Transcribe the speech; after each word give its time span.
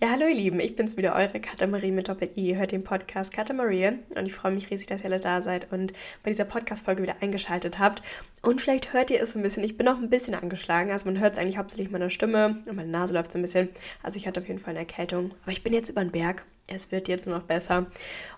Ja, 0.00 0.10
hallo 0.10 0.26
ihr 0.28 0.34
Lieben, 0.36 0.60
ich 0.60 0.76
bin's 0.76 0.96
wieder, 0.96 1.16
eure 1.16 1.40
Katamarie 1.40 1.90
mit 1.90 2.08
Doppel-I. 2.08 2.54
Hört 2.54 2.70
den 2.70 2.84
Podcast 2.84 3.32
Katamarie 3.32 3.98
und 4.14 4.26
ich 4.26 4.32
freue 4.32 4.52
mich 4.52 4.70
riesig, 4.70 4.86
dass 4.86 5.00
ihr 5.00 5.06
alle 5.06 5.18
da 5.18 5.42
seid 5.42 5.72
und 5.72 5.92
bei 6.22 6.30
dieser 6.30 6.44
Podcast-Folge 6.44 7.02
wieder 7.02 7.16
eingeschaltet 7.20 7.80
habt. 7.80 8.00
Und 8.40 8.60
vielleicht 8.60 8.92
hört 8.92 9.10
ihr 9.10 9.20
es 9.20 9.32
so 9.32 9.40
ein 9.40 9.42
bisschen, 9.42 9.64
ich 9.64 9.76
bin 9.76 9.86
noch 9.86 9.98
ein 9.98 10.08
bisschen 10.08 10.36
angeschlagen, 10.36 10.92
also 10.92 11.06
man 11.06 11.18
hört 11.18 11.32
es 11.32 11.40
eigentlich 11.40 11.58
hauptsächlich 11.58 11.90
meiner 11.90 12.10
Stimme 12.10 12.62
und 12.68 12.76
meine 12.76 12.92
Nase 12.92 13.12
läuft 13.12 13.32
so 13.32 13.40
ein 13.40 13.42
bisschen. 13.42 13.70
Also 14.00 14.18
ich 14.18 14.28
hatte 14.28 14.40
auf 14.40 14.46
jeden 14.46 14.60
Fall 14.60 14.70
eine 14.70 14.78
Erkältung, 14.78 15.32
aber 15.42 15.50
ich 15.50 15.64
bin 15.64 15.72
jetzt 15.72 15.88
über 15.88 16.04
den 16.04 16.12
Berg. 16.12 16.44
Es 16.68 16.92
wird 16.92 17.08
jetzt 17.08 17.26
noch 17.26 17.42
besser 17.42 17.86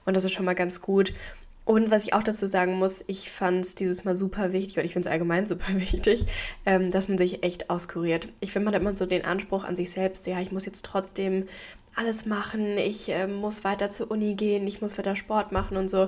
und 0.06 0.16
das 0.16 0.24
ist 0.24 0.32
schon 0.32 0.46
mal 0.46 0.54
ganz 0.54 0.80
gut. 0.80 1.12
Und 1.70 1.92
was 1.92 2.02
ich 2.02 2.14
auch 2.14 2.24
dazu 2.24 2.48
sagen 2.48 2.80
muss, 2.80 3.04
ich 3.06 3.30
fand 3.30 3.64
es 3.64 3.76
dieses 3.76 4.02
Mal 4.02 4.16
super 4.16 4.52
wichtig, 4.52 4.76
und 4.76 4.84
ich 4.84 4.92
finde 4.92 5.08
es 5.08 5.12
allgemein 5.12 5.46
super 5.46 5.72
wichtig, 5.76 6.26
ähm, 6.66 6.90
dass 6.90 7.06
man 7.06 7.16
sich 7.16 7.44
echt 7.44 7.70
auskuriert. 7.70 8.26
Ich 8.40 8.50
finde, 8.50 8.64
man 8.64 8.74
hat 8.74 8.82
immer 8.82 8.96
so 8.96 9.06
den 9.06 9.24
Anspruch 9.24 9.62
an 9.62 9.76
sich 9.76 9.92
selbst, 9.92 10.26
ja, 10.26 10.40
ich 10.40 10.50
muss 10.50 10.66
jetzt 10.66 10.84
trotzdem 10.84 11.46
alles 11.94 12.26
machen, 12.26 12.76
ich 12.76 13.08
äh, 13.10 13.28
muss 13.28 13.62
weiter 13.62 13.88
zur 13.88 14.10
Uni 14.10 14.34
gehen, 14.34 14.66
ich 14.66 14.82
muss 14.82 14.98
weiter 14.98 15.14
Sport 15.14 15.52
machen 15.52 15.76
und 15.76 15.88
so. 15.88 16.06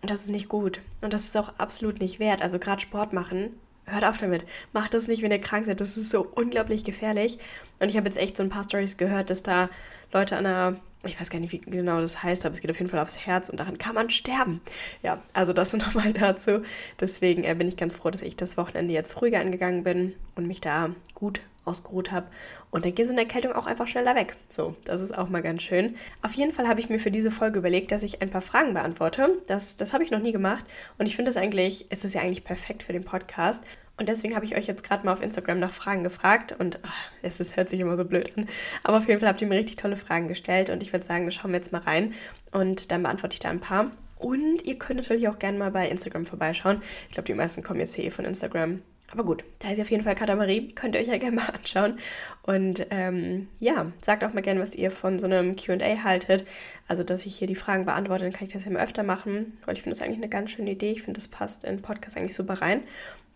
Und 0.00 0.08
das 0.08 0.20
ist 0.20 0.30
nicht 0.30 0.48
gut. 0.48 0.80
Und 1.02 1.12
das 1.12 1.24
ist 1.24 1.36
auch 1.36 1.58
absolut 1.58 2.00
nicht 2.00 2.18
wert. 2.18 2.40
Also 2.40 2.58
gerade 2.58 2.80
Sport 2.80 3.12
machen, 3.12 3.50
hört 3.86 4.04
auf 4.04 4.16
damit. 4.18 4.44
Macht 4.72 4.94
das 4.94 5.08
nicht, 5.08 5.22
wenn 5.22 5.32
ihr 5.32 5.40
krank 5.40 5.66
seid. 5.66 5.80
Das 5.80 5.96
ist 5.96 6.10
so 6.10 6.26
unglaublich 6.34 6.84
gefährlich. 6.84 7.38
Und 7.80 7.88
ich 7.88 7.96
habe 7.96 8.06
jetzt 8.06 8.18
echt 8.18 8.36
so 8.36 8.42
ein 8.42 8.48
paar 8.48 8.64
Stories 8.64 8.96
gehört, 8.96 9.30
dass 9.30 9.42
da 9.42 9.68
Leute 10.12 10.36
an 10.36 10.46
einer 10.46 10.76
ich 11.04 11.20
weiß 11.20 11.30
gar 11.30 11.40
nicht, 11.40 11.52
wie 11.52 11.58
genau 11.58 12.00
das 12.00 12.22
heißt, 12.22 12.46
aber 12.46 12.52
es 12.52 12.60
geht 12.60 12.70
auf 12.70 12.78
jeden 12.78 12.90
Fall 12.90 13.00
aufs 13.00 13.18
Herz 13.18 13.48
und 13.48 13.58
daran 13.58 13.78
kann 13.78 13.94
man 13.94 14.10
sterben. 14.10 14.60
Ja, 15.02 15.20
also 15.32 15.52
das 15.52 15.72
nochmal 15.72 16.12
dazu. 16.12 16.62
Deswegen 17.00 17.44
äh, 17.44 17.54
bin 17.54 17.68
ich 17.68 17.76
ganz 17.76 17.96
froh, 17.96 18.10
dass 18.10 18.22
ich 18.22 18.36
das 18.36 18.56
Wochenende 18.56 18.94
jetzt 18.94 19.20
ruhiger 19.20 19.40
angegangen 19.40 19.82
bin 19.82 20.14
und 20.36 20.46
mich 20.46 20.60
da 20.60 20.90
gut 21.14 21.40
ausgeruht 21.64 22.10
habe. 22.10 22.26
Und 22.70 22.84
dann 22.84 22.94
geht 22.94 23.06
so 23.06 23.12
eine 23.12 23.22
Erkältung 23.22 23.52
auch 23.52 23.66
einfach 23.66 23.86
schneller 23.86 24.14
weg. 24.14 24.36
So, 24.48 24.76
das 24.84 25.00
ist 25.00 25.16
auch 25.16 25.28
mal 25.28 25.42
ganz 25.42 25.62
schön. 25.62 25.96
Auf 26.22 26.32
jeden 26.32 26.52
Fall 26.52 26.68
habe 26.68 26.80
ich 26.80 26.88
mir 26.88 26.98
für 26.98 27.10
diese 27.10 27.30
Folge 27.30 27.58
überlegt, 27.58 27.92
dass 27.92 28.02
ich 28.02 28.22
ein 28.22 28.30
paar 28.30 28.42
Fragen 28.42 28.74
beantworte. 28.74 29.40
Das, 29.46 29.76
das 29.76 29.92
habe 29.92 30.04
ich 30.04 30.10
noch 30.10 30.20
nie 30.20 30.32
gemacht. 30.32 30.64
Und 30.98 31.06
ich 31.06 31.16
finde 31.16 31.30
das 31.30 31.40
eigentlich, 31.40 31.86
es 31.90 32.04
ist 32.04 32.14
ja 32.14 32.20
eigentlich 32.20 32.44
perfekt 32.44 32.82
für 32.82 32.92
den 32.92 33.04
Podcast. 33.04 33.62
Und 33.98 34.08
deswegen 34.08 34.34
habe 34.34 34.44
ich 34.44 34.56
euch 34.56 34.66
jetzt 34.66 34.84
gerade 34.84 35.04
mal 35.04 35.12
auf 35.12 35.22
Instagram 35.22 35.60
nach 35.60 35.72
Fragen 35.72 36.02
gefragt 36.02 36.56
und 36.58 36.80
ach, 36.82 37.04
es 37.20 37.40
ist, 37.40 37.56
hört 37.56 37.68
sich 37.68 37.78
immer 37.78 37.96
so 37.96 38.04
blöd 38.04 38.36
an. 38.36 38.48
Aber 38.84 38.96
auf 38.96 39.06
jeden 39.06 39.20
Fall 39.20 39.28
habt 39.28 39.42
ihr 39.42 39.46
mir 39.46 39.56
richtig 39.56 39.76
tolle 39.76 39.96
Fragen 39.96 40.28
gestellt 40.28 40.70
und 40.70 40.82
ich 40.82 40.92
würde 40.92 41.04
sagen, 41.04 41.30
schauen 41.30 41.52
wir 41.52 41.58
jetzt 41.58 41.72
mal 41.72 41.82
rein 41.82 42.14
und 42.52 42.90
dann 42.90 43.02
beantworte 43.02 43.34
ich 43.34 43.40
da 43.40 43.50
ein 43.50 43.60
paar. 43.60 43.92
Und 44.16 44.62
ihr 44.64 44.78
könnt 44.78 45.00
natürlich 45.00 45.28
auch 45.28 45.38
gerne 45.38 45.58
mal 45.58 45.70
bei 45.70 45.88
Instagram 45.88 46.26
vorbeischauen. 46.26 46.80
Ich 47.08 47.14
glaube, 47.14 47.26
die 47.26 47.34
meisten 47.34 47.62
kommen 47.62 47.80
jetzt 47.80 47.94
hier 47.94 48.04
eh 48.04 48.10
von 48.10 48.24
Instagram. 48.24 48.82
Aber 49.12 49.24
gut, 49.24 49.44
da 49.58 49.70
ist 49.70 49.80
auf 49.80 49.90
jeden 49.90 50.04
Fall 50.04 50.14
Katamarie. 50.14 50.72
Könnt 50.74 50.94
ihr 50.94 51.00
euch 51.00 51.08
ja 51.08 51.18
gerne 51.18 51.36
mal 51.36 51.50
anschauen. 51.50 51.98
Und 52.42 52.86
ähm, 52.90 53.48
ja, 53.60 53.92
sagt 54.00 54.24
auch 54.24 54.32
mal 54.32 54.40
gerne, 54.40 54.60
was 54.60 54.74
ihr 54.74 54.90
von 54.90 55.18
so 55.18 55.26
einem 55.26 55.54
QA 55.54 56.02
haltet. 56.02 56.46
Also, 56.88 57.04
dass 57.04 57.26
ich 57.26 57.36
hier 57.36 57.46
die 57.46 57.54
Fragen 57.54 57.84
beantworte, 57.84 58.24
dann 58.24 58.32
kann 58.32 58.46
ich 58.46 58.52
das 58.52 58.64
ja 58.64 58.70
mal 58.70 58.82
öfter 58.82 59.02
machen. 59.02 59.58
Weil 59.66 59.76
ich 59.76 59.82
finde 59.82 59.96
das 59.96 60.02
eigentlich 60.02 60.18
eine 60.18 60.30
ganz 60.30 60.50
schöne 60.50 60.70
Idee. 60.70 60.92
Ich 60.92 61.02
finde, 61.02 61.18
das 61.18 61.28
passt 61.28 61.64
in 61.64 61.82
Podcast 61.82 62.16
eigentlich 62.16 62.34
super 62.34 62.54
rein. 62.54 62.80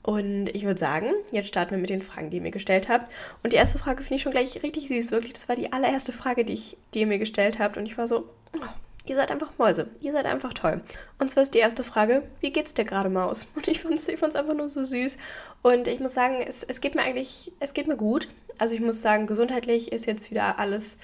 Und 0.02 0.48
ich 0.54 0.64
würde 0.64 0.78
sagen, 0.78 1.10
jetzt 1.32 1.48
starten 1.48 1.72
wir 1.72 1.78
mit 1.78 1.90
den 1.90 2.00
Fragen, 2.00 2.30
die 2.30 2.36
ihr 2.36 2.42
mir 2.42 2.52
gestellt 2.52 2.88
habt. 2.88 3.12
Und 3.42 3.52
die 3.52 3.56
erste 3.56 3.78
Frage 3.78 4.02
finde 4.02 4.14
ich 4.14 4.22
schon 4.22 4.32
gleich 4.32 4.62
richtig 4.62 4.88
süß, 4.88 5.10
wirklich. 5.10 5.32
Das 5.32 5.48
war 5.48 5.56
die 5.56 5.72
allererste 5.72 6.12
Frage, 6.12 6.44
die, 6.44 6.54
ich, 6.54 6.76
die 6.94 7.00
ihr 7.00 7.06
mir 7.06 7.18
gestellt 7.18 7.58
habt. 7.58 7.76
Und 7.76 7.86
ich 7.86 7.98
war 7.98 8.06
so, 8.06 8.28
oh, 8.56 8.66
ihr 9.06 9.16
seid 9.16 9.30
einfach 9.30 9.52
Mäuse. 9.58 9.88
Ihr 10.00 10.12
seid 10.12 10.26
einfach 10.26 10.52
toll. 10.52 10.80
Und 11.18 11.30
zwar 11.30 11.42
ist 11.42 11.54
die 11.54 11.58
erste 11.58 11.84
Frage, 11.84 12.22
wie 12.40 12.52
geht's 12.52 12.74
dir 12.74 12.84
gerade, 12.84 13.08
Maus? 13.08 13.46
Und 13.54 13.68
ich 13.68 13.80
fand 13.80 13.94
es 13.94 14.08
ich 14.08 14.22
einfach 14.22 14.54
nur 14.54 14.68
so 14.68 14.82
süß. 14.82 15.18
Und 15.62 15.88
ich 15.88 16.00
muss 16.00 16.14
sagen, 16.14 16.36
es, 16.46 16.62
es 16.62 16.80
geht 16.80 16.94
mir 16.94 17.02
eigentlich, 17.02 17.52
es 17.60 17.74
geht 17.74 17.86
mir 17.86 17.96
gut. 17.96 18.28
Also 18.58 18.74
ich 18.74 18.80
muss 18.80 19.02
sagen, 19.02 19.26
gesundheitlich 19.26 19.92
ist 19.92 20.06
jetzt 20.06 20.30
wieder 20.30 20.58
alles 20.58 20.96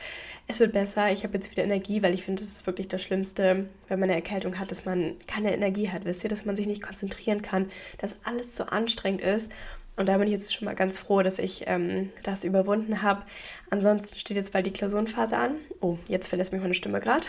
es 0.48 0.60
wird 0.60 0.72
besser, 0.72 1.10
ich 1.10 1.24
habe 1.24 1.34
jetzt 1.34 1.50
wieder 1.50 1.64
Energie, 1.64 2.02
weil 2.02 2.14
ich 2.14 2.24
finde, 2.24 2.42
das 2.42 2.52
ist 2.52 2.66
wirklich 2.66 2.88
das 2.88 3.02
Schlimmste, 3.02 3.68
wenn 3.88 4.00
man 4.00 4.08
eine 4.08 4.16
Erkältung 4.16 4.58
hat, 4.58 4.70
dass 4.70 4.84
man 4.84 5.14
keine 5.26 5.52
Energie 5.54 5.90
hat, 5.90 6.04
wisst 6.04 6.24
ihr, 6.24 6.30
dass 6.30 6.44
man 6.44 6.56
sich 6.56 6.66
nicht 6.66 6.82
konzentrieren 6.82 7.42
kann, 7.42 7.70
dass 7.98 8.16
alles 8.24 8.54
zu 8.54 8.70
anstrengend 8.70 9.22
ist. 9.22 9.52
Und 9.96 10.08
da 10.08 10.16
bin 10.16 10.26
ich 10.26 10.32
jetzt 10.32 10.54
schon 10.54 10.64
mal 10.64 10.74
ganz 10.74 10.96
froh, 10.98 11.22
dass 11.22 11.38
ich 11.38 11.64
ähm, 11.66 12.10
das 12.22 12.44
überwunden 12.44 13.02
habe. 13.02 13.22
Ansonsten 13.70 14.18
steht 14.18 14.36
jetzt 14.36 14.52
bald 14.52 14.64
die 14.64 14.72
Klausurenphase 14.72 15.36
an. 15.36 15.56
Oh, 15.80 15.98
jetzt 16.08 16.28
verlässt 16.28 16.52
mich 16.52 16.62
meine 16.62 16.74
Stimme 16.74 17.00
gerade. 17.00 17.26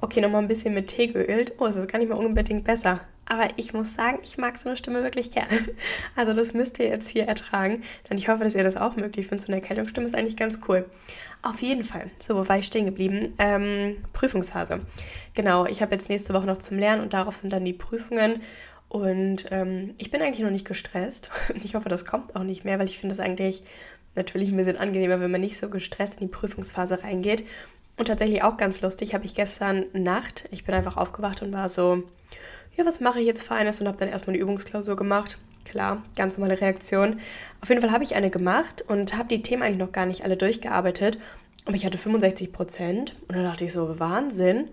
Okay, 0.00 0.22
nochmal 0.22 0.40
ein 0.40 0.48
bisschen 0.48 0.72
mit 0.72 0.88
Tee 0.88 1.08
geölt. 1.08 1.52
Oh, 1.58 1.66
es 1.66 1.76
ist 1.76 1.88
gar 1.88 1.98
nicht 1.98 2.08
mehr 2.08 2.18
unbedingt 2.18 2.64
besser. 2.64 3.00
Aber 3.26 3.48
ich 3.56 3.72
muss 3.72 3.94
sagen, 3.94 4.18
ich 4.24 4.38
mag 4.38 4.58
so 4.58 4.68
eine 4.68 4.76
Stimme 4.76 5.04
wirklich 5.04 5.30
gerne. 5.30 5.68
Also 6.16 6.32
das 6.32 6.52
müsst 6.52 6.80
ihr 6.80 6.88
jetzt 6.88 7.08
hier 7.08 7.28
ertragen. 7.28 7.82
Denn 8.08 8.18
ich 8.18 8.28
hoffe, 8.28 8.42
dass 8.42 8.56
ihr 8.56 8.64
das 8.64 8.76
auch 8.76 8.96
mögt. 8.96 9.16
Ich 9.18 9.28
finde 9.28 9.44
so 9.44 9.48
eine 9.48 9.60
Erkältungsstimme 9.60 10.06
ist 10.06 10.16
eigentlich 10.16 10.36
ganz 10.36 10.60
cool. 10.68 10.84
Auf 11.42 11.62
jeden 11.62 11.84
Fall. 11.84 12.10
So, 12.18 12.36
wo 12.36 12.48
war 12.48 12.58
ich 12.58 12.66
stehen 12.66 12.86
geblieben? 12.86 13.34
Ähm, 13.38 13.98
Prüfungsphase. 14.12 14.80
Genau, 15.34 15.64
ich 15.66 15.80
habe 15.80 15.92
jetzt 15.92 16.08
nächste 16.08 16.34
Woche 16.34 16.46
noch 16.46 16.58
zum 16.58 16.78
Lernen 16.78 17.02
und 17.02 17.12
darauf 17.12 17.36
sind 17.36 17.52
dann 17.52 17.64
die 17.64 17.72
Prüfungen. 17.72 18.40
Und 18.90 19.46
ähm, 19.52 19.94
ich 19.98 20.10
bin 20.10 20.20
eigentlich 20.20 20.44
noch 20.44 20.50
nicht 20.50 20.66
gestresst. 20.66 21.30
Ich 21.54 21.74
hoffe, 21.76 21.88
das 21.88 22.04
kommt 22.04 22.34
auch 22.34 22.42
nicht 22.42 22.64
mehr, 22.64 22.78
weil 22.78 22.88
ich 22.88 22.98
finde 22.98 23.14
es 23.14 23.20
eigentlich 23.20 23.62
natürlich 24.16 24.50
ein 24.50 24.56
bisschen 24.56 24.76
angenehmer, 24.76 25.20
wenn 25.20 25.30
man 25.30 25.40
nicht 25.40 25.58
so 25.58 25.70
gestresst 25.70 26.20
in 26.20 26.26
die 26.26 26.32
Prüfungsphase 26.32 27.04
reingeht. 27.04 27.44
Und 27.96 28.06
tatsächlich 28.06 28.42
auch 28.42 28.56
ganz 28.56 28.80
lustig, 28.80 29.14
habe 29.14 29.24
ich 29.24 29.34
gestern 29.34 29.86
Nacht, 29.92 30.48
ich 30.50 30.64
bin 30.64 30.74
einfach 30.74 30.96
aufgewacht 30.96 31.40
und 31.40 31.52
war 31.52 31.68
so, 31.68 32.02
ja, 32.76 32.84
was 32.84 32.98
mache 32.98 33.20
ich 33.20 33.26
jetzt 33.26 33.42
Feines? 33.42 33.80
Und 33.80 33.86
habe 33.86 33.98
dann 33.98 34.08
erstmal 34.08 34.34
eine 34.34 34.42
Übungsklausur 34.42 34.96
gemacht. 34.96 35.38
Klar, 35.64 36.02
ganz 36.16 36.36
normale 36.36 36.60
Reaktion. 36.60 37.20
Auf 37.60 37.68
jeden 37.68 37.80
Fall 37.80 37.92
habe 37.92 38.02
ich 38.02 38.16
eine 38.16 38.30
gemacht 38.30 38.82
und 38.88 39.16
habe 39.16 39.28
die 39.28 39.42
Themen 39.42 39.62
eigentlich 39.62 39.78
noch 39.78 39.92
gar 39.92 40.06
nicht 40.06 40.24
alle 40.24 40.36
durchgearbeitet. 40.36 41.18
Aber 41.64 41.76
ich 41.76 41.86
hatte 41.86 41.98
65 41.98 42.52
Prozent. 42.52 43.14
Und 43.28 43.36
dann 43.36 43.44
dachte 43.44 43.66
ich 43.66 43.72
so, 43.72 44.00
Wahnsinn. 44.00 44.70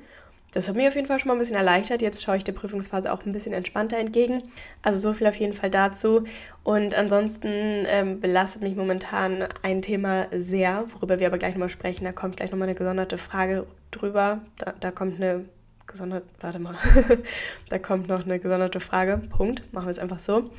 Das 0.57 0.67
hat 0.67 0.75
mich 0.75 0.87
auf 0.87 0.95
jeden 0.95 1.05
Fall 1.05 1.19
schon 1.19 1.27
mal 1.27 1.35
ein 1.35 1.37
bisschen 1.37 1.55
erleichtert. 1.55 2.01
Jetzt 2.01 2.23
schaue 2.23 2.37
ich 2.37 2.43
der 2.43 2.51
Prüfungsphase 2.51 3.13
auch 3.13 3.23
ein 3.23 3.31
bisschen 3.31 3.53
entspannter 3.53 3.97
entgegen. 3.97 4.41
Also 4.81 4.97
so 4.97 5.13
viel 5.13 5.27
auf 5.27 5.35
jeden 5.35 5.53
Fall 5.53 5.69
dazu. 5.69 6.23
Und 6.63 6.95
ansonsten 6.95 7.85
ähm, 7.85 8.19
belastet 8.19 8.63
mich 8.63 8.75
momentan 8.75 9.47
ein 9.61 9.83
Thema 9.83 10.25
sehr, 10.31 10.85
worüber 10.87 11.19
wir 11.19 11.27
aber 11.27 11.37
gleich 11.37 11.53
nochmal 11.53 11.69
sprechen. 11.69 12.05
Da 12.05 12.11
kommt 12.11 12.37
gleich 12.37 12.49
nochmal 12.49 12.69
eine 12.69 12.75
gesonderte 12.75 13.19
Frage 13.19 13.67
drüber. 13.91 14.41
Da, 14.57 14.73
da 14.79 14.89
kommt 14.89 15.21
eine 15.21 15.45
gesondert, 15.85 16.23
warte 16.39 16.57
mal, 16.57 16.75
da 17.69 17.77
kommt 17.77 18.07
noch 18.07 18.25
eine 18.25 18.39
gesonderte 18.39 18.79
Frage. 18.79 19.21
Punkt. 19.29 19.61
Machen 19.73 19.85
wir 19.85 19.91
es 19.91 19.99
einfach 19.99 20.17
so. 20.17 20.49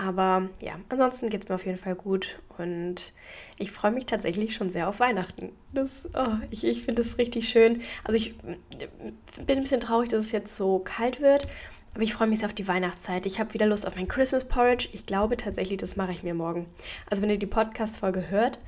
Aber 0.00 0.48
ja, 0.60 0.74
ansonsten 0.90 1.28
geht 1.28 1.42
es 1.42 1.48
mir 1.48 1.56
auf 1.56 1.66
jeden 1.66 1.78
Fall 1.78 1.96
gut 1.96 2.38
und 2.56 3.12
ich 3.58 3.72
freue 3.72 3.90
mich 3.90 4.06
tatsächlich 4.06 4.54
schon 4.54 4.70
sehr 4.70 4.88
auf 4.88 5.00
Weihnachten. 5.00 5.50
Das, 5.72 6.08
oh, 6.14 6.36
ich 6.50 6.64
ich 6.64 6.84
finde 6.84 7.02
es 7.02 7.18
richtig 7.18 7.48
schön. 7.48 7.82
Also 8.04 8.16
ich 8.16 8.38
bin 8.38 9.58
ein 9.58 9.62
bisschen 9.62 9.80
traurig, 9.80 10.08
dass 10.08 10.24
es 10.24 10.30
jetzt 10.30 10.54
so 10.54 10.78
kalt 10.78 11.20
wird, 11.20 11.48
aber 11.94 12.04
ich 12.04 12.12
freue 12.12 12.28
mich 12.28 12.38
sehr 12.38 12.48
auf 12.48 12.54
die 12.54 12.68
Weihnachtszeit. 12.68 13.26
Ich 13.26 13.40
habe 13.40 13.52
wieder 13.54 13.66
Lust 13.66 13.88
auf 13.88 13.96
mein 13.96 14.06
Christmas 14.06 14.44
Porridge. 14.44 14.88
Ich 14.92 15.04
glaube 15.04 15.36
tatsächlich, 15.36 15.78
das 15.78 15.96
mache 15.96 16.12
ich 16.12 16.22
mir 16.22 16.34
morgen. 16.34 16.66
Also 17.10 17.20
wenn 17.20 17.30
ihr 17.30 17.38
die 17.38 17.46
Podcast-Folge 17.46 18.30
hört, 18.30 18.60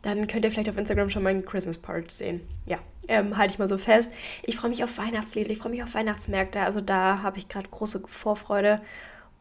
dann 0.00 0.26
könnt 0.26 0.46
ihr 0.46 0.50
vielleicht 0.50 0.70
auf 0.70 0.78
Instagram 0.78 1.10
schon 1.10 1.22
meinen 1.22 1.44
Christmas 1.44 1.76
Porridge 1.76 2.14
sehen. 2.14 2.40
Ja, 2.64 2.78
ähm, 3.08 3.36
halte 3.36 3.52
ich 3.52 3.58
mal 3.58 3.68
so 3.68 3.76
fest. 3.76 4.10
Ich 4.42 4.56
freue 4.56 4.70
mich 4.70 4.82
auf 4.82 4.96
Weihnachtslieder, 4.96 5.50
ich 5.50 5.58
freue 5.58 5.72
mich 5.72 5.82
auf 5.82 5.92
Weihnachtsmärkte. 5.92 6.60
Also 6.62 6.80
da 6.80 7.20
habe 7.22 7.36
ich 7.36 7.48
gerade 7.50 7.68
große 7.68 8.02
Vorfreude. 8.06 8.80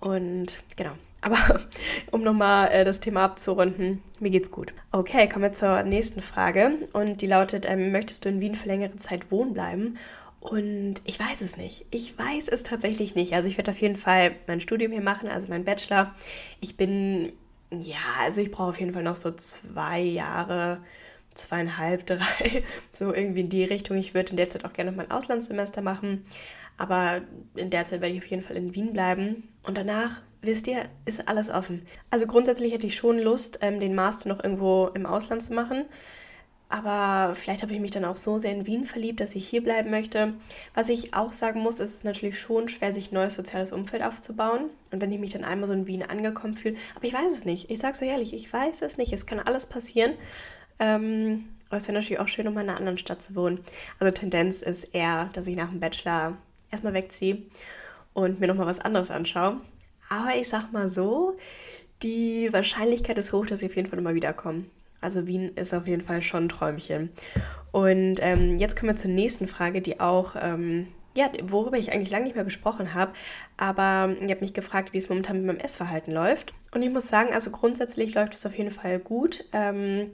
Und 0.01 0.61
genau. 0.75 0.91
Aber 1.21 1.37
um 2.11 2.23
nochmal 2.23 2.71
äh, 2.71 2.83
das 2.83 2.99
Thema 2.99 3.23
abzurunden, 3.23 4.03
mir 4.19 4.31
geht's 4.31 4.51
gut. 4.51 4.73
Okay, 4.91 5.29
kommen 5.29 5.43
wir 5.43 5.53
zur 5.53 5.83
nächsten 5.83 6.21
Frage. 6.21 6.73
Und 6.93 7.21
die 7.21 7.27
lautet: 7.27 7.65
ähm, 7.69 7.91
Möchtest 7.91 8.25
du 8.25 8.29
in 8.29 8.41
Wien 8.41 8.55
für 8.55 8.67
längere 8.67 8.97
Zeit 8.97 9.31
wohnen 9.31 9.53
bleiben? 9.53 9.97
Und 10.41 10.95
ich 11.05 11.19
weiß 11.19 11.41
es 11.41 11.55
nicht. 11.55 11.85
Ich 11.91 12.17
weiß 12.17 12.47
es 12.47 12.63
tatsächlich 12.63 13.13
nicht. 13.13 13.33
Also 13.33 13.47
ich 13.47 13.57
werde 13.57 13.71
auf 13.71 13.77
jeden 13.79 13.95
Fall 13.95 14.35
mein 14.47 14.59
Studium 14.59 14.91
hier 14.91 15.01
machen, 15.01 15.29
also 15.29 15.47
mein 15.49 15.63
Bachelor. 15.63 16.15
Ich 16.59 16.75
bin 16.75 17.31
ja, 17.71 17.97
also 18.19 18.41
ich 18.41 18.51
brauche 18.51 18.69
auf 18.69 18.79
jeden 18.79 18.93
Fall 18.93 19.03
noch 19.03 19.15
so 19.15 19.31
zwei 19.31 20.01
Jahre, 20.01 20.79
zweieinhalb, 21.33 22.05
drei, 22.07 22.63
so 22.93 23.13
irgendwie 23.13 23.41
in 23.41 23.49
die 23.49 23.63
Richtung. 23.63 23.97
Ich 23.97 24.13
würde 24.13 24.31
in 24.31 24.37
der 24.37 24.49
Zeit 24.49 24.65
auch 24.65 24.73
gerne 24.73 24.91
noch 24.91 24.97
mein 24.97 25.11
Auslandssemester 25.11 25.81
machen, 25.81 26.25
aber 26.77 27.21
in 27.55 27.69
der 27.69 27.85
Zeit 27.85 28.01
werde 28.01 28.13
ich 28.13 28.21
auf 28.21 28.27
jeden 28.27 28.43
Fall 28.43 28.57
in 28.57 28.75
Wien 28.75 28.93
bleiben. 28.93 29.47
Und 29.63 29.77
danach, 29.77 30.21
wisst 30.41 30.67
ihr, 30.67 30.85
ist 31.05 31.27
alles 31.27 31.49
offen. 31.49 31.85
Also 32.09 32.27
grundsätzlich 32.27 32.73
hätte 32.73 32.87
ich 32.87 32.95
schon 32.95 33.19
Lust, 33.19 33.59
ähm, 33.61 33.79
den 33.79 33.95
Master 33.95 34.29
noch 34.29 34.43
irgendwo 34.43 34.87
im 34.93 35.05
Ausland 35.05 35.43
zu 35.43 35.53
machen. 35.53 35.85
Aber 36.71 37.35
vielleicht 37.35 37.63
habe 37.63 37.73
ich 37.73 37.81
mich 37.81 37.91
dann 37.91 38.05
auch 38.05 38.15
so 38.15 38.37
sehr 38.37 38.53
in 38.53 38.65
Wien 38.65 38.85
verliebt, 38.85 39.19
dass 39.19 39.35
ich 39.35 39.45
hier 39.45 39.61
bleiben 39.61 39.91
möchte. 39.91 40.33
Was 40.73 40.87
ich 40.87 41.13
auch 41.13 41.33
sagen 41.33 41.59
muss, 41.59 41.81
ist 41.81 41.93
es 41.93 42.03
natürlich 42.05 42.39
schon 42.39 42.69
schwer, 42.69 42.93
sich 42.93 43.11
ein 43.11 43.15
neues 43.15 43.35
soziales 43.35 43.73
Umfeld 43.73 44.01
aufzubauen. 44.03 44.69
Und 44.89 45.01
wenn 45.01 45.11
ich 45.11 45.19
mich 45.19 45.33
dann 45.33 45.43
einmal 45.43 45.67
so 45.67 45.73
in 45.73 45.85
Wien 45.85 46.01
angekommen 46.01 46.55
fühle, 46.55 46.77
aber 46.95 47.03
ich 47.03 47.13
weiß 47.13 47.33
es 47.33 47.43
nicht. 47.43 47.69
Ich 47.69 47.79
sage 47.79 47.97
so 47.97 48.05
ehrlich, 48.05 48.33
ich 48.33 48.51
weiß 48.51 48.83
es 48.83 48.97
nicht. 48.97 49.11
Es 49.11 49.25
kann 49.25 49.41
alles 49.41 49.65
passieren. 49.65 50.13
Ähm, 50.81 51.45
aber 51.69 51.77
es 51.77 51.87
ja 51.87 51.93
natürlich 51.93 52.19
auch 52.19 52.27
schön, 52.27 52.47
um 52.47 52.53
in 52.55 52.67
einer 52.67 52.77
anderen 52.77 52.97
Stadt 52.97 53.23
zu 53.23 53.33
wohnen. 53.35 53.61
Also 53.97 54.11
Tendenz 54.11 54.61
ist 54.61 54.83
eher, 54.93 55.29
dass 55.31 55.47
ich 55.47 55.55
nach 55.55 55.69
dem 55.69 55.79
Bachelor 55.79 56.35
erstmal 56.69 56.93
wegziehe 56.93 57.43
und 58.13 58.41
mir 58.41 58.47
nochmal 58.47 58.65
was 58.65 58.79
anderes 58.79 59.09
anschaue. 59.09 59.61
Aber 60.09 60.35
ich 60.35 60.49
sag 60.49 60.73
mal 60.73 60.89
so, 60.89 61.37
die 62.03 62.51
Wahrscheinlichkeit 62.51 63.17
ist 63.17 63.31
hoch, 63.31 63.45
dass 63.45 63.61
ich 63.61 63.67
auf 63.67 63.75
jeden 63.77 63.87
Fall 63.87 63.97
nochmal 63.97 64.15
wiederkomme. 64.15 64.65
Also 64.99 65.27
Wien 65.27 65.53
ist 65.55 65.73
auf 65.73 65.87
jeden 65.87 66.01
Fall 66.01 66.21
schon 66.21 66.45
ein 66.45 66.49
Träumchen. 66.49 67.09
Und 67.71 68.17
ähm, 68.19 68.57
jetzt 68.57 68.75
kommen 68.75 68.91
wir 68.91 68.97
zur 68.97 69.11
nächsten 69.11 69.47
Frage, 69.47 69.81
die 69.81 70.01
auch, 70.01 70.35
ähm, 70.39 70.87
ja, 71.15 71.29
worüber 71.43 71.77
ich 71.77 71.93
eigentlich 71.93 72.11
lange 72.11 72.25
nicht 72.25 72.35
mehr 72.35 72.43
gesprochen 72.43 72.93
habe. 72.93 73.13
Aber 73.55 74.13
ihr 74.19 74.29
habt 74.29 74.41
mich 74.41 74.53
gefragt, 74.53 74.91
wie 74.93 74.97
es 74.97 75.07
momentan 75.07 75.37
mit 75.37 75.45
meinem 75.45 75.59
Essverhalten 75.59 76.11
läuft. 76.11 76.53
Und 76.73 76.81
ich 76.81 76.89
muss 76.89 77.07
sagen, 77.07 77.33
also 77.33 77.51
grundsätzlich 77.51 78.13
läuft 78.13 78.33
es 78.33 78.45
auf 78.45 78.57
jeden 78.57 78.71
Fall 78.71 78.99
gut. 78.99 79.45
Ähm, 79.53 80.11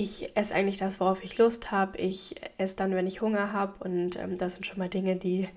ich 0.00 0.36
esse 0.36 0.54
eigentlich 0.54 0.78
das, 0.78 1.00
worauf 1.00 1.24
ich 1.24 1.38
Lust 1.38 1.72
habe. 1.72 1.98
Ich 1.98 2.36
esse 2.56 2.76
dann, 2.76 2.94
wenn 2.94 3.08
ich 3.08 3.20
Hunger 3.20 3.52
habe. 3.52 3.74
Und 3.80 4.16
ähm, 4.16 4.38
das 4.38 4.54
sind 4.54 4.64
schon 4.64 4.78
mal 4.78 4.88
Dinge, 4.88 5.16
die, 5.16 5.48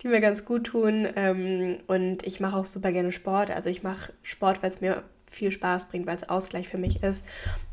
die 0.00 0.08
mir 0.08 0.20
ganz 0.20 0.44
gut 0.44 0.64
tun. 0.64 1.08
Ähm, 1.16 1.78
und 1.88 2.24
ich 2.24 2.38
mache 2.38 2.56
auch 2.56 2.66
super 2.66 2.92
gerne 2.92 3.10
Sport. 3.10 3.50
Also 3.50 3.68
ich 3.68 3.82
mache 3.82 4.12
Sport, 4.22 4.62
weil 4.62 4.70
es 4.70 4.80
mir 4.80 5.02
viel 5.26 5.50
Spaß 5.50 5.88
bringt, 5.88 6.06
weil 6.06 6.16
es 6.16 6.28
Ausgleich 6.28 6.68
für 6.68 6.78
mich 6.78 7.02
ist. 7.02 7.24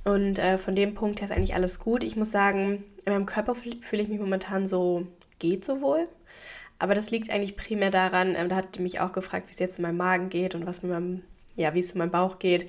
Und 0.03 0.39
äh, 0.39 0.57
von 0.57 0.75
dem 0.75 0.95
Punkt 0.95 1.21
her 1.21 1.29
ist 1.29 1.35
eigentlich 1.35 1.53
alles 1.53 1.79
gut. 1.79 2.03
Ich 2.03 2.15
muss 2.15 2.31
sagen, 2.31 2.83
in 3.05 3.13
meinem 3.13 3.27
Körper 3.27 3.53
fühle 3.53 4.01
ich 4.01 4.09
mich 4.09 4.19
momentan 4.19 4.65
so, 4.65 5.05
geht 5.37 5.63
so 5.63 5.79
wohl. 5.79 6.07
Aber 6.79 6.95
das 6.95 7.11
liegt 7.11 7.29
eigentlich 7.29 7.55
primär 7.55 7.91
daran, 7.91 8.35
ähm, 8.35 8.49
da 8.49 8.55
hat 8.55 8.79
mich 8.79 8.99
auch 8.99 9.13
gefragt, 9.13 9.47
wie 9.47 9.53
es 9.53 9.59
jetzt 9.59 9.77
in 9.77 9.83
meinem 9.83 9.97
Magen 9.97 10.29
geht 10.29 10.55
und 10.55 10.65
was 10.65 10.81
mit 10.81 10.91
meinem, 10.91 11.21
ja, 11.55 11.73
wie 11.75 11.79
es 11.79 11.91
in 11.91 11.99
meinem 11.99 12.11
Bauch 12.11 12.39
geht. 12.39 12.67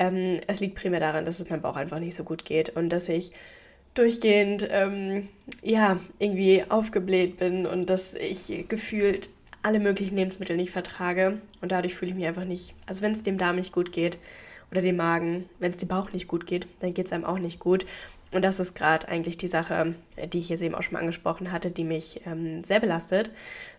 Ähm, 0.00 0.40
es 0.46 0.58
liegt 0.58 0.74
primär 0.74 0.98
daran, 0.98 1.24
dass 1.24 1.38
es 1.38 1.48
meinem 1.48 1.60
Bauch 1.60 1.76
einfach 1.76 2.00
nicht 2.00 2.16
so 2.16 2.24
gut 2.24 2.44
geht 2.44 2.70
und 2.70 2.88
dass 2.88 3.08
ich 3.08 3.30
durchgehend, 3.94 4.66
ähm, 4.70 5.28
ja, 5.62 6.00
irgendwie 6.18 6.64
aufgebläht 6.68 7.36
bin 7.36 7.66
und 7.66 7.90
dass 7.90 8.14
ich 8.14 8.64
gefühlt 8.68 9.28
alle 9.62 9.78
möglichen 9.78 10.16
Lebensmittel 10.16 10.56
nicht 10.56 10.70
vertrage 10.70 11.38
und 11.60 11.70
dadurch 11.70 11.94
fühle 11.94 12.12
ich 12.12 12.16
mich 12.16 12.26
einfach 12.26 12.46
nicht, 12.46 12.74
also 12.86 13.02
wenn 13.02 13.12
es 13.12 13.22
dem 13.22 13.36
Darm 13.36 13.56
nicht 13.56 13.72
gut 13.72 13.92
geht 13.92 14.18
oder 14.70 14.80
dem 14.80 14.96
Magen, 14.96 15.48
wenn 15.58 15.72
es 15.72 15.76
dem 15.76 15.88
Bauch 15.88 16.12
nicht 16.12 16.28
gut 16.28 16.46
geht, 16.46 16.66
dann 16.80 16.94
geht 16.94 17.06
es 17.06 17.12
einem 17.12 17.26
auch 17.26 17.38
nicht 17.38 17.60
gut. 17.60 17.84
Und 18.32 18.42
das 18.42 18.60
ist 18.60 18.74
gerade 18.74 19.08
eigentlich 19.08 19.36
die 19.36 19.48
Sache, 19.48 19.94
die 20.32 20.38
ich 20.38 20.48
jetzt 20.48 20.62
eben 20.62 20.74
auch 20.74 20.82
schon 20.82 20.94
mal 20.94 21.00
angesprochen 21.00 21.52
hatte, 21.52 21.70
die 21.70 21.84
mich 21.84 22.22
ähm, 22.26 22.62
sehr 22.64 22.80
belastet, 22.80 23.32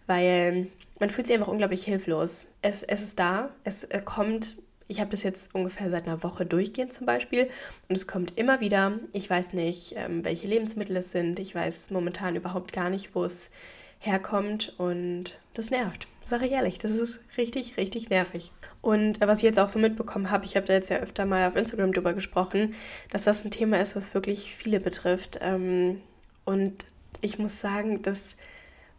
weil 0.06 0.68
man 1.00 1.10
fühlt 1.10 1.26
sich 1.26 1.36
einfach 1.36 1.48
unglaublich 1.48 1.86
hilflos. 1.86 2.48
Es, 2.62 2.84
es 2.84 3.02
ist 3.02 3.18
da, 3.18 3.50
es 3.64 3.86
äh, 3.86 4.02
kommt, 4.04 4.58
ich 4.92 5.00
habe 5.00 5.10
das 5.10 5.24
jetzt 5.24 5.56
ungefähr 5.56 5.90
seit 5.90 6.06
einer 6.06 6.22
Woche 6.22 6.46
durchgehend 6.46 6.92
zum 6.92 7.06
Beispiel 7.06 7.50
und 7.88 7.96
es 7.96 8.08
kommt 8.08 8.38
immer 8.38 8.60
wieder. 8.60 9.00
Ich 9.14 9.30
weiß 9.30 9.54
nicht, 9.54 9.96
ähm, 9.96 10.26
welche 10.26 10.48
Lebensmittel 10.48 10.98
es 10.98 11.12
sind. 11.12 11.40
Ich 11.40 11.56
weiß 11.56 11.92
momentan 11.92 12.36
überhaupt 12.36 12.74
gar 12.74 12.90
nicht, 12.90 13.16
wo 13.16 13.24
es 13.24 13.52
herkommt 14.00 14.76
und 14.78 15.40
das 15.54 15.72
nervt. 15.72 16.08
Sage 16.26 16.46
ich 16.46 16.52
ehrlich, 16.52 16.78
das 16.78 16.92
ist 16.92 17.22
richtig, 17.38 17.78
richtig 17.78 18.10
nervig. 18.10 18.52
Und 18.82 19.22
äh, 19.22 19.28
was 19.28 19.40
ich 19.40 19.46
jetzt 19.46 19.60
auch 19.60 19.70
so 19.70 19.80
mitbekommen 19.80 20.30
habe, 20.30 20.44
ich 20.44 20.58
habe 20.58 20.66
da 20.66 20.74
jetzt 20.74 20.90
ja 20.90 20.98
öfter 20.98 21.26
mal 21.26 21.48
auf 21.48 21.56
Instagram 21.56 21.94
drüber 21.94 22.14
gesprochen, 22.14 22.76
dass 23.12 23.24
das 23.24 23.46
ein 23.46 23.52
Thema 23.52 23.80
ist, 23.80 23.96
was 23.96 24.14
wirklich 24.14 24.54
viele 24.54 24.82
betrifft. 24.82 25.40
Ähm, 25.42 26.02
und 26.44 26.84
ich 27.22 27.40
muss 27.40 27.62
sagen, 27.62 28.02
das 28.02 28.36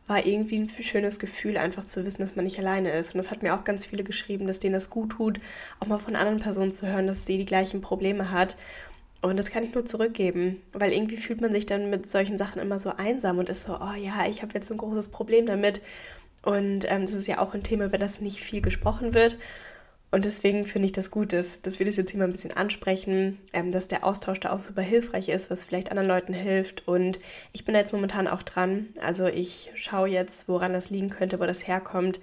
war 0.07 0.27
irgendwie 0.27 0.59
ein 0.59 0.69
schönes 0.69 1.19
Gefühl, 1.19 1.57
einfach 1.57 1.85
zu 1.85 2.05
wissen, 2.05 2.23
dass 2.23 2.35
man 2.35 2.45
nicht 2.45 2.59
alleine 2.59 2.91
ist. 2.91 3.15
Und 3.15 3.19
das 3.19 3.31
hat 3.31 3.43
mir 3.43 3.55
auch 3.55 3.65
ganz 3.65 3.87
viele 3.87 4.03
geschrieben, 4.03 4.47
dass 4.47 4.59
denen 4.59 4.75
das 4.75 4.91
gut 4.91 5.11
tut, 5.11 5.41
auch 5.79 5.87
mal 5.87 5.99
von 5.99 6.17
anderen 6.17 6.41
Personen 6.41 6.73
zu 6.73 6.87
hören, 6.87 7.07
dass 7.07 7.25
sie 7.27 7.39
die 7.39 7.47
gleichen 7.47 7.81
Probleme 7.81 8.31
hat. 8.33 8.57
Und 9.21 9.39
das 9.39 9.51
kann 9.51 9.63
ich 9.63 9.73
nur 9.73 9.85
zurückgeben, 9.85 10.61
weil 10.73 10.93
irgendwie 10.93 11.17
fühlt 11.17 11.41
man 11.41 11.53
sich 11.53 11.65
dann 11.65 11.91
mit 11.91 12.09
solchen 12.09 12.37
Sachen 12.37 12.61
immer 12.61 12.81
so 12.81 12.91
einsam 12.91 13.39
und 13.39 13.49
ist 13.49 13.63
so, 13.63 13.79
oh 13.81 13.95
ja, 13.95 14.27
ich 14.29 14.43
habe 14.43 14.55
jetzt 14.55 14.71
ein 14.73 14.79
großes 14.79 15.09
Problem 15.09 15.47
damit. 15.47 15.81
Und 16.43 16.91
ähm, 16.91 17.03
das 17.03 17.13
ist 17.13 17.29
ja 17.29 17.39
auch 17.39 17.55
ein 17.55 17.63
Thema, 17.63 17.85
über 17.85 17.99
das 17.99 18.21
nicht 18.21 18.41
viel 18.41 18.61
gesprochen 18.61 19.15
wird. 19.15 19.39
Und 20.13 20.27
deswegen 20.27 20.67
finde 20.67 20.85
ich 20.85 20.93
das 20.93 21.11
gut, 21.11 21.33
dass, 21.33 21.63
dass 21.63 21.79
wir 21.79 21.87
das 21.87 21.97
jetzt 21.97 22.11
hier 22.11 22.19
mal 22.19 22.27
ein 22.27 22.33
bisschen 22.33 22.53
ansprechen, 22.53 23.39
ähm, 23.55 23.73
dass 23.73 23.89
der 23.89 24.05
Austausch 24.05 24.41
da 24.41 24.53
auch 24.53 24.61
super 24.61 24.83
hilfreich 24.83 25.31
ist, 25.31 25.51
was 25.51 25.65
vielleicht 25.65 25.91
anderen 25.91 26.07
Leuten 26.07 26.35
hilft. 26.35 26.87
Und 26.87 27.19
ich 27.55 27.65
bin 27.65 27.73
da 27.73 27.81
jetzt 27.81 27.95
momentan 27.95 28.29
auch 28.29 28.43
dran. 28.43 28.89
Also 29.01 29.27
ich 29.27 29.73
schaue 29.75 30.09
jetzt, 30.09 30.49
woran 30.49 30.75
das 30.75 30.91
liegen 30.91 31.09
könnte, 31.09 31.41
wo 31.41 31.47
das 31.47 31.67
herkommt, 31.67 32.21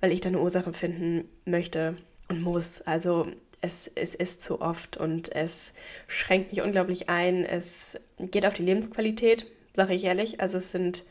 weil 0.00 0.12
ich 0.12 0.20
da 0.20 0.28
eine 0.28 0.40
Ursache 0.40 0.74
finden 0.74 1.26
möchte 1.46 1.96
und 2.28 2.42
muss. 2.42 2.82
Also 2.82 3.28
es, 3.62 3.90
es 3.94 4.14
ist 4.14 4.42
zu 4.42 4.60
oft 4.60 4.98
und 4.98 5.34
es 5.34 5.72
schränkt 6.08 6.50
mich 6.50 6.60
unglaublich 6.60 7.08
ein. 7.08 7.46
Es 7.46 7.96
geht 8.18 8.44
auf 8.44 8.52
die 8.52 8.64
Lebensqualität, 8.64 9.46
sage 9.72 9.94
ich 9.94 10.04
ehrlich. 10.04 10.42
Also 10.42 10.58
es 10.58 10.70
sind 10.70 11.06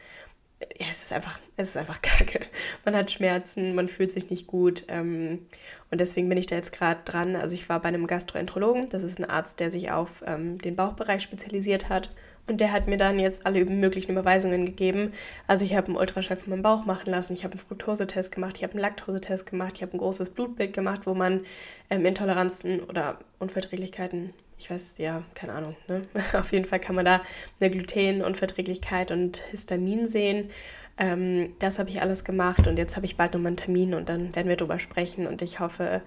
ja, 0.79 0.87
es 0.91 1.03
ist 1.03 1.13
einfach, 1.13 1.39
es 1.57 1.69
ist 1.69 1.77
einfach 1.77 2.01
kacke. 2.01 2.39
Man 2.85 2.95
hat 2.95 3.11
Schmerzen, 3.11 3.75
man 3.75 3.87
fühlt 3.87 4.11
sich 4.11 4.29
nicht 4.29 4.47
gut. 4.47 4.85
Ähm, 4.87 5.47
und 5.89 6.01
deswegen 6.01 6.29
bin 6.29 6.37
ich 6.37 6.47
da 6.47 6.55
jetzt 6.55 6.71
gerade 6.71 7.01
dran. 7.05 7.35
Also 7.35 7.55
ich 7.55 7.69
war 7.69 7.81
bei 7.81 7.89
einem 7.89 8.07
Gastroenterologen, 8.07 8.89
das 8.89 9.03
ist 9.03 9.19
ein 9.19 9.29
Arzt, 9.29 9.59
der 9.59 9.71
sich 9.71 9.91
auf 9.91 10.23
ähm, 10.25 10.57
den 10.57 10.75
Bauchbereich 10.75 11.21
spezialisiert 11.21 11.89
hat. 11.89 12.11
Und 12.47 12.59
der 12.59 12.71
hat 12.71 12.87
mir 12.87 12.97
dann 12.97 13.19
jetzt 13.19 13.45
alle 13.45 13.63
möglichen 13.65 14.11
Überweisungen 14.11 14.65
gegeben. 14.65 15.13
Also 15.47 15.63
ich 15.63 15.75
habe 15.75 15.87
einen 15.87 15.95
Ultraschall 15.95 16.37
von 16.37 16.49
meinem 16.49 16.63
Bauch 16.63 16.85
machen 16.85 17.09
lassen, 17.11 17.33
ich 17.33 17.43
habe 17.43 17.53
einen 17.53 17.59
Fructosetest 17.59 18.31
gemacht, 18.31 18.57
ich 18.57 18.63
habe 18.63 18.73
einen 18.73 18.81
Laktosetest 18.81 19.45
gemacht, 19.45 19.73
ich 19.75 19.83
habe 19.83 19.93
ein 19.93 19.99
großes 19.99 20.31
Blutbild 20.31 20.73
gemacht, 20.73 21.01
wo 21.05 21.13
man 21.13 21.41
ähm, 21.89 22.05
Intoleranzen 22.05 22.81
oder 22.81 23.19
Unverträglichkeiten 23.39 24.33
ich 24.61 24.69
weiß, 24.69 24.95
ja, 24.99 25.23
keine 25.33 25.53
Ahnung. 25.53 25.75
Ne? 25.87 26.03
Auf 26.33 26.51
jeden 26.51 26.65
Fall 26.65 26.79
kann 26.79 26.95
man 26.95 27.05
da 27.05 27.21
eine 27.59 27.71
Glutenunverträglichkeit 27.71 29.11
und 29.11 29.37
Histamin 29.37 30.07
sehen. 30.07 30.49
Ähm, 30.97 31.53
das 31.59 31.79
habe 31.79 31.89
ich 31.89 32.01
alles 32.01 32.23
gemacht 32.23 32.67
und 32.67 32.77
jetzt 32.77 32.95
habe 32.95 33.07
ich 33.07 33.17
bald 33.17 33.33
nochmal 33.33 33.47
einen 33.47 33.57
Termin 33.57 33.95
und 33.95 34.07
dann 34.07 34.35
werden 34.35 34.47
wir 34.47 34.57
darüber 34.57 34.77
sprechen 34.77 35.25
und 35.25 35.41
ich 35.41 35.59
hoffe, 35.59 36.01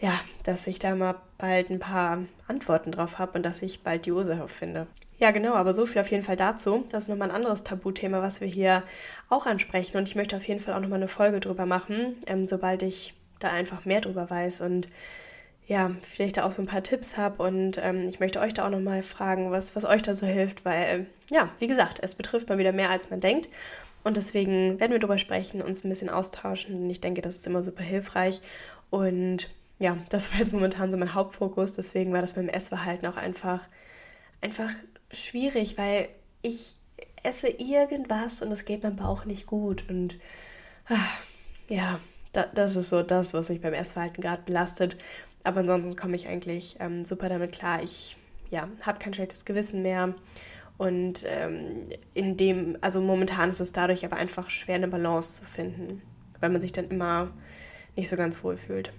ja, 0.00 0.20
dass 0.44 0.68
ich 0.68 0.78
da 0.78 0.94
mal 0.94 1.16
bald 1.38 1.70
ein 1.70 1.80
paar 1.80 2.22
Antworten 2.46 2.92
drauf 2.92 3.18
habe 3.18 3.32
und 3.32 3.42
dass 3.44 3.62
ich 3.62 3.82
bald 3.82 4.06
die 4.06 4.12
Ursache 4.12 4.46
finde. 4.46 4.86
Ja, 5.18 5.32
genau, 5.32 5.54
aber 5.54 5.74
so 5.74 5.86
viel 5.86 6.00
auf 6.00 6.10
jeden 6.12 6.22
Fall 6.22 6.36
dazu. 6.36 6.84
Das 6.90 7.04
ist 7.04 7.08
nochmal 7.08 7.30
ein 7.30 7.34
anderes 7.34 7.64
Tabuthema, 7.64 8.22
was 8.22 8.40
wir 8.40 8.46
hier 8.46 8.84
auch 9.28 9.46
ansprechen 9.46 9.96
und 9.96 10.08
ich 10.08 10.14
möchte 10.14 10.36
auf 10.36 10.46
jeden 10.46 10.60
Fall 10.60 10.74
auch 10.74 10.80
nochmal 10.80 11.00
eine 11.00 11.08
Folge 11.08 11.40
drüber 11.40 11.66
machen, 11.66 12.14
ähm, 12.28 12.46
sobald 12.46 12.84
ich 12.84 13.14
da 13.40 13.50
einfach 13.50 13.86
mehr 13.86 14.00
drüber 14.00 14.30
weiß 14.30 14.60
und 14.60 14.88
ja, 15.68 15.90
vielleicht 16.00 16.38
da 16.38 16.44
auch 16.44 16.50
so 16.50 16.62
ein 16.62 16.66
paar 16.66 16.82
Tipps 16.82 17.18
habe 17.18 17.42
und 17.42 17.78
ähm, 17.82 18.08
ich 18.08 18.20
möchte 18.20 18.40
euch 18.40 18.54
da 18.54 18.66
auch 18.66 18.70
nochmal 18.70 19.02
fragen, 19.02 19.50
was, 19.50 19.76
was 19.76 19.84
euch 19.84 20.00
da 20.00 20.14
so 20.14 20.26
hilft, 20.26 20.64
weil, 20.64 21.06
ja, 21.30 21.50
wie 21.58 21.66
gesagt, 21.66 21.98
es 22.02 22.14
betrifft 22.14 22.48
mal 22.48 22.56
wieder 22.56 22.72
mehr, 22.72 22.88
als 22.88 23.10
man 23.10 23.20
denkt. 23.20 23.50
Und 24.02 24.16
deswegen 24.16 24.80
werden 24.80 24.92
wir 24.92 24.98
darüber 24.98 25.18
sprechen, 25.18 25.60
uns 25.60 25.84
ein 25.84 25.90
bisschen 25.90 26.08
austauschen. 26.08 26.88
Ich 26.88 27.02
denke, 27.02 27.20
das 27.20 27.36
ist 27.36 27.46
immer 27.46 27.62
super 27.62 27.82
hilfreich. 27.82 28.40
Und 28.88 29.50
ja, 29.78 29.98
das 30.08 30.32
war 30.32 30.38
jetzt 30.38 30.54
momentan 30.54 30.90
so 30.90 30.96
mein 30.96 31.12
Hauptfokus. 31.12 31.74
Deswegen 31.74 32.14
war 32.14 32.22
das 32.22 32.36
mit 32.36 32.46
dem 32.46 32.54
Essverhalten 32.54 33.06
auch 33.06 33.16
einfach, 33.16 33.68
einfach 34.40 34.70
schwierig, 35.12 35.76
weil 35.76 36.08
ich 36.40 36.76
esse 37.22 37.48
irgendwas 37.48 38.40
und 38.40 38.52
es 38.52 38.64
geht 38.64 38.82
meinem 38.84 38.96
Bauch 38.96 39.26
nicht 39.26 39.46
gut. 39.46 39.84
Und 39.90 40.16
ach, 40.88 41.18
ja, 41.68 42.00
da, 42.32 42.46
das 42.54 42.76
ist 42.76 42.88
so 42.88 43.02
das, 43.02 43.34
was 43.34 43.50
mich 43.50 43.60
beim 43.60 43.74
Essverhalten 43.74 44.22
gerade 44.22 44.42
belastet. 44.46 44.96
Aber 45.44 45.60
ansonsten 45.60 45.96
komme 45.96 46.16
ich 46.16 46.28
eigentlich 46.28 46.76
ähm, 46.80 47.04
super 47.04 47.28
damit 47.28 47.52
klar. 47.52 47.82
Ich 47.82 48.16
ja, 48.50 48.68
habe 48.82 48.98
kein 48.98 49.14
schlechtes 49.14 49.44
Gewissen 49.44 49.82
mehr. 49.82 50.14
Und 50.76 51.24
ähm, 51.26 51.84
in 52.14 52.36
dem, 52.36 52.78
also 52.80 53.00
momentan 53.00 53.50
ist 53.50 53.60
es 53.60 53.72
dadurch 53.72 54.04
aber 54.04 54.16
einfach 54.16 54.48
schwer, 54.48 54.76
eine 54.76 54.88
Balance 54.88 55.40
zu 55.40 55.44
finden, 55.44 56.02
weil 56.40 56.50
man 56.50 56.60
sich 56.60 56.72
dann 56.72 56.88
immer 56.88 57.30
nicht 57.96 58.08
so 58.08 58.16
ganz 58.16 58.42
wohl 58.44 58.56
fühlt. 58.56 58.92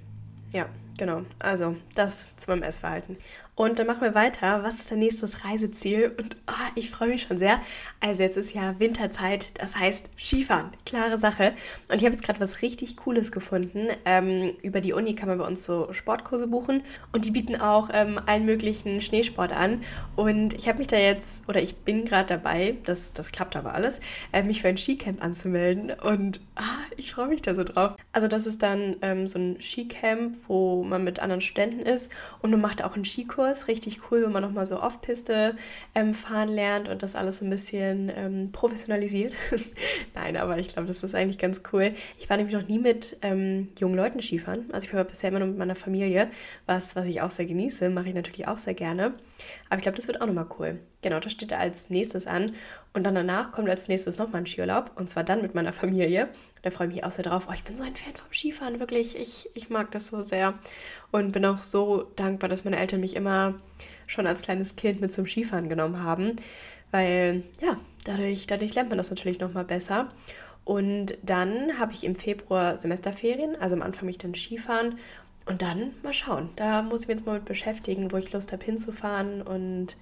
Ja, 0.51 0.67
genau. 0.99 1.23
Also 1.39 1.75
das 1.95 2.35
zu 2.35 2.51
meinem 2.51 2.61
Essverhalten. 2.61 3.17
Und 3.59 3.77
dann 3.77 3.87
machen 3.87 4.03
wir 4.03 4.15
weiter. 4.15 4.63
Was 4.63 4.75
ist 4.75 4.89
dein 4.89 4.99
nächstes 4.99 5.43
Reiseziel? 5.43 6.15
Und 6.17 6.37
oh, 6.47 6.71
ich 6.75 6.91
freue 6.91 7.09
mich 7.09 7.23
schon 7.23 7.37
sehr. 7.37 7.59
Also 7.99 8.23
jetzt 8.23 8.37
ist 8.37 8.53
ja 8.53 8.79
Winterzeit, 8.79 9.49
das 9.55 9.77
heißt 9.77 10.05
Skifahren. 10.17 10.69
Klare 10.85 11.17
Sache. 11.17 11.51
Und 11.89 11.97
ich 11.97 12.05
habe 12.05 12.15
jetzt 12.15 12.23
gerade 12.23 12.39
was 12.39 12.61
richtig 12.61 12.95
Cooles 12.95 13.33
gefunden. 13.33 13.89
Ähm, 14.05 14.53
über 14.61 14.79
die 14.79 14.93
Uni 14.93 15.13
kann 15.13 15.27
man 15.27 15.39
bei 15.39 15.45
uns 15.45 15.65
so 15.65 15.91
Sportkurse 15.91 16.47
buchen. 16.47 16.83
Und 17.11 17.25
die 17.25 17.31
bieten 17.31 17.59
auch 17.59 17.89
ähm, 17.91 18.17
allen 18.27 18.45
möglichen 18.45 19.01
Schneesport 19.01 19.51
an. 19.51 19.83
Und 20.15 20.53
ich 20.53 20.69
habe 20.69 20.77
mich 20.77 20.87
da 20.87 20.95
jetzt, 20.95 21.43
oder 21.49 21.61
ich 21.61 21.79
bin 21.79 22.05
gerade 22.05 22.27
dabei, 22.29 22.77
das, 22.85 23.11
das 23.11 23.33
klappt 23.33 23.57
aber 23.57 23.73
alles, 23.73 23.99
äh, 24.31 24.41
mich 24.41 24.61
für 24.61 24.69
ein 24.69 24.77
Skicamp 24.77 25.21
anzumelden. 25.21 25.91
Und 25.99 26.39
ah, 26.55 26.61
ich 26.95 27.11
freue 27.11 27.27
mich 27.27 27.41
da 27.41 27.53
so 27.55 27.65
drauf. 27.65 27.97
Also 28.13 28.29
das 28.29 28.47
ist 28.47 28.63
dann 28.63 28.95
ähm, 29.01 29.27
so 29.27 29.37
ein 29.37 29.57
Skicamp, 29.59 30.37
wo 30.47 30.81
man 30.89 31.03
mit 31.03 31.19
anderen 31.19 31.41
Studenten 31.41 31.81
ist. 31.81 32.11
Und 32.41 32.51
man 32.51 32.61
macht 32.61 32.83
auch 32.83 32.95
einen 32.95 33.05
Skikurs 33.05 33.39
Kurs. 33.39 33.67
Richtig 33.69 34.11
cool, 34.11 34.23
wenn 34.23 34.33
man 34.33 34.43
nochmal 34.43 34.65
so 34.65 34.81
Off-Piste 34.81 35.55
ähm, 35.95 36.13
fahren 36.13 36.49
lernt 36.49 36.89
und 36.89 37.01
das 37.03 37.15
alles 37.15 37.37
so 37.37 37.45
ein 37.45 37.49
bisschen 37.49 38.11
ähm, 38.13 38.51
professionalisiert. 38.51 39.33
Nein, 40.13 40.35
aber 40.35 40.57
ich 40.57 40.67
glaube, 40.67 40.87
das 40.89 41.03
ist 41.03 41.15
eigentlich 41.15 41.37
ganz 41.37 41.61
cool. 41.71 41.93
Ich 42.19 42.29
war 42.29 42.35
nämlich 42.35 42.55
noch 42.55 42.67
nie 42.67 42.79
mit 42.79 43.17
ähm, 43.21 43.69
jungen 43.79 43.95
Leuten 43.95 44.21
Skifahren. 44.21 44.65
Also 44.73 44.87
ich 44.87 44.93
war 44.93 45.05
bisher 45.05 45.29
immer 45.29 45.39
nur 45.39 45.47
mit 45.47 45.57
meiner 45.57 45.75
Familie, 45.75 46.29
was, 46.65 46.97
was 46.97 47.05
ich 47.05 47.21
auch 47.21 47.31
sehr 47.31 47.45
genieße, 47.45 47.89
mache 47.89 48.09
ich 48.09 48.15
natürlich 48.15 48.47
auch 48.47 48.57
sehr 48.57 48.73
gerne. 48.73 49.13
Aber 49.69 49.77
ich 49.77 49.83
glaube, 49.83 49.95
das 49.95 50.07
wird 50.07 50.21
auch 50.21 50.27
nochmal 50.27 50.47
cool. 50.59 50.79
Genau, 51.01 51.19
das 51.19 51.31
steht 51.31 51.51
da 51.51 51.59
als 51.59 51.89
nächstes 51.89 52.27
an. 52.27 52.51
Und 52.91 53.03
dann 53.03 53.15
danach 53.15 53.51
kommt 53.53 53.69
als 53.69 53.87
nächstes 53.87 54.17
nochmal 54.17 54.41
ein 54.41 54.47
Skiurlaub. 54.47 54.91
Und 54.95 55.09
zwar 55.09 55.23
dann 55.23 55.41
mit 55.41 55.55
meiner 55.55 55.71
Familie. 55.71 56.27
Da 56.61 56.71
freue 56.71 56.87
ich 56.87 56.95
mich 56.95 57.03
auch 57.03 57.11
sehr 57.11 57.23
drauf. 57.23 57.47
Oh, 57.49 57.53
ich 57.53 57.63
bin 57.63 57.75
so 57.75 57.83
ein 57.83 57.95
Fan 57.95 58.15
vom 58.15 58.31
Skifahren, 58.31 58.79
wirklich. 58.79 59.17
Ich, 59.17 59.49
ich 59.53 59.69
mag 59.69 59.91
das 59.91 60.07
so 60.07 60.21
sehr. 60.21 60.55
Und 61.11 61.31
bin 61.31 61.45
auch 61.45 61.57
so 61.57 62.03
dankbar, 62.15 62.49
dass 62.49 62.65
meine 62.65 62.77
Eltern 62.77 62.99
mich 62.99 63.15
immer 63.15 63.55
schon 64.07 64.27
als 64.27 64.41
kleines 64.41 64.75
Kind 64.75 65.01
mit 65.01 65.11
zum 65.13 65.25
Skifahren 65.27 65.69
genommen 65.69 66.03
haben. 66.03 66.35
weil 66.91 67.43
ja, 67.61 67.77
dadurch, 68.03 68.47
dadurch 68.47 68.75
lernt 68.75 68.89
man 68.89 68.97
das 68.97 69.09
natürlich 69.09 69.39
nochmal 69.39 69.65
besser. 69.65 70.09
Und 70.65 71.17
dann 71.23 71.79
habe 71.79 71.93
ich 71.93 72.03
im 72.03 72.15
Februar 72.15 72.77
Semesterferien, 72.77 73.55
also 73.55 73.75
am 73.75 73.81
Anfang 73.81 74.05
mich 74.05 74.17
dann 74.17 74.35
Skifahren 74.35 74.99
und 75.45 75.61
dann 75.61 75.93
mal 76.03 76.13
schauen. 76.13 76.49
Da 76.55 76.81
muss 76.83 77.01
ich 77.01 77.07
mich 77.07 77.17
jetzt 77.17 77.25
mal 77.25 77.35
mit 77.35 77.45
beschäftigen, 77.45 78.11
wo 78.11 78.17
ich 78.17 78.31
Lust 78.33 78.51
habe 78.51 78.63
hinzufahren 78.63 79.41
und 79.41 79.97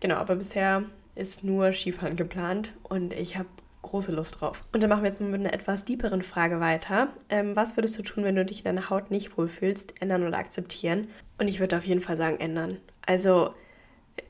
genau, 0.00 0.16
aber 0.16 0.36
bisher 0.36 0.84
ist 1.14 1.44
nur 1.44 1.72
Skifahren 1.72 2.16
geplant 2.16 2.72
und 2.82 3.12
ich 3.12 3.36
habe 3.36 3.48
große 3.82 4.12
Lust 4.12 4.40
drauf. 4.40 4.64
Und 4.72 4.82
dann 4.82 4.90
machen 4.90 5.02
wir 5.02 5.10
jetzt 5.10 5.20
mit 5.20 5.34
einer 5.34 5.52
etwas 5.52 5.84
tieferen 5.84 6.22
Frage 6.22 6.60
weiter. 6.60 7.08
Ähm, 7.28 7.54
was 7.56 7.76
würdest 7.76 7.98
du 7.98 8.02
tun, 8.02 8.24
wenn 8.24 8.36
du 8.36 8.44
dich 8.44 8.58
in 8.58 8.64
deiner 8.64 8.90
Haut 8.90 9.10
nicht 9.10 9.36
wohlfühlst? 9.36 10.00
Ändern 10.00 10.26
oder 10.26 10.38
akzeptieren? 10.38 11.08
Und 11.38 11.48
ich 11.48 11.60
würde 11.60 11.76
auf 11.76 11.84
jeden 11.84 12.00
Fall 12.00 12.16
sagen, 12.16 12.38
ändern. 12.38 12.78
Also, 13.04 13.54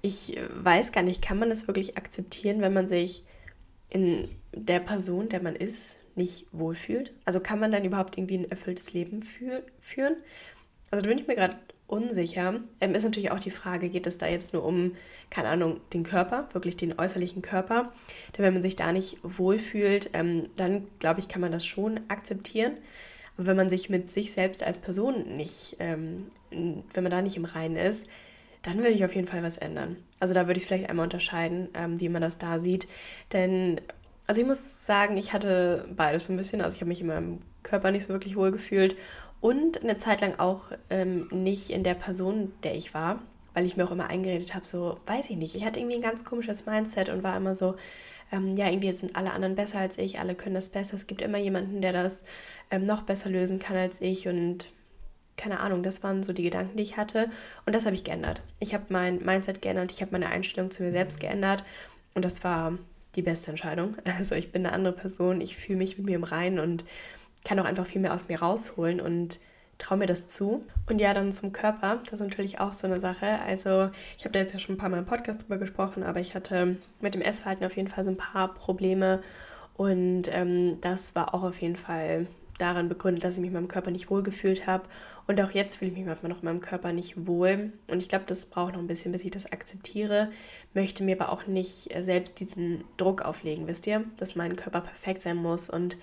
ich 0.00 0.38
weiß 0.54 0.92
gar 0.92 1.02
nicht, 1.02 1.22
kann 1.22 1.38
man 1.38 1.50
das 1.50 1.66
wirklich 1.66 1.96
akzeptieren, 1.96 2.60
wenn 2.60 2.72
man 2.72 2.88
sich 2.88 3.24
in 3.90 4.28
der 4.54 4.80
Person, 4.80 5.28
der 5.28 5.42
man 5.42 5.54
ist, 5.54 5.98
nicht 6.14 6.46
wohlfühlt? 6.52 7.12
Also 7.24 7.40
kann 7.40 7.58
man 7.58 7.72
dann 7.72 7.84
überhaupt 7.84 8.16
irgendwie 8.18 8.38
ein 8.38 8.50
erfülltes 8.50 8.92
Leben 8.92 9.22
führen? 9.22 10.16
Also 10.90 11.02
da 11.02 11.08
bin 11.08 11.18
ich 11.18 11.26
mir 11.26 11.36
gerade 11.36 11.56
unsicher. 11.92 12.60
Ähm, 12.80 12.94
ist 12.94 13.04
natürlich 13.04 13.30
auch 13.30 13.38
die 13.38 13.50
Frage, 13.50 13.90
geht 13.90 14.06
es 14.06 14.16
da 14.16 14.26
jetzt 14.26 14.54
nur 14.54 14.64
um, 14.64 14.96
keine 15.28 15.48
Ahnung, 15.48 15.80
den 15.92 16.04
Körper, 16.04 16.48
wirklich 16.52 16.76
den 16.76 16.98
äußerlichen 16.98 17.42
Körper? 17.42 17.92
Denn 18.36 18.44
wenn 18.44 18.54
man 18.54 18.62
sich 18.62 18.76
da 18.76 18.92
nicht 18.92 19.18
wohlfühlt, 19.22 20.10
ähm, 20.14 20.48
dann 20.56 20.86
glaube 20.98 21.20
ich, 21.20 21.28
kann 21.28 21.42
man 21.42 21.52
das 21.52 21.66
schon 21.66 22.00
akzeptieren. 22.08 22.72
Aber 23.36 23.46
wenn 23.46 23.56
man 23.56 23.68
sich 23.68 23.90
mit 23.90 24.10
sich 24.10 24.32
selbst 24.32 24.64
als 24.64 24.78
Person 24.78 25.36
nicht, 25.36 25.76
ähm, 25.80 26.30
wenn 26.50 27.02
man 27.02 27.10
da 27.10 27.20
nicht 27.20 27.36
im 27.36 27.44
Reinen 27.44 27.76
ist, 27.76 28.06
dann 28.62 28.78
würde 28.78 28.90
ich 28.90 29.04
auf 29.04 29.14
jeden 29.14 29.26
Fall 29.26 29.42
was 29.42 29.58
ändern. 29.58 29.96
Also 30.18 30.32
da 30.32 30.46
würde 30.46 30.56
ich 30.56 30.62
es 30.62 30.68
vielleicht 30.68 30.88
einmal 30.88 31.04
unterscheiden, 31.04 31.68
ähm, 31.74 32.00
wie 32.00 32.08
man 32.08 32.22
das 32.22 32.38
da 32.38 32.58
sieht. 32.58 32.88
Denn, 33.32 33.80
also 34.26 34.40
ich 34.40 34.46
muss 34.46 34.86
sagen, 34.86 35.16
ich 35.18 35.32
hatte 35.32 35.86
beides 35.94 36.26
so 36.26 36.32
ein 36.32 36.36
bisschen. 36.38 36.62
Also 36.62 36.76
ich 36.76 36.80
habe 36.80 36.88
mich 36.88 37.00
in 37.02 37.08
meinem 37.08 37.40
Körper 37.62 37.90
nicht 37.90 38.04
so 38.04 38.08
wirklich 38.10 38.36
wohl 38.36 38.50
gefühlt 38.50 38.96
und 39.42 39.82
eine 39.82 39.98
Zeit 39.98 40.20
lang 40.22 40.38
auch 40.38 40.70
ähm, 40.88 41.26
nicht 41.30 41.68
in 41.68 41.82
der 41.82 41.94
Person, 41.94 42.52
der 42.62 42.76
ich 42.76 42.94
war, 42.94 43.20
weil 43.52 43.66
ich 43.66 43.76
mir 43.76 43.84
auch 43.84 43.90
immer 43.90 44.08
eingeredet 44.08 44.54
habe, 44.54 44.64
so, 44.64 44.98
weiß 45.06 45.28
ich 45.28 45.36
nicht, 45.36 45.56
ich 45.56 45.64
hatte 45.64 45.80
irgendwie 45.80 45.96
ein 45.96 46.02
ganz 46.02 46.24
komisches 46.24 46.64
Mindset 46.64 47.10
und 47.10 47.24
war 47.24 47.36
immer 47.36 47.54
so, 47.54 47.74
ähm, 48.30 48.56
ja, 48.56 48.68
irgendwie 48.68 48.92
sind 48.92 49.16
alle 49.16 49.32
anderen 49.32 49.56
besser 49.56 49.80
als 49.80 49.98
ich, 49.98 50.20
alle 50.20 50.36
können 50.36 50.54
das 50.54 50.68
besser, 50.68 50.94
es 50.94 51.08
gibt 51.08 51.20
immer 51.20 51.38
jemanden, 51.38 51.82
der 51.82 51.92
das 51.92 52.22
ähm, 52.70 52.86
noch 52.86 53.02
besser 53.02 53.28
lösen 53.28 53.58
kann 53.58 53.76
als 53.76 54.00
ich 54.00 54.28
und 54.28 54.70
keine 55.36 55.58
Ahnung, 55.58 55.82
das 55.82 56.04
waren 56.04 56.22
so 56.22 56.32
die 56.32 56.44
Gedanken, 56.44 56.76
die 56.76 56.84
ich 56.84 56.96
hatte 56.96 57.28
und 57.66 57.74
das 57.74 57.84
habe 57.84 57.96
ich 57.96 58.04
geändert. 58.04 58.42
Ich 58.60 58.74
habe 58.74 58.84
mein 58.90 59.24
Mindset 59.24 59.60
geändert, 59.60 59.90
ich 59.90 60.02
habe 60.02 60.12
meine 60.12 60.28
Einstellung 60.28 60.70
zu 60.70 60.84
mir 60.84 60.92
selbst 60.92 61.18
geändert 61.18 61.64
und 62.14 62.24
das 62.24 62.44
war 62.44 62.78
die 63.16 63.22
beste 63.22 63.50
Entscheidung. 63.50 63.96
Also 64.04 64.36
ich 64.36 64.52
bin 64.52 64.64
eine 64.64 64.74
andere 64.74 64.94
Person, 64.94 65.40
ich 65.40 65.56
fühle 65.56 65.78
mich 65.78 65.98
mit 65.98 66.06
mir 66.06 66.14
im 66.14 66.24
Reinen 66.24 66.60
und 66.60 66.84
kann 67.44 67.58
auch 67.58 67.64
einfach 67.64 67.86
viel 67.86 68.00
mehr 68.00 68.14
aus 68.14 68.28
mir 68.28 68.40
rausholen 68.40 69.00
und 69.00 69.40
traue 69.78 69.98
mir 69.98 70.06
das 70.06 70.28
zu. 70.28 70.64
Und 70.88 71.00
ja, 71.00 71.12
dann 71.12 71.32
zum 71.32 71.52
Körper, 71.52 72.00
das 72.04 72.14
ist 72.14 72.20
natürlich 72.20 72.60
auch 72.60 72.72
so 72.72 72.86
eine 72.86 73.00
Sache. 73.00 73.40
Also 73.46 73.90
ich 74.16 74.24
habe 74.24 74.32
da 74.32 74.38
jetzt 74.38 74.52
ja 74.52 74.58
schon 74.58 74.76
ein 74.76 74.78
paar 74.78 74.88
Mal 74.88 74.98
im 74.98 75.06
Podcast 75.06 75.42
drüber 75.42 75.58
gesprochen, 75.58 76.02
aber 76.02 76.20
ich 76.20 76.34
hatte 76.34 76.76
mit 77.00 77.14
dem 77.14 77.22
Essverhalten 77.22 77.66
auf 77.66 77.76
jeden 77.76 77.88
Fall 77.88 78.04
so 78.04 78.10
ein 78.10 78.16
paar 78.16 78.54
Probleme 78.54 79.20
und 79.74 80.24
ähm, 80.32 80.78
das 80.80 81.14
war 81.14 81.34
auch 81.34 81.42
auf 81.42 81.60
jeden 81.60 81.76
Fall 81.76 82.26
daran 82.58 82.88
begründet, 82.88 83.24
dass 83.24 83.34
ich 83.34 83.40
mich 83.40 83.48
in 83.48 83.54
meinem 83.54 83.68
Körper 83.68 83.90
nicht 83.90 84.10
wohl 84.10 84.22
gefühlt 84.22 84.66
habe. 84.66 84.84
Und 85.26 85.40
auch 85.40 85.50
jetzt 85.52 85.76
fühle 85.76 85.90
ich 85.90 85.96
mich 85.96 86.06
manchmal 86.06 86.30
noch 86.30 86.42
in 86.42 86.44
meinem 86.44 86.60
Körper 86.60 86.92
nicht 86.92 87.26
wohl. 87.26 87.72
Und 87.88 88.02
ich 88.02 88.08
glaube, 88.08 88.24
das 88.26 88.46
braucht 88.46 88.74
noch 88.74 88.80
ein 88.80 88.86
bisschen, 88.86 89.12
bis 89.12 89.24
ich 89.24 89.30
das 89.30 89.50
akzeptiere. 89.50 90.30
Möchte 90.74 91.02
mir 91.02 91.20
aber 91.20 91.32
auch 91.32 91.46
nicht 91.46 91.88
selbst 92.02 92.40
diesen 92.40 92.84
Druck 92.96 93.22
auflegen, 93.22 93.66
wisst 93.66 93.86
ihr, 93.86 94.04
dass 94.16 94.36
mein 94.36 94.56
Körper 94.56 94.82
perfekt 94.82 95.22
sein 95.22 95.36
muss 95.36 95.70
und 95.70 95.96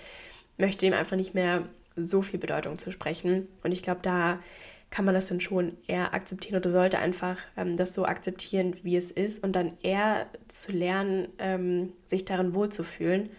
möchte 0.60 0.86
ihm 0.86 0.94
einfach 0.94 1.18
nicht 1.18 1.34
mehr 1.34 1.63
so 1.96 2.22
viel 2.22 2.39
Bedeutung 2.39 2.78
zu 2.78 2.92
sprechen. 2.92 3.48
Und 3.63 3.72
ich 3.72 3.82
glaube, 3.82 4.01
da 4.01 4.39
kann 4.92 5.06
man 5.06 5.13
das 5.13 5.28
dann 5.28 5.39
schon 5.39 5.78
eher 5.88 6.13
akzeptieren 6.13 6.58
oder 6.58 6.72
sollte 6.72 7.00
einfach 7.00 7.38
ähm, 7.58 7.78
das 7.78 7.94
so 7.94 8.06
akzeptieren, 8.06 8.75
wie 8.84 8.98
es 8.98 9.12
ist 9.12 9.44
und 9.44 9.54
dann 9.56 9.74
eher 9.84 10.28
zu 10.48 10.72
lernen, 10.72 11.28
ähm, 11.38 11.94
sich 12.06 12.25
darin 12.25 12.54
wohlzufühlen 12.54 13.30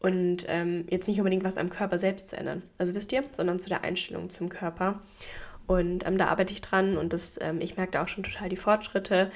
und 0.00 0.44
ähm, 0.48 0.84
jetzt 0.90 1.08
nicht 1.08 1.18
unbedingt 1.18 1.44
was 1.44 1.56
am 1.56 1.70
Körper 1.70 1.98
selbst 1.98 2.28
zu 2.28 2.36
ändern. 2.36 2.62
Also 2.76 2.94
wisst 2.94 3.12
ihr, 3.12 3.24
sondern 3.30 3.58
zu 3.58 3.70
der 3.70 3.84
Einstellung 3.84 4.28
zum 4.28 4.50
Körper. 4.50 5.00
Und 5.66 6.06
ähm, 6.06 6.18
da 6.18 6.26
arbeite 6.26 6.52
ich 6.52 6.60
dran 6.60 6.98
und 6.98 7.14
das, 7.14 7.38
ähm, 7.40 7.62
ich 7.62 7.78
merke 7.78 7.92
da 7.92 8.02
auch 8.02 8.08
schon 8.08 8.24
total 8.24 8.50
die 8.50 8.56
Fortschritte. 8.56 9.30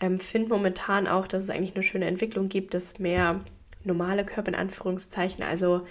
Ähm, 0.00 0.18
Finde 0.18 0.48
momentan 0.48 1.06
auch, 1.06 1.26
dass 1.26 1.42
es 1.42 1.50
eigentlich 1.50 1.74
eine 1.74 1.82
schöne 1.82 2.06
Entwicklung 2.06 2.48
gibt, 2.48 2.72
dass 2.72 2.98
mehr 2.98 3.40
normale 3.84 4.24
Körper 4.24 4.48
in 4.48 4.54
Anführungszeichen, 4.54 5.44
also 5.44 5.86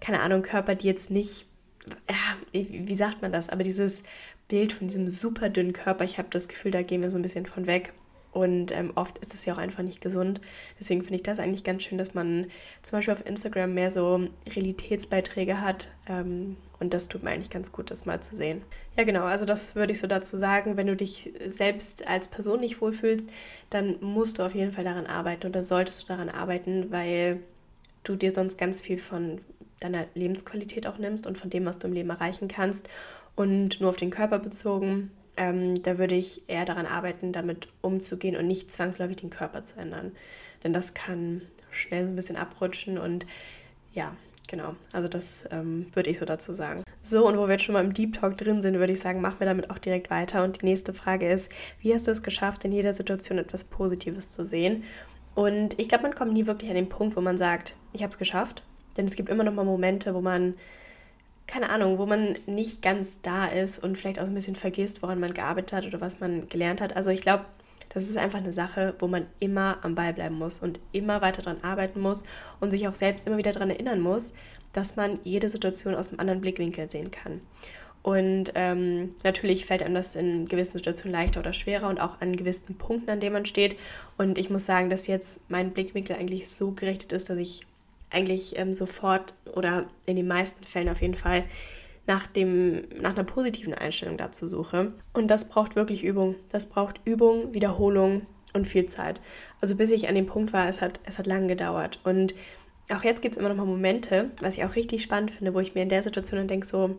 keine 0.00 0.20
Ahnung, 0.20 0.42
Körper, 0.42 0.74
die 0.74 0.86
jetzt 0.86 1.10
nicht, 1.10 1.46
ja, 2.08 2.36
wie 2.52 2.94
sagt 2.94 3.22
man 3.22 3.32
das, 3.32 3.48
aber 3.48 3.62
dieses 3.62 4.02
Bild 4.48 4.72
von 4.72 4.88
diesem 4.88 5.08
super 5.08 5.48
dünnen 5.48 5.72
Körper, 5.72 6.04
ich 6.04 6.18
habe 6.18 6.28
das 6.30 6.48
Gefühl, 6.48 6.72
da 6.72 6.82
gehen 6.82 7.02
wir 7.02 7.10
so 7.10 7.18
ein 7.18 7.22
bisschen 7.22 7.46
von 7.46 7.66
weg. 7.66 7.92
Und 8.32 8.70
ähm, 8.70 8.92
oft 8.94 9.18
ist 9.18 9.34
es 9.34 9.44
ja 9.44 9.54
auch 9.54 9.58
einfach 9.58 9.82
nicht 9.82 10.00
gesund. 10.00 10.40
Deswegen 10.78 11.02
finde 11.02 11.16
ich 11.16 11.22
das 11.22 11.40
eigentlich 11.40 11.64
ganz 11.64 11.82
schön, 11.82 11.98
dass 11.98 12.14
man 12.14 12.46
zum 12.80 12.98
Beispiel 12.98 13.14
auf 13.14 13.26
Instagram 13.26 13.74
mehr 13.74 13.90
so 13.90 14.28
Realitätsbeiträge 14.48 15.60
hat. 15.60 15.88
Ähm, 16.08 16.56
und 16.78 16.94
das 16.94 17.08
tut 17.08 17.22
mir 17.22 17.30
eigentlich 17.30 17.50
ganz 17.50 17.72
gut, 17.72 17.90
das 17.90 18.06
mal 18.06 18.22
zu 18.22 18.34
sehen. 18.34 18.62
Ja, 18.96 19.02
genau. 19.02 19.24
Also 19.24 19.44
das 19.44 19.74
würde 19.74 19.92
ich 19.92 19.98
so 19.98 20.06
dazu 20.06 20.36
sagen. 20.36 20.76
Wenn 20.76 20.86
du 20.86 20.94
dich 20.94 21.32
selbst 21.44 22.06
als 22.06 22.28
Person 22.28 22.60
nicht 22.60 22.80
wohlfühlst, 22.80 23.28
dann 23.68 23.96
musst 24.00 24.38
du 24.38 24.44
auf 24.44 24.54
jeden 24.54 24.72
Fall 24.72 24.84
daran 24.84 25.06
arbeiten 25.06 25.48
oder 25.48 25.64
solltest 25.64 26.04
du 26.04 26.06
daran 26.06 26.28
arbeiten, 26.28 26.92
weil 26.92 27.40
du 28.04 28.14
dir 28.14 28.30
sonst 28.30 28.58
ganz 28.58 28.80
viel 28.80 28.98
von 28.98 29.40
deiner 29.80 30.06
Lebensqualität 30.14 30.86
auch 30.86 30.98
nimmst 30.98 31.26
und 31.26 31.38
von 31.38 31.50
dem, 31.50 31.64
was 31.64 31.78
du 31.78 31.88
im 31.88 31.94
Leben 31.94 32.10
erreichen 32.10 32.48
kannst. 32.48 32.88
Und 33.34 33.80
nur 33.80 33.90
auf 33.90 33.96
den 33.96 34.10
Körper 34.10 34.38
bezogen, 34.38 35.10
ähm, 35.36 35.82
da 35.82 35.98
würde 35.98 36.14
ich 36.14 36.48
eher 36.48 36.64
daran 36.64 36.86
arbeiten, 36.86 37.32
damit 37.32 37.68
umzugehen 37.80 38.36
und 38.36 38.46
nicht 38.46 38.70
zwangsläufig 38.70 39.16
den 39.16 39.30
Körper 39.30 39.62
zu 39.62 39.80
ändern. 39.80 40.12
Denn 40.62 40.72
das 40.72 40.94
kann 40.94 41.42
schnell 41.70 42.04
so 42.04 42.12
ein 42.12 42.16
bisschen 42.16 42.36
abrutschen 42.36 42.98
und 42.98 43.26
ja, 43.94 44.14
genau. 44.48 44.74
Also 44.92 45.08
das 45.08 45.48
ähm, 45.50 45.86
würde 45.94 46.10
ich 46.10 46.18
so 46.18 46.26
dazu 46.26 46.52
sagen. 46.52 46.82
So, 47.00 47.26
und 47.26 47.38
wo 47.38 47.46
wir 47.46 47.52
jetzt 47.52 47.64
schon 47.64 47.72
mal 47.72 47.84
im 47.84 47.94
Deep 47.94 48.20
Talk 48.20 48.36
drin 48.36 48.60
sind, 48.60 48.78
würde 48.78 48.92
ich 48.92 49.00
sagen, 49.00 49.22
machen 49.22 49.40
wir 49.40 49.46
damit 49.46 49.70
auch 49.70 49.78
direkt 49.78 50.10
weiter. 50.10 50.44
Und 50.44 50.60
die 50.60 50.66
nächste 50.66 50.92
Frage 50.92 51.30
ist, 51.30 51.50
wie 51.80 51.94
hast 51.94 52.06
du 52.06 52.10
es 52.10 52.22
geschafft, 52.22 52.64
in 52.64 52.72
jeder 52.72 52.92
Situation 52.92 53.38
etwas 53.38 53.64
Positives 53.64 54.30
zu 54.30 54.44
sehen? 54.44 54.84
Und 55.34 55.78
ich 55.78 55.88
glaube, 55.88 56.02
man 56.02 56.14
kommt 56.14 56.34
nie 56.34 56.46
wirklich 56.46 56.70
an 56.70 56.76
den 56.76 56.88
Punkt, 56.88 57.16
wo 57.16 57.20
man 57.20 57.38
sagt, 57.38 57.76
ich 57.92 58.02
habe 58.02 58.10
es 58.10 58.18
geschafft, 58.18 58.62
denn 59.00 59.08
es 59.08 59.16
gibt 59.16 59.28
immer 59.28 59.44
noch 59.44 59.54
mal 59.54 59.64
Momente, 59.64 60.14
wo 60.14 60.20
man, 60.20 60.54
keine 61.46 61.70
Ahnung, 61.70 61.98
wo 61.98 62.06
man 62.06 62.36
nicht 62.46 62.82
ganz 62.82 63.20
da 63.22 63.46
ist 63.46 63.82
und 63.82 63.96
vielleicht 63.96 64.20
auch 64.20 64.26
so 64.26 64.30
ein 64.30 64.34
bisschen 64.34 64.56
vergisst, 64.56 65.02
woran 65.02 65.18
man 65.18 65.34
gearbeitet 65.34 65.72
hat 65.72 65.86
oder 65.86 66.00
was 66.00 66.20
man 66.20 66.48
gelernt 66.48 66.80
hat. 66.80 66.94
Also 66.96 67.10
ich 67.10 67.22
glaube, 67.22 67.46
das 67.88 68.04
ist 68.04 68.16
einfach 68.16 68.38
eine 68.38 68.52
Sache, 68.52 68.94
wo 69.00 69.08
man 69.08 69.26
immer 69.40 69.78
am 69.82 69.94
Ball 69.94 70.12
bleiben 70.12 70.36
muss 70.36 70.60
und 70.60 70.78
immer 70.92 71.22
weiter 71.22 71.42
daran 71.42 71.64
arbeiten 71.64 72.00
muss 72.00 72.24
und 72.60 72.70
sich 72.70 72.86
auch 72.86 72.94
selbst 72.94 73.26
immer 73.26 73.36
wieder 73.36 73.52
daran 73.52 73.70
erinnern 73.70 74.00
muss, 74.00 74.32
dass 74.72 74.96
man 74.96 75.18
jede 75.24 75.48
Situation 75.48 75.96
aus 75.96 76.10
einem 76.10 76.20
anderen 76.20 76.40
Blickwinkel 76.40 76.88
sehen 76.88 77.10
kann. 77.10 77.40
Und 78.02 78.52
ähm, 78.54 79.14
natürlich 79.24 79.66
fällt 79.66 79.82
einem 79.82 79.94
das 79.94 80.14
in 80.14 80.46
gewissen 80.46 80.78
Situationen 80.78 81.12
leichter 81.12 81.40
oder 81.40 81.52
schwerer 81.52 81.88
und 81.88 82.00
auch 82.00 82.20
an 82.20 82.36
gewissen 82.36 82.76
Punkten, 82.76 83.10
an 83.10 83.20
denen 83.20 83.34
man 83.34 83.44
steht. 83.44 83.76
Und 84.16 84.38
ich 84.38 84.48
muss 84.50 84.64
sagen, 84.64 84.88
dass 84.88 85.06
jetzt 85.06 85.40
mein 85.48 85.72
Blickwinkel 85.72 86.16
eigentlich 86.16 86.48
so 86.48 86.70
gerichtet 86.70 87.12
ist, 87.12 87.28
dass 87.28 87.36
ich 87.36 87.66
eigentlich 88.10 88.58
ähm, 88.58 88.74
sofort 88.74 89.34
oder 89.54 89.86
in 90.06 90.16
den 90.16 90.28
meisten 90.28 90.64
Fällen 90.64 90.88
auf 90.88 91.00
jeden 91.00 91.16
Fall 91.16 91.44
nach, 92.06 92.26
dem, 92.26 92.88
nach 93.00 93.14
einer 93.14 93.24
positiven 93.24 93.74
Einstellung 93.74 94.16
dazu 94.16 94.48
suche. 94.48 94.92
Und 95.12 95.28
das 95.28 95.48
braucht 95.48 95.76
wirklich 95.76 96.02
Übung. 96.02 96.36
Das 96.50 96.68
braucht 96.68 97.00
Übung, 97.04 97.54
Wiederholung 97.54 98.26
und 98.52 98.66
viel 98.66 98.86
Zeit. 98.86 99.20
Also 99.60 99.76
bis 99.76 99.90
ich 99.90 100.08
an 100.08 100.14
dem 100.14 100.26
Punkt 100.26 100.52
war, 100.52 100.68
es 100.68 100.80
hat, 100.80 101.00
es 101.04 101.18
hat 101.18 101.26
lange 101.26 101.46
gedauert. 101.46 102.00
Und 102.04 102.34
auch 102.90 103.04
jetzt 103.04 103.22
gibt 103.22 103.34
es 103.34 103.38
immer 103.38 103.48
noch 103.48 103.56
mal 103.56 103.66
Momente, 103.66 104.30
was 104.40 104.56
ich 104.56 104.64
auch 104.64 104.74
richtig 104.74 105.02
spannend 105.02 105.30
finde, 105.30 105.54
wo 105.54 105.60
ich 105.60 105.74
mir 105.74 105.82
in 105.82 105.88
der 105.88 106.02
Situation 106.02 106.38
dann 106.38 106.48
denke, 106.48 106.66
so, 106.66 106.98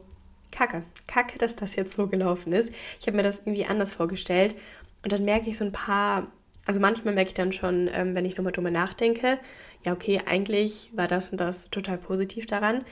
kacke, 0.52 0.84
kacke, 1.08 1.38
dass 1.38 1.56
das 1.56 1.76
jetzt 1.76 1.94
so 1.94 2.08
gelaufen 2.08 2.54
ist. 2.54 2.72
Ich 3.00 3.08
habe 3.08 3.18
mir 3.18 3.24
das 3.24 3.40
irgendwie 3.40 3.66
anders 3.66 3.94
vorgestellt. 3.94 4.56
Und 5.04 5.12
dann 5.12 5.26
merke 5.26 5.50
ich 5.50 5.58
so 5.58 5.66
ein 5.66 5.72
paar, 5.72 6.28
also 6.66 6.80
manchmal 6.80 7.14
merke 7.14 7.30
ich 7.30 7.34
dann 7.34 7.54
schon, 7.54 7.90
ähm, 7.94 8.16
wenn 8.16 8.26
ich 8.26 8.38
nochmal 8.38 8.54
drüber 8.54 8.72
nachdenke, 8.72 9.40
ja, 9.84 9.94
okay, 9.94 10.22
eigentlich 10.26 10.92
war 10.94 11.08
das 11.08 11.30
und 11.30 11.40
das 11.40 11.70
total 11.70 11.98
positiv 11.98 12.46
daran. 12.46 12.86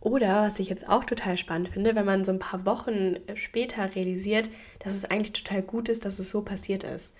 Oder 0.00 0.42
was 0.42 0.58
ich 0.58 0.68
jetzt 0.68 0.88
auch 0.88 1.04
total 1.04 1.36
spannend 1.36 1.70
finde, 1.70 1.94
wenn 1.94 2.06
man 2.06 2.24
so 2.24 2.32
ein 2.32 2.38
paar 2.38 2.64
Wochen 2.64 3.16
später 3.34 3.94
realisiert, 3.96 4.48
dass 4.80 4.94
es 4.94 5.04
eigentlich 5.04 5.32
total 5.32 5.62
gut 5.62 5.88
ist, 5.88 6.04
dass 6.04 6.18
es 6.18 6.30
so 6.30 6.42
passiert 6.42 6.84
ist. 6.84 7.14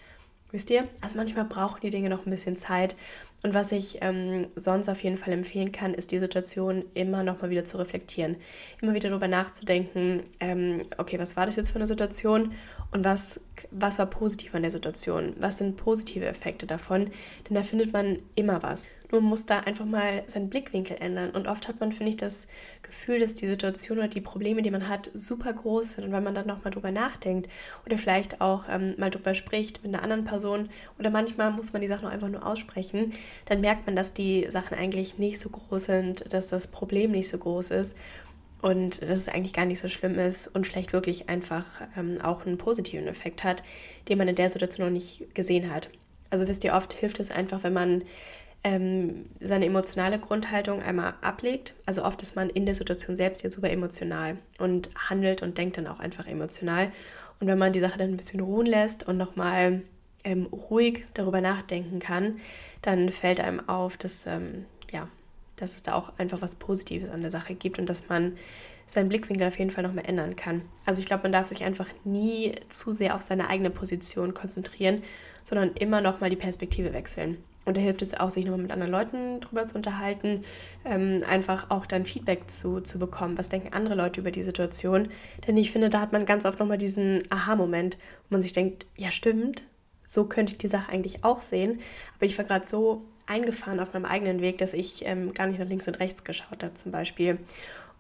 Wisst 0.51 0.71
ihr? 0.71 0.87
Also 1.01 1.17
manchmal 1.17 1.45
brauchen 1.45 1.81
die 1.83 1.91
Dinge 1.91 2.09
noch 2.09 2.25
ein 2.25 2.31
bisschen 2.31 2.57
Zeit 2.57 2.97
Und 3.45 3.55
was 3.55 3.71
ich 3.71 3.99
ähm, 4.01 4.49
sonst 4.57 4.89
auf 4.89 5.03
jeden 5.05 5.17
Fall 5.17 5.33
empfehlen 5.33 5.71
kann, 5.71 5.95
ist 5.95 6.11
die 6.11 6.19
Situation 6.19 6.85
immer 6.95 7.23
nochmal 7.23 7.51
wieder 7.51 7.65
zu 7.65 7.79
reflektieren. 7.79 8.37
Immer 8.81 8.95
wieder 8.95 9.11
darüber 9.11 9.29
nachzudenken, 9.29 10.25
ähm, 10.41 10.83
okay, 10.97 11.21
was 11.21 11.37
war 11.37 11.47
das 11.47 11.55
jetzt 11.55 11.71
für 11.71 11.77
eine 11.77 11.87
Situation 11.87 12.53
und 12.91 13.05
was, 13.05 13.41
was 13.71 14.01
war 14.01 14.07
positiv 14.07 14.57
an 14.57 14.63
der 14.63 14.73
Situation? 14.73 15.37
Was 15.39 15.59
sind 15.59 15.77
positive 15.77 16.27
Effekte 16.27 16.67
davon? 16.67 17.11
Denn 17.49 17.55
da 17.55 17.63
findet 17.63 17.93
man 17.93 18.19
immer 18.35 18.61
was. 18.65 18.89
Nur 19.11 19.23
muss 19.23 19.47
da 19.47 19.61
einfach 19.61 19.87
mal 19.87 20.23
seinen 20.27 20.51
Blickwinkel 20.51 20.99
ändern. 21.01 21.31
Und 21.31 21.47
oft 21.47 21.67
hat 21.67 21.81
man, 21.81 21.93
finde 21.93 22.11
ich, 22.11 22.19
das 22.19 22.47
Gefühl, 22.83 23.21
dass 23.21 23.35
die 23.35 23.47
Situation 23.47 23.99
oder 23.99 24.09
die 24.09 24.21
Probleme, 24.21 24.61
die 24.61 24.71
man 24.71 24.89
hat, 24.89 25.11
super 25.15 25.53
groß 25.53 25.93
sind. 25.93 26.05
Und 26.05 26.13
wenn 26.13 26.23
man 26.23 26.35
dann 26.35 26.47
nochmal 26.47 26.73
drüber 26.73 26.91
nachdenkt 26.91 27.49
oder 27.87 27.97
vielleicht 27.97 28.43
auch 28.43 28.65
ähm, 28.69 28.95
mal 28.99 29.11
drüber 29.11 29.35
spricht 29.35 29.83
mit 29.83 29.95
einer 29.95 30.03
anderen 30.03 30.25
Person 30.25 30.69
oder 30.99 31.09
manchmal 31.09 31.51
muss 31.53 31.73
man 31.73 31.81
die 31.81 31.89
Sachen 31.89 32.07
auch 32.07 32.13
einfach 32.13 32.29
nur 32.29 32.45
aussprechen, 32.45 33.15
dann 33.47 33.61
merkt 33.61 33.87
man, 33.87 33.97
dass 33.97 34.15
die 34.15 34.47
Sachen 34.51 34.77
eigentlich 34.77 35.19
nicht 35.19 35.41
so 35.41 35.49
groß 35.49 35.85
sind, 35.85 36.33
dass 36.33 36.49
das 36.49 36.69
Problem 36.69 37.11
nicht 37.13 37.29
so 37.29 37.39
groß 37.39 37.71
ist 37.71 37.97
und 38.61 39.03
dass 39.03 39.21
es 39.21 39.29
eigentlich 39.29 39.53
gar 39.53 39.67
nicht 39.67 39.81
so 39.81 39.89
schlimm 39.89 40.19
ist 40.19 40.49
und 40.49 40.67
vielleicht 40.67 40.93
wirklich 40.93 41.29
einfach 41.29 41.65
ähm, 41.97 42.21
auch 42.23 42.45
einen 42.45 42.59
positiven 42.59 43.07
Effekt 43.07 43.45
hat, 43.45 43.63
den 44.09 44.19
man 44.19 44.29
in 44.29 44.37
der 44.37 44.51
Situation 44.51 44.87
noch 44.87 44.93
nicht 44.93 45.35
gesehen 45.35 45.73
hat. 45.73 45.91
Also 46.31 46.47
wisst 46.49 46.65
ihr, 46.65 46.75
oft 46.75 46.93
hilft 46.93 47.21
es 47.21 47.31
einfach, 47.31 47.63
wenn 47.63 47.73
man 47.73 48.03
ähm, 48.65 49.27
seine 49.41 49.67
emotionale 49.67 50.19
Grundhaltung 50.19 50.83
einmal 50.83 51.15
ablegt. 51.21 51.75
Also 51.87 52.05
oft 52.05 52.21
ist 52.23 52.37
man 52.37 52.51
in 52.51 52.67
der 52.67 52.75
Situation 52.75 53.17
selbst 53.17 53.43
ja 53.43 53.51
super 53.51 53.71
emotional 53.71 54.37
und 54.59 54.91
handelt 55.09 55.43
und 55.43 55.57
denkt 55.59 55.79
dann 55.79 55.87
auch 55.87 56.01
einfach 56.01 56.27
emotional. 56.27 56.91
Und 57.41 57.47
wenn 57.47 57.59
man 57.59 57.73
die 57.73 57.81
Sache 57.81 57.99
dann 57.99 58.11
ein 58.11 58.17
bisschen 58.17 58.41
ruhen 58.41 58.67
lässt 58.67 59.07
und 59.07 59.17
nochmal 59.17 59.83
ähm, 60.25 60.47
ruhig 60.47 61.05
darüber 61.15 61.41
nachdenken 61.41 62.01
kann, 62.01 62.41
dann 62.83 63.11
fällt 63.11 63.41
einem 63.41 63.69
auf, 63.69 63.97
dass, 63.97 64.27
ähm, 64.27 64.67
ja, 64.93 65.09
dass 65.57 65.75
es 65.75 65.83
da 65.83 65.95
auch 65.95 66.13
einfach 66.19 66.41
was 66.41 66.57
Positives 66.57 67.11
an 67.11 67.23
der 67.23 67.31
Sache 67.31 67.55
gibt 67.55 67.79
und 67.79 67.89
dass 67.89 68.09
man 68.09 68.37
seinen 68.87 69.09
Blickwinkel 69.09 69.49
auf 69.49 69.59
jeden 69.59 69.71
Fall 69.71 69.85
nochmal 69.85 70.07
ändern 70.07 70.35
kann. 70.35 70.63
Also 70.87 71.01
ich 71.01 71.07
glaube, 71.07 71.25
man 71.25 71.33
darf 71.33 71.47
sich 71.47 71.63
einfach 71.65 71.89
nie 72.05 72.53
zu 72.69 72.93
sehr 72.93 73.15
auf 73.15 73.21
seine 73.21 73.49
eigene 73.49 73.71
Position 73.71 74.35
konzentrieren, 74.35 75.03
sondern 75.45 75.73
immer 75.75 76.01
nochmal 76.01 76.31
die 76.31 76.37
Perspektive 76.37 76.93
wechseln. 76.93 77.37
Und 77.69 77.77
da 77.77 77.83
hilft 77.83 78.01
es 78.01 78.15
auch, 78.15 78.31
sich 78.31 78.47
nochmal 78.47 78.63
mit 78.63 78.73
anderen 78.73 78.91
Leuten 78.91 79.41
drüber 79.41 79.67
zu 79.67 79.77
unterhalten, 79.77 80.43
ähm, 80.87 81.23
einfach 81.29 81.69
auch 81.69 81.85
dann 81.85 82.07
Feedback 82.07 82.49
zu, 82.51 82.81
zu 82.81 82.99
bekommen. 82.99 83.37
Was 83.37 83.51
denken 83.51 83.75
andere 83.75 83.95
Leute 83.95 84.23
über 84.23 84.31
die 84.31 84.43
Situation? 84.43 85.09
Denn 85.47 85.59
ich 85.59 85.71
finde, 85.71 85.91
da 85.91 86.01
hat 86.01 86.13
man 86.13 86.25
ganz 86.25 86.47
oft 86.47 86.59
nochmal 86.59 86.79
diesen 86.79 87.21
Aha-Moment, 87.29 87.99
wo 88.29 88.37
man 88.37 88.43
sich 88.43 88.55
denkt, 88.55 88.87
ja 88.97 89.11
stimmt, 89.11 89.65
so 90.09 90.25
könnte 90.25 90.53
ich 90.53 90.59
die 90.59 90.69
Sache 90.69 90.91
eigentlich 90.91 91.23
auch 91.23 91.41
sehen. 91.41 91.79
Aber 92.17 92.27
ich 92.27 92.37
war 92.37 92.45
gerade 92.45 92.67
so 92.67 93.05
eingefahren 93.27 93.79
auf 93.79 93.93
meinem 93.93 94.07
eigenen 94.07 94.41
Weg, 94.41 94.59
dass 94.59 94.73
ich 94.73 95.05
ähm, 95.05 95.35
gar 95.35 95.47
nicht 95.47 95.61
nach 95.61 95.69
links 95.69 95.87
und 95.87 96.01
rechts 96.01 96.25
geschaut 96.25 96.65
habe 96.65 96.75
zum 96.75 96.91
Beispiel. 96.91 97.39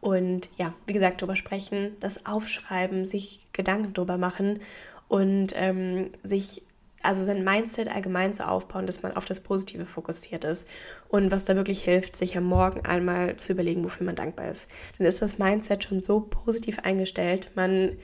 Und 0.00 0.48
ja, 0.56 0.74
wie 0.86 0.94
gesagt, 0.94 1.20
darüber 1.20 1.36
sprechen, 1.36 1.96
das 2.00 2.24
Aufschreiben, 2.24 3.04
sich 3.04 3.46
Gedanken 3.52 3.92
darüber 3.92 4.16
machen 4.16 4.60
und 5.08 5.52
ähm, 5.56 6.10
sich 6.22 6.62
also 7.02 7.22
sein 7.24 7.44
Mindset 7.44 7.94
allgemein 7.94 8.32
zu 8.32 8.48
aufbauen, 8.48 8.86
dass 8.86 9.02
man 9.02 9.16
auf 9.16 9.24
das 9.24 9.40
Positive 9.40 9.86
fokussiert 9.86 10.44
ist. 10.44 10.66
Und 11.08 11.30
was 11.30 11.44
da 11.44 11.56
wirklich 11.56 11.82
hilft, 11.82 12.16
sich 12.16 12.36
am 12.36 12.44
Morgen 12.44 12.84
einmal 12.84 13.36
zu 13.36 13.52
überlegen, 13.52 13.84
wofür 13.84 14.06
man 14.06 14.16
dankbar 14.16 14.50
ist. 14.50 14.68
Dann 14.96 15.06
ist 15.06 15.22
das 15.22 15.38
Mindset 15.38 15.84
schon 15.84 16.00
so 16.00 16.20
positiv 16.20 16.80
eingestellt. 16.80 17.52
Man 17.54 17.96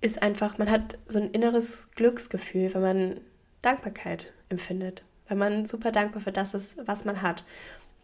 ist 0.00 0.22
einfach, 0.22 0.58
man 0.58 0.70
hat 0.70 0.98
so 1.06 1.20
ein 1.20 1.30
inneres 1.30 1.90
Glücksgefühl, 1.94 2.74
wenn 2.74 2.82
man 2.82 3.20
Dankbarkeit 3.62 4.32
empfindet. 4.48 5.02
Wenn 5.28 5.38
man 5.38 5.66
super 5.66 5.92
dankbar 5.92 6.20
für 6.20 6.32
das 6.32 6.54
ist, 6.54 6.76
was 6.86 7.04
man 7.04 7.22
hat. 7.22 7.44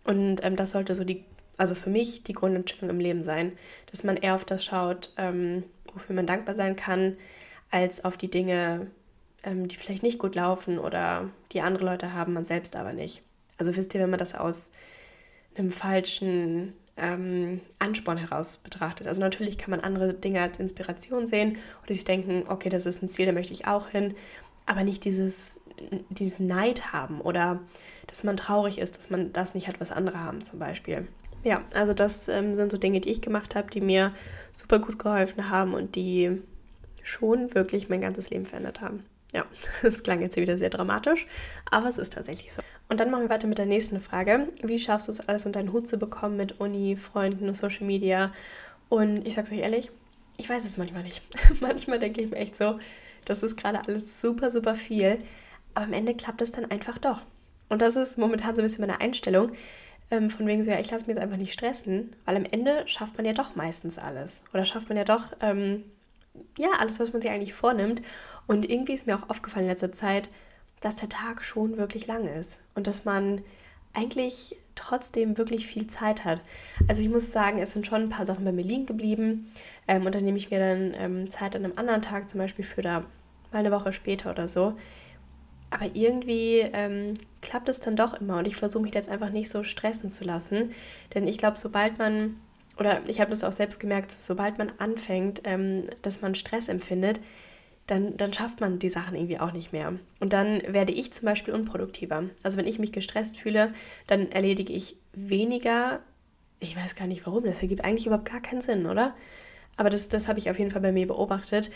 Und 0.04 0.44
ähm, 0.44 0.56
das 0.56 0.70
sollte 0.70 0.94
so 0.94 1.04
die, 1.04 1.24
also 1.56 1.74
für 1.74 1.90
mich 1.90 2.22
die 2.22 2.32
Grundentscheidung 2.32 2.90
im 2.90 3.00
Leben 3.00 3.22
sein, 3.22 3.52
dass 3.90 4.04
man 4.04 4.16
eher 4.16 4.34
auf 4.34 4.44
das 4.44 4.64
schaut, 4.64 5.12
ähm, 5.16 5.64
wofür 5.92 6.14
man 6.14 6.26
dankbar 6.26 6.54
sein 6.54 6.76
kann, 6.76 7.16
als 7.70 8.04
auf 8.04 8.16
die 8.16 8.30
Dinge, 8.30 8.86
ähm, 9.42 9.66
die 9.66 9.76
vielleicht 9.76 10.02
nicht 10.02 10.18
gut 10.18 10.34
laufen 10.34 10.78
oder 10.78 11.28
die 11.52 11.60
andere 11.60 11.84
Leute 11.84 12.12
haben, 12.12 12.32
man 12.32 12.44
selbst 12.44 12.76
aber 12.76 12.92
nicht. 12.92 13.22
Also 13.58 13.74
wisst 13.76 13.94
ihr, 13.94 14.00
wenn 14.00 14.10
man 14.10 14.18
das 14.18 14.34
aus 14.34 14.70
einem 15.56 15.72
falschen 15.72 16.74
ähm, 16.96 17.60
Ansporn 17.78 18.18
heraus 18.18 18.58
betrachtet. 18.58 19.06
Also 19.06 19.20
natürlich 19.20 19.58
kann 19.58 19.70
man 19.70 19.80
andere 19.80 20.14
Dinge 20.14 20.40
als 20.40 20.58
Inspiration 20.58 21.26
sehen 21.26 21.58
oder 21.82 21.94
sich 21.94 22.04
denken, 22.04 22.44
okay, 22.48 22.68
das 22.68 22.86
ist 22.86 23.02
ein 23.02 23.08
Ziel, 23.08 23.26
da 23.26 23.32
möchte 23.32 23.52
ich 23.52 23.66
auch 23.66 23.88
hin, 23.88 24.14
aber 24.66 24.84
nicht 24.84 25.04
dieses, 25.04 25.56
diesen 26.10 26.46
Neid 26.46 26.92
haben 26.92 27.20
oder 27.20 27.60
dass 28.06 28.24
man 28.24 28.36
traurig 28.36 28.78
ist, 28.78 28.98
dass 28.98 29.10
man 29.10 29.32
das 29.32 29.54
nicht 29.54 29.68
hat, 29.68 29.80
was 29.80 29.90
andere 29.90 30.20
haben 30.20 30.42
zum 30.42 30.58
Beispiel. 30.58 31.08
Ja, 31.44 31.62
also 31.74 31.94
das 31.94 32.28
ähm, 32.28 32.54
sind 32.54 32.72
so 32.72 32.78
Dinge, 32.78 33.00
die 33.00 33.10
ich 33.10 33.20
gemacht 33.20 33.54
habe, 33.54 33.70
die 33.70 33.80
mir 33.80 34.12
super 34.52 34.78
gut 34.78 34.98
geholfen 34.98 35.48
haben 35.48 35.74
und 35.74 35.94
die 35.94 36.42
schon 37.04 37.54
wirklich 37.54 37.88
mein 37.88 38.00
ganzes 38.00 38.30
Leben 38.30 38.46
verändert 38.46 38.80
haben. 38.80 39.04
Ja, 39.32 39.44
das 39.82 40.02
klang 40.02 40.22
jetzt 40.22 40.34
hier 40.34 40.42
wieder 40.42 40.58
sehr 40.58 40.70
dramatisch, 40.70 41.26
aber 41.70 41.88
es 41.88 41.98
ist 41.98 42.14
tatsächlich 42.14 42.52
so. 42.52 42.62
Und 42.88 43.00
dann 43.00 43.10
machen 43.10 43.22
wir 43.22 43.30
weiter 43.30 43.46
mit 43.46 43.58
der 43.58 43.66
nächsten 43.66 44.00
Frage. 44.00 44.48
Wie 44.62 44.78
schaffst 44.78 45.08
du 45.08 45.12
es 45.12 45.28
alles 45.28 45.46
unter 45.46 45.60
deinen 45.60 45.72
Hut 45.72 45.88
zu 45.88 45.98
bekommen 45.98 46.36
mit 46.36 46.60
Uni, 46.60 46.96
Freunden 46.96 47.48
und 47.48 47.56
Social 47.56 47.86
Media? 47.86 48.32
Und 48.88 49.26
ich 49.26 49.34
sag's 49.34 49.50
euch 49.50 49.58
ehrlich, 49.58 49.90
ich 50.36 50.48
weiß 50.48 50.64
es 50.64 50.78
manchmal 50.78 51.02
nicht. 51.02 51.22
manchmal 51.60 51.98
denke 51.98 52.22
ich 52.22 52.30
mir 52.30 52.36
echt 52.36 52.56
so, 52.56 52.78
das 53.26 53.42
ist 53.42 53.56
gerade 53.56 53.86
alles 53.86 54.20
super, 54.20 54.50
super 54.50 54.74
viel. 54.74 55.18
Aber 55.74 55.84
am 55.84 55.92
Ende 55.92 56.14
klappt 56.14 56.40
es 56.40 56.52
dann 56.52 56.70
einfach 56.70 56.96
doch. 56.98 57.22
Und 57.68 57.82
das 57.82 57.96
ist 57.96 58.16
momentan 58.16 58.56
so 58.56 58.62
ein 58.62 58.64
bisschen 58.64 58.86
meine 58.86 59.00
Einstellung. 59.00 59.52
Ähm, 60.10 60.30
von 60.30 60.46
wegen 60.46 60.62
so, 60.64 60.70
ja, 60.70 60.78
ich 60.78 60.90
lasse 60.90 61.06
mich 61.06 61.16
jetzt 61.16 61.22
einfach 61.22 61.36
nicht 61.36 61.52
stressen, 61.52 62.14
weil 62.24 62.36
am 62.36 62.44
Ende 62.44 62.86
schafft 62.86 63.16
man 63.16 63.26
ja 63.26 63.32
doch 63.32 63.56
meistens 63.56 63.98
alles. 63.98 64.42
Oder 64.54 64.64
schafft 64.64 64.88
man 64.88 64.96
ja 64.96 65.04
doch, 65.04 65.36
ähm, 65.40 65.82
ja, 66.56 66.70
alles, 66.78 67.00
was 67.00 67.12
man 67.12 67.20
sich 67.20 67.30
eigentlich 67.30 67.54
vornimmt. 67.54 68.02
Und 68.46 68.70
irgendwie 68.70 68.92
ist 68.92 69.06
mir 69.06 69.16
auch 69.16 69.28
aufgefallen 69.28 69.64
in 69.64 69.70
letzter 69.70 69.92
Zeit, 69.92 70.30
dass 70.80 70.96
der 70.96 71.08
Tag 71.08 71.42
schon 71.42 71.76
wirklich 71.76 72.06
lang 72.06 72.28
ist 72.28 72.60
und 72.74 72.86
dass 72.86 73.04
man 73.04 73.42
eigentlich 73.96 74.56
trotzdem 74.74 75.38
wirklich 75.38 75.66
viel 75.66 75.86
Zeit 75.86 76.24
hat. 76.24 76.40
Also 76.86 77.02
ich 77.02 77.08
muss 77.08 77.32
sagen, 77.32 77.58
es 77.58 77.72
sind 77.72 77.86
schon 77.86 78.02
ein 78.02 78.08
paar 78.10 78.26
Sachen 78.26 78.44
bei 78.44 78.52
mir 78.52 78.62
liegen 78.62 78.86
geblieben 78.86 79.50
ähm, 79.88 80.04
und 80.04 80.14
dann 80.14 80.24
nehme 80.24 80.38
ich 80.38 80.50
mir 80.50 80.58
dann 80.58 80.94
ähm, 80.98 81.30
Zeit 81.30 81.56
an 81.56 81.64
einem 81.64 81.76
anderen 81.76 82.02
Tag, 82.02 82.28
zum 82.28 82.38
Beispiel 82.38 82.64
für 82.64 82.82
da 82.82 83.00
mal 83.52 83.58
eine 83.60 83.72
Woche 83.72 83.92
später 83.92 84.30
oder 84.30 84.48
so. 84.48 84.76
Aber 85.70 85.86
irgendwie 85.94 86.58
ähm, 86.60 87.14
klappt 87.40 87.68
es 87.68 87.80
dann 87.80 87.96
doch 87.96 88.20
immer 88.20 88.38
und 88.38 88.46
ich 88.46 88.56
versuche 88.56 88.84
mich 88.84 88.94
jetzt 88.94 89.08
einfach 89.08 89.30
nicht 89.30 89.50
so 89.50 89.64
stressen 89.64 90.10
zu 90.10 90.24
lassen, 90.24 90.72
denn 91.14 91.26
ich 91.26 91.38
glaube, 91.38 91.58
sobald 91.58 91.98
man, 91.98 92.36
oder 92.78 93.00
ich 93.08 93.20
habe 93.20 93.30
das 93.30 93.42
auch 93.42 93.52
selbst 93.52 93.80
gemerkt, 93.80 94.12
sobald 94.12 94.58
man 94.58 94.72
anfängt, 94.78 95.40
ähm, 95.44 95.84
dass 96.02 96.20
man 96.20 96.34
Stress 96.34 96.68
empfindet, 96.68 97.18
dann, 97.86 98.16
dann 98.16 98.32
schafft 98.32 98.60
man 98.60 98.78
die 98.78 98.88
Sachen 98.88 99.14
irgendwie 99.14 99.38
auch 99.38 99.52
nicht 99.52 99.72
mehr. 99.72 99.94
Und 100.18 100.32
dann 100.32 100.62
werde 100.66 100.92
ich 100.92 101.12
zum 101.12 101.26
Beispiel 101.26 101.54
unproduktiver. 101.54 102.24
Also 102.42 102.58
wenn 102.58 102.66
ich 102.66 102.78
mich 102.78 102.92
gestresst 102.92 103.36
fühle, 103.36 103.72
dann 104.06 104.30
erledige 104.32 104.72
ich 104.72 104.96
weniger. 105.12 106.00
Ich 106.58 106.76
weiß 106.76 106.96
gar 106.96 107.06
nicht 107.06 107.26
warum, 107.26 107.44
das 107.44 107.62
ergibt 107.62 107.84
eigentlich 107.84 108.06
überhaupt 108.06 108.30
gar 108.30 108.40
keinen 108.40 108.60
Sinn, 108.60 108.86
oder? 108.86 109.14
Aber 109.76 109.90
das, 109.90 110.08
das 110.08 110.26
habe 110.26 110.38
ich 110.38 110.50
auf 110.50 110.58
jeden 110.58 110.70
Fall 110.70 110.80
bei 110.80 110.92
mir 110.92 111.06
beobachtet. 111.06 111.70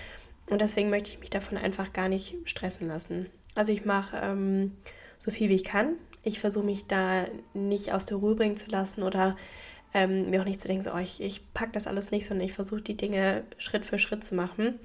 Und 0.49 0.61
deswegen 0.61 0.91
möchte 0.91 1.11
ich 1.11 1.21
mich 1.21 1.31
davon 1.31 1.59
einfach 1.59 1.93
gar 1.93 2.09
nicht 2.09 2.37
stressen 2.45 2.89
lassen. 2.89 3.27
Also 3.55 3.73
ich 3.73 3.85
mache 3.85 4.17
ähm, 4.21 4.73
so 5.19 5.31
viel 5.31 5.49
wie 5.49 5.55
ich 5.55 5.65
kann. 5.65 5.95
Ich 6.23 6.41
versuche 6.41 6.65
mich 6.65 6.87
da 6.87 7.25
nicht 7.55 7.93
aus 7.93 8.07
der 8.07 8.17
Ruhe 8.17 8.35
bringen 8.35 8.57
zu 8.57 8.71
lassen 8.71 9.03
oder 9.03 9.37
ähm, 9.93 10.31
mir 10.31 10.41
auch 10.41 10.45
nicht 10.45 10.61
zu 10.61 10.69
denken, 10.69 10.85
so, 10.85 10.93
oh, 10.93 10.99
ich, 10.99 11.21
ich 11.21 11.53
packe 11.53 11.73
das 11.73 11.87
alles 11.87 12.11
nicht, 12.11 12.27
sondern 12.27 12.47
ich 12.47 12.53
versuche 12.53 12.81
die 12.81 12.97
Dinge 12.97 13.45
Schritt 13.59 13.85
für 13.85 13.99
Schritt 13.99 14.25
zu 14.25 14.35
machen 14.35 14.79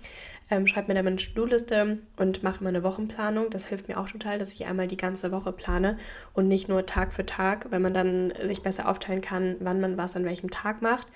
ähm, 0.49 0.67
schreibe 0.67 0.89
mir 0.89 0.95
dann 0.95 1.05
meine 1.05 1.17
To-Do-Liste 1.17 1.99
und 2.17 2.43
mache 2.43 2.63
meine 2.63 2.83
Wochenplanung. 2.83 3.49
Das 3.49 3.67
hilft 3.67 3.87
mir 3.87 3.99
auch 3.99 4.09
total, 4.09 4.39
dass 4.39 4.53
ich 4.53 4.65
einmal 4.65 4.87
die 4.87 4.97
ganze 4.97 5.31
Woche 5.31 5.51
plane 5.51 5.97
und 6.33 6.47
nicht 6.47 6.69
nur 6.69 6.85
Tag 6.85 7.13
für 7.13 7.25
Tag, 7.25 7.71
weil 7.71 7.79
man 7.79 7.93
dann 7.93 8.33
sich 8.43 8.61
besser 8.61 8.87
aufteilen 8.89 9.21
kann, 9.21 9.55
wann 9.59 9.81
man 9.81 9.97
was 9.97 10.15
an 10.15 10.25
welchem 10.25 10.49
Tag 10.49 10.81
macht. 10.81 11.07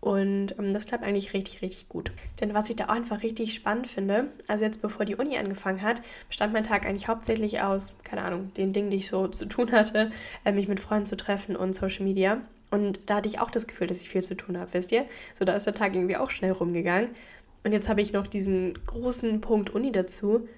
Und 0.00 0.56
ähm, 0.58 0.72
das 0.72 0.86
klappt 0.86 1.02
eigentlich 1.02 1.32
richtig, 1.34 1.60
richtig 1.60 1.88
gut. 1.88 2.12
Denn 2.40 2.54
was 2.54 2.70
ich 2.70 2.76
da 2.76 2.84
auch 2.84 2.90
einfach 2.90 3.22
richtig 3.22 3.54
spannend 3.54 3.88
finde, 3.88 4.28
also 4.46 4.64
jetzt 4.64 4.80
bevor 4.80 5.04
die 5.04 5.16
Uni 5.16 5.36
angefangen 5.36 5.82
hat, 5.82 6.02
bestand 6.28 6.52
mein 6.52 6.64
Tag 6.64 6.86
eigentlich 6.86 7.08
hauptsächlich 7.08 7.60
aus, 7.60 7.96
keine 8.04 8.22
Ahnung, 8.22 8.52
den 8.56 8.72
Dingen, 8.72 8.90
die 8.90 8.98
ich 8.98 9.08
so 9.08 9.26
zu 9.26 9.46
tun 9.46 9.72
hatte, 9.72 10.10
äh, 10.44 10.52
mich 10.52 10.68
mit 10.68 10.78
Freunden 10.80 11.06
zu 11.06 11.16
treffen 11.16 11.56
und 11.56 11.74
Social 11.74 12.04
Media. 12.04 12.40
Und 12.70 13.00
da 13.06 13.16
hatte 13.16 13.28
ich 13.28 13.40
auch 13.40 13.50
das 13.50 13.66
Gefühl, 13.66 13.86
dass 13.86 14.02
ich 14.02 14.10
viel 14.10 14.22
zu 14.22 14.36
tun 14.36 14.58
habe, 14.58 14.72
wisst 14.74 14.92
ihr? 14.92 15.06
So, 15.34 15.44
da 15.44 15.54
ist 15.54 15.66
der 15.66 15.74
Tag 15.74 15.94
irgendwie 15.94 16.16
auch 16.16 16.30
schnell 16.30 16.52
rumgegangen. 16.52 17.10
Und 17.64 17.72
jetzt 17.72 17.88
habe 17.88 18.00
ich 18.00 18.12
noch 18.12 18.26
diesen 18.26 18.74
großen 18.86 19.40
Punkt 19.40 19.70
Uni 19.70 19.92
dazu. 19.92 20.48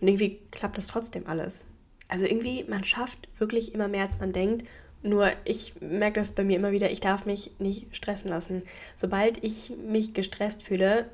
Und 0.00 0.08
irgendwie 0.08 0.40
klappt 0.50 0.78
das 0.78 0.86
trotzdem 0.86 1.26
alles. 1.26 1.66
Also 2.08 2.26
irgendwie, 2.26 2.64
man 2.64 2.84
schafft 2.84 3.28
wirklich 3.38 3.74
immer 3.74 3.88
mehr, 3.88 4.02
als 4.02 4.18
man 4.18 4.32
denkt. 4.32 4.66
Nur 5.02 5.30
ich 5.44 5.74
merke 5.80 6.20
das 6.20 6.32
bei 6.32 6.44
mir 6.44 6.56
immer 6.56 6.72
wieder, 6.72 6.90
ich 6.90 7.00
darf 7.00 7.26
mich 7.26 7.50
nicht 7.58 7.94
stressen 7.94 8.30
lassen. 8.30 8.62
Sobald 8.96 9.42
ich 9.44 9.72
mich 9.86 10.14
gestresst 10.14 10.62
fühle, 10.62 11.08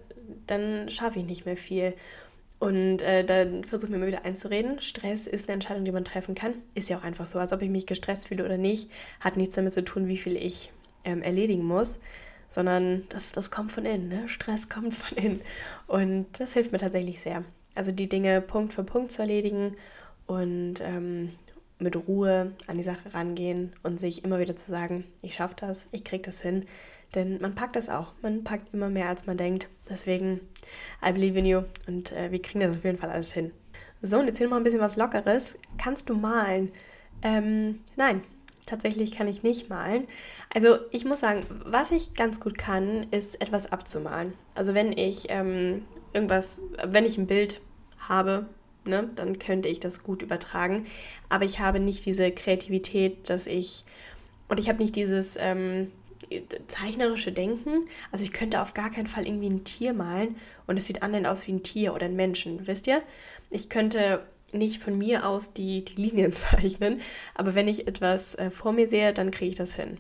dann 0.46 0.88
schaffe 0.88 1.18
ich 1.18 1.24
nicht 1.24 1.44
mehr 1.44 1.57
viel. 1.57 1.94
Und 2.61 3.00
äh, 3.00 3.24
dann 3.24 3.64
versuche 3.64 3.90
mir 3.90 3.96
immer 3.96 4.07
wieder 4.07 4.24
einzureden. 4.24 4.81
Stress 4.81 5.26
ist 5.26 5.48
eine 5.48 5.55
Entscheidung, 5.55 5.85
die 5.85 5.92
man 5.92 6.05
treffen 6.05 6.35
kann. 6.35 6.53
Ist 6.74 6.90
ja 6.90 6.98
auch 6.98 7.05
einfach 7.05 7.26
so, 7.26 7.38
als 7.38 7.53
ob 7.53 7.62
ich 7.62 7.70
mich 7.70 7.87
gestresst 7.87 8.29
fühle 8.29 8.44
oder 8.44 8.59
nicht. 8.59 8.90
Hat 9.18 9.37
nichts 9.37 9.55
damit 9.55 9.72
zu 9.72 9.83
tun, 9.83 10.09
wie 10.09 10.18
viel 10.18 10.37
ich 10.37 10.70
ähm, 11.05 11.22
erledigen 11.22 11.64
muss, 11.64 11.98
sondern 12.50 13.04
das, 13.08 13.32
das 13.32 13.50
kommt 13.50 13.72
von 13.72 13.86
innen. 13.86 14.08
Ne? 14.08 14.28
Stress 14.28 14.68
kommt 14.68 14.94
von 14.94 15.16
innen. 15.16 15.40
Und 15.86 16.26
das 16.38 16.52
hilft 16.52 16.72
mir 16.72 16.78
tatsächlich 16.78 17.20
sehr. 17.20 17.44
Also 17.74 17.92
die 17.92 18.08
Dinge 18.08 18.42
Punkt 18.42 18.74
für 18.74 18.84
Punkt 18.84 19.12
zu 19.12 19.22
erledigen 19.22 19.76
und 20.26 20.74
ähm, 20.82 21.30
mit 21.78 21.96
Ruhe 21.96 22.52
an 22.66 22.76
die 22.76 22.82
Sache 22.82 23.14
rangehen 23.14 23.72
und 23.82 23.98
sich 23.98 24.24
immer 24.24 24.38
wieder 24.38 24.56
zu 24.56 24.70
sagen, 24.70 25.04
ich 25.22 25.34
schaffe 25.34 25.54
das, 25.58 25.86
ich 25.92 26.04
kriege 26.04 26.24
das 26.24 26.42
hin. 26.42 26.66
Denn 27.14 27.40
man 27.40 27.54
packt 27.54 27.76
das 27.76 27.88
auch. 27.88 28.12
Man 28.22 28.44
packt 28.44 28.72
immer 28.74 28.88
mehr, 28.88 29.08
als 29.08 29.26
man 29.26 29.36
denkt. 29.36 29.68
Deswegen, 29.88 30.40
I 31.04 31.12
believe 31.12 31.38
in 31.38 31.46
you. 31.46 31.62
Und 31.86 32.12
äh, 32.12 32.30
wir 32.30 32.40
kriegen 32.40 32.60
das 32.60 32.76
auf 32.76 32.84
jeden 32.84 32.98
Fall 32.98 33.10
alles 33.10 33.32
hin. 33.32 33.50
So, 34.02 34.18
und 34.18 34.26
jetzt 34.26 34.38
hier 34.38 34.48
noch 34.48 34.56
ein 34.56 34.62
bisschen 34.62 34.80
was 34.80 34.96
Lockeres. 34.96 35.56
Kannst 35.76 36.08
du 36.08 36.14
malen? 36.14 36.70
Ähm, 37.22 37.80
nein, 37.96 38.22
tatsächlich 38.70 39.12
kann 39.12 39.28
ich 39.28 39.42
nicht 39.42 39.68
malen. 39.68 40.06
Also 40.54 40.78
ich 40.90 41.04
muss 41.04 41.20
sagen, 41.20 41.44
was 41.64 41.90
ich 41.90 42.14
ganz 42.14 42.40
gut 42.40 42.56
kann, 42.56 43.06
ist 43.11 43.40
etwas 43.40 43.70
abzumalen. 43.70 44.33
Also 44.54 44.74
wenn 44.74 44.92
ich 44.92 45.26
ähm, 45.28 45.85
irgendwas, 46.12 46.61
wenn 46.85 47.04
ich 47.04 47.18
ein 47.18 47.26
Bild 47.26 47.61
habe, 47.98 48.46
ne, 48.85 49.11
dann 49.14 49.38
könnte 49.38 49.68
ich 49.68 49.80
das 49.80 50.02
gut 50.02 50.22
übertragen. 50.22 50.87
Aber 51.28 51.44
ich 51.44 51.59
habe 51.59 51.80
nicht 51.80 52.06
diese 52.06 52.30
Kreativität, 52.30 53.28
dass 53.28 53.46
ich, 53.46 53.85
und 54.48 54.59
ich 54.59 54.68
habe 54.68 54.78
nicht 54.78 54.96
dieses, 54.96 55.37
ähm, 55.38 55.92
zeichnerische 56.68 57.33
Denken. 57.33 57.87
Also 58.12 58.24
ich 58.24 58.33
könnte 58.33 58.61
auf 58.61 58.74
gar 58.74 58.90
keinen 58.90 59.06
Fall 59.06 59.26
irgendwie 59.26 59.48
ein 59.48 59.64
Tier 59.64 59.92
malen 59.92 60.37
und 60.66 60.76
es 60.76 60.87
sieht 60.87 61.02
annähernd 61.02 61.26
aus 61.26 61.46
wie 61.46 61.52
ein 61.52 61.62
Tier 61.62 61.94
oder 61.94 62.06
ein 62.06 62.16
Menschen, 62.16 62.66
wisst 62.66 62.87
ihr? 62.87 63.02
Ich 63.50 63.68
könnte 63.68 64.22
nicht 64.52 64.82
von 64.82 64.96
mir 64.96 65.26
aus 65.26 65.52
die, 65.52 65.84
die 65.84 66.00
Linien 66.00 66.32
zeichnen, 66.34 67.00
aber 67.34 67.54
wenn 67.54 67.68
ich 67.68 67.86
etwas 67.86 68.34
äh, 68.34 68.50
vor 68.50 68.72
mir 68.72 68.88
sehe, 68.88 69.12
dann 69.12 69.30
kriege 69.30 69.50
ich 69.50 69.56
das 69.56 69.74
hin. 69.74 69.98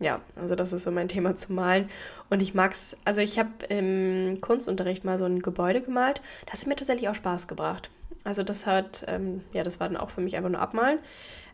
Ja, 0.00 0.20
also 0.36 0.54
das 0.54 0.72
ist 0.72 0.84
so 0.84 0.90
mein 0.92 1.08
Thema 1.08 1.34
zu 1.34 1.52
malen. 1.52 1.88
Und 2.30 2.40
ich 2.40 2.54
mag 2.54 2.72
es, 2.72 2.96
also 3.04 3.20
ich 3.20 3.38
habe 3.38 3.66
im 3.68 4.40
Kunstunterricht 4.40 5.04
mal 5.04 5.18
so 5.18 5.24
ein 5.24 5.42
Gebäude 5.42 5.80
gemalt. 5.80 6.22
Das 6.46 6.60
hat 6.60 6.68
mir 6.68 6.76
tatsächlich 6.76 7.08
auch 7.08 7.16
Spaß 7.16 7.48
gebracht. 7.48 7.90
Also 8.22 8.44
das 8.44 8.66
hat, 8.66 9.04
ähm, 9.08 9.42
ja, 9.52 9.64
das 9.64 9.80
war 9.80 9.88
dann 9.88 9.96
auch 9.96 10.10
für 10.10 10.20
mich 10.20 10.36
einfach 10.36 10.50
nur 10.50 10.60
abmalen. 10.60 11.00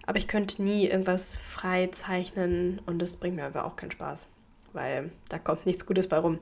Aber 0.06 0.18
ich 0.18 0.28
könnte 0.28 0.62
nie 0.62 0.86
irgendwas 0.86 1.36
frei 1.36 1.86
zeichnen 1.86 2.82
und 2.84 3.00
das 3.00 3.16
bringt 3.16 3.36
mir 3.36 3.46
einfach 3.46 3.64
auch 3.64 3.76
keinen 3.76 3.92
Spaß, 3.92 4.26
weil 4.74 5.10
da 5.28 5.38
kommt 5.38 5.64
nichts 5.64 5.86
Gutes 5.86 6.08
bei 6.08 6.18
rum. 6.18 6.38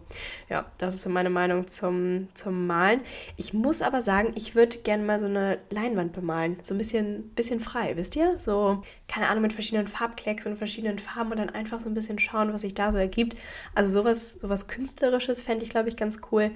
Ja, 0.49 0.67
das 0.79 0.95
ist 0.95 1.07
meine 1.09 1.31
Meinung 1.31 1.69
zum, 1.69 2.29
zum 2.35 2.67
Malen. 2.67 3.03
Ich 3.37 3.53
muss 3.53 3.83
aber 3.83 4.03
sagen, 4.03 4.33
ich 4.35 4.55
würde 4.55 4.79
gerne 4.79 5.05
mal 5.05 5.21
so 5.21 5.27
eine 5.27 5.59
Leinwand 5.71 6.13
bemalen. 6.13 6.57
So 6.63 6.75
ein 6.75 6.79
bisschen, 6.79 7.29
bisschen 7.35 7.61
frei, 7.61 7.97
wisst 7.97 8.17
ihr? 8.17 8.39
So, 8.39 8.83
keine 9.07 9.29
Ahnung, 9.29 9.43
mit 9.43 9.53
verschiedenen 9.53 9.87
Farbklecks 9.87 10.47
und 10.47 10.57
verschiedenen 10.57 10.99
Farben 10.99 11.31
und 11.31 11.39
dann 11.39 11.51
einfach 11.51 11.79
so 11.79 11.89
ein 11.89 11.95
bisschen 11.95 12.19
schauen, 12.19 12.53
was 12.53 12.63
sich 12.63 12.75
da 12.75 12.91
so 12.91 12.99
ergibt. 12.99 13.37
Also 13.75 14.01
sowas, 14.01 14.35
sowas 14.35 14.67
Künstlerisches 14.67 15.43
fände 15.43 15.65
ich, 15.65 15.71
glaube 15.71 15.89
ich, 15.89 15.97
ganz 15.97 16.21
cool. 16.33 16.51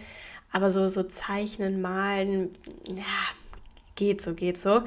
Aber 0.53 0.71
so, 0.71 0.89
so 0.89 1.03
zeichnen, 1.03 1.81
malen, 1.81 2.51
ja, 2.95 3.05
geht 3.95 4.23
so, 4.23 4.35
geht 4.35 4.59
so. 4.59 4.83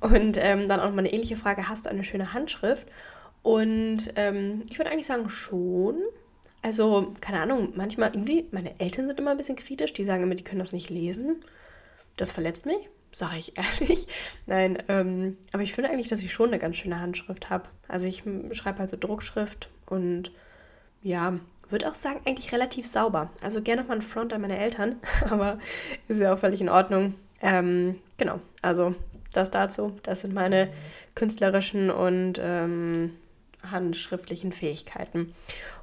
Und 0.00 0.36
ähm, 0.38 0.68
dann 0.68 0.80
auch 0.80 0.90
mal 0.90 0.98
eine 0.98 1.12
ähnliche 1.12 1.36
Frage, 1.36 1.68
hast 1.68 1.86
du 1.86 1.90
eine 1.90 2.04
schöne 2.04 2.32
Handschrift? 2.32 2.86
Und 3.42 4.12
ähm, 4.16 4.64
ich 4.68 4.78
würde 4.78 4.90
eigentlich 4.90 5.06
sagen, 5.06 5.28
schon. 5.28 5.96
Also, 6.62 7.14
keine 7.20 7.40
Ahnung, 7.40 7.72
manchmal 7.76 8.10
irgendwie, 8.10 8.46
meine 8.50 8.78
Eltern 8.80 9.06
sind 9.06 9.20
immer 9.20 9.30
ein 9.30 9.36
bisschen 9.36 9.56
kritisch, 9.56 9.92
die 9.92 10.04
sagen 10.04 10.24
immer, 10.24 10.34
die 10.34 10.44
können 10.44 10.58
das 10.58 10.72
nicht 10.72 10.90
lesen. 10.90 11.42
Das 12.16 12.32
verletzt 12.32 12.66
mich, 12.66 12.90
sage 13.12 13.38
ich 13.38 13.56
ehrlich. 13.80 14.06
Nein, 14.46 14.82
ähm, 14.88 15.36
aber 15.52 15.62
ich 15.62 15.72
finde 15.72 15.90
eigentlich, 15.90 16.08
dass 16.08 16.22
ich 16.22 16.32
schon 16.32 16.48
eine 16.48 16.58
ganz 16.58 16.76
schöne 16.76 17.00
Handschrift 17.00 17.48
habe. 17.48 17.68
Also 17.86 18.08
ich 18.08 18.24
schreibe 18.52 18.80
also 18.80 18.96
Druckschrift 18.96 19.70
und 19.86 20.32
ja, 21.02 21.38
würde 21.70 21.88
auch 21.88 21.94
sagen, 21.94 22.20
eigentlich 22.24 22.52
relativ 22.52 22.86
sauber. 22.86 23.30
Also 23.40 23.62
gerne 23.62 23.82
nochmal 23.82 23.98
ein 23.98 24.02
Front 24.02 24.32
an 24.32 24.40
meine 24.40 24.58
Eltern, 24.58 24.96
aber 25.30 25.58
ist 26.08 26.20
ja 26.20 26.34
auch 26.34 26.38
völlig 26.38 26.60
in 26.60 26.68
Ordnung. 26.68 27.14
Ähm, 27.40 28.00
genau, 28.16 28.40
also 28.62 28.94
das 29.32 29.50
dazu. 29.50 29.96
Das 30.02 30.22
sind 30.22 30.34
meine 30.34 30.70
künstlerischen 31.14 31.90
und 31.90 32.40
ähm, 32.42 33.14
handschriftlichen 33.70 34.52
Fähigkeiten. 34.52 35.34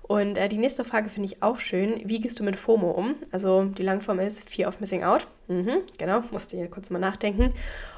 Und 0.02 0.38
äh, 0.38 0.50
die 0.50 0.58
nächste 0.58 0.84
Frage 0.84 1.10
finde 1.10 1.28
ich 1.32 1.41
auch 1.41 1.58
schön. 1.58 2.02
Wie 2.06 2.19
gehst 2.19 2.39
du 2.39 2.43
mit 2.43 2.56
FOMO 2.56 2.91
um? 2.91 3.15
Also 3.32 3.65
die 3.65 3.84
Langform 3.84 4.19
ist 4.19 4.48
Fear 4.48 4.67
of 4.67 4.80
Missing 4.80 5.04
Out. 5.04 5.28
Mhm, 5.48 5.82
genau, 5.98 6.21
musste 6.32 6.58
hier 6.58 6.69
kurz 6.69 6.89
mal 6.89 7.00
nachdenken. 7.00 7.54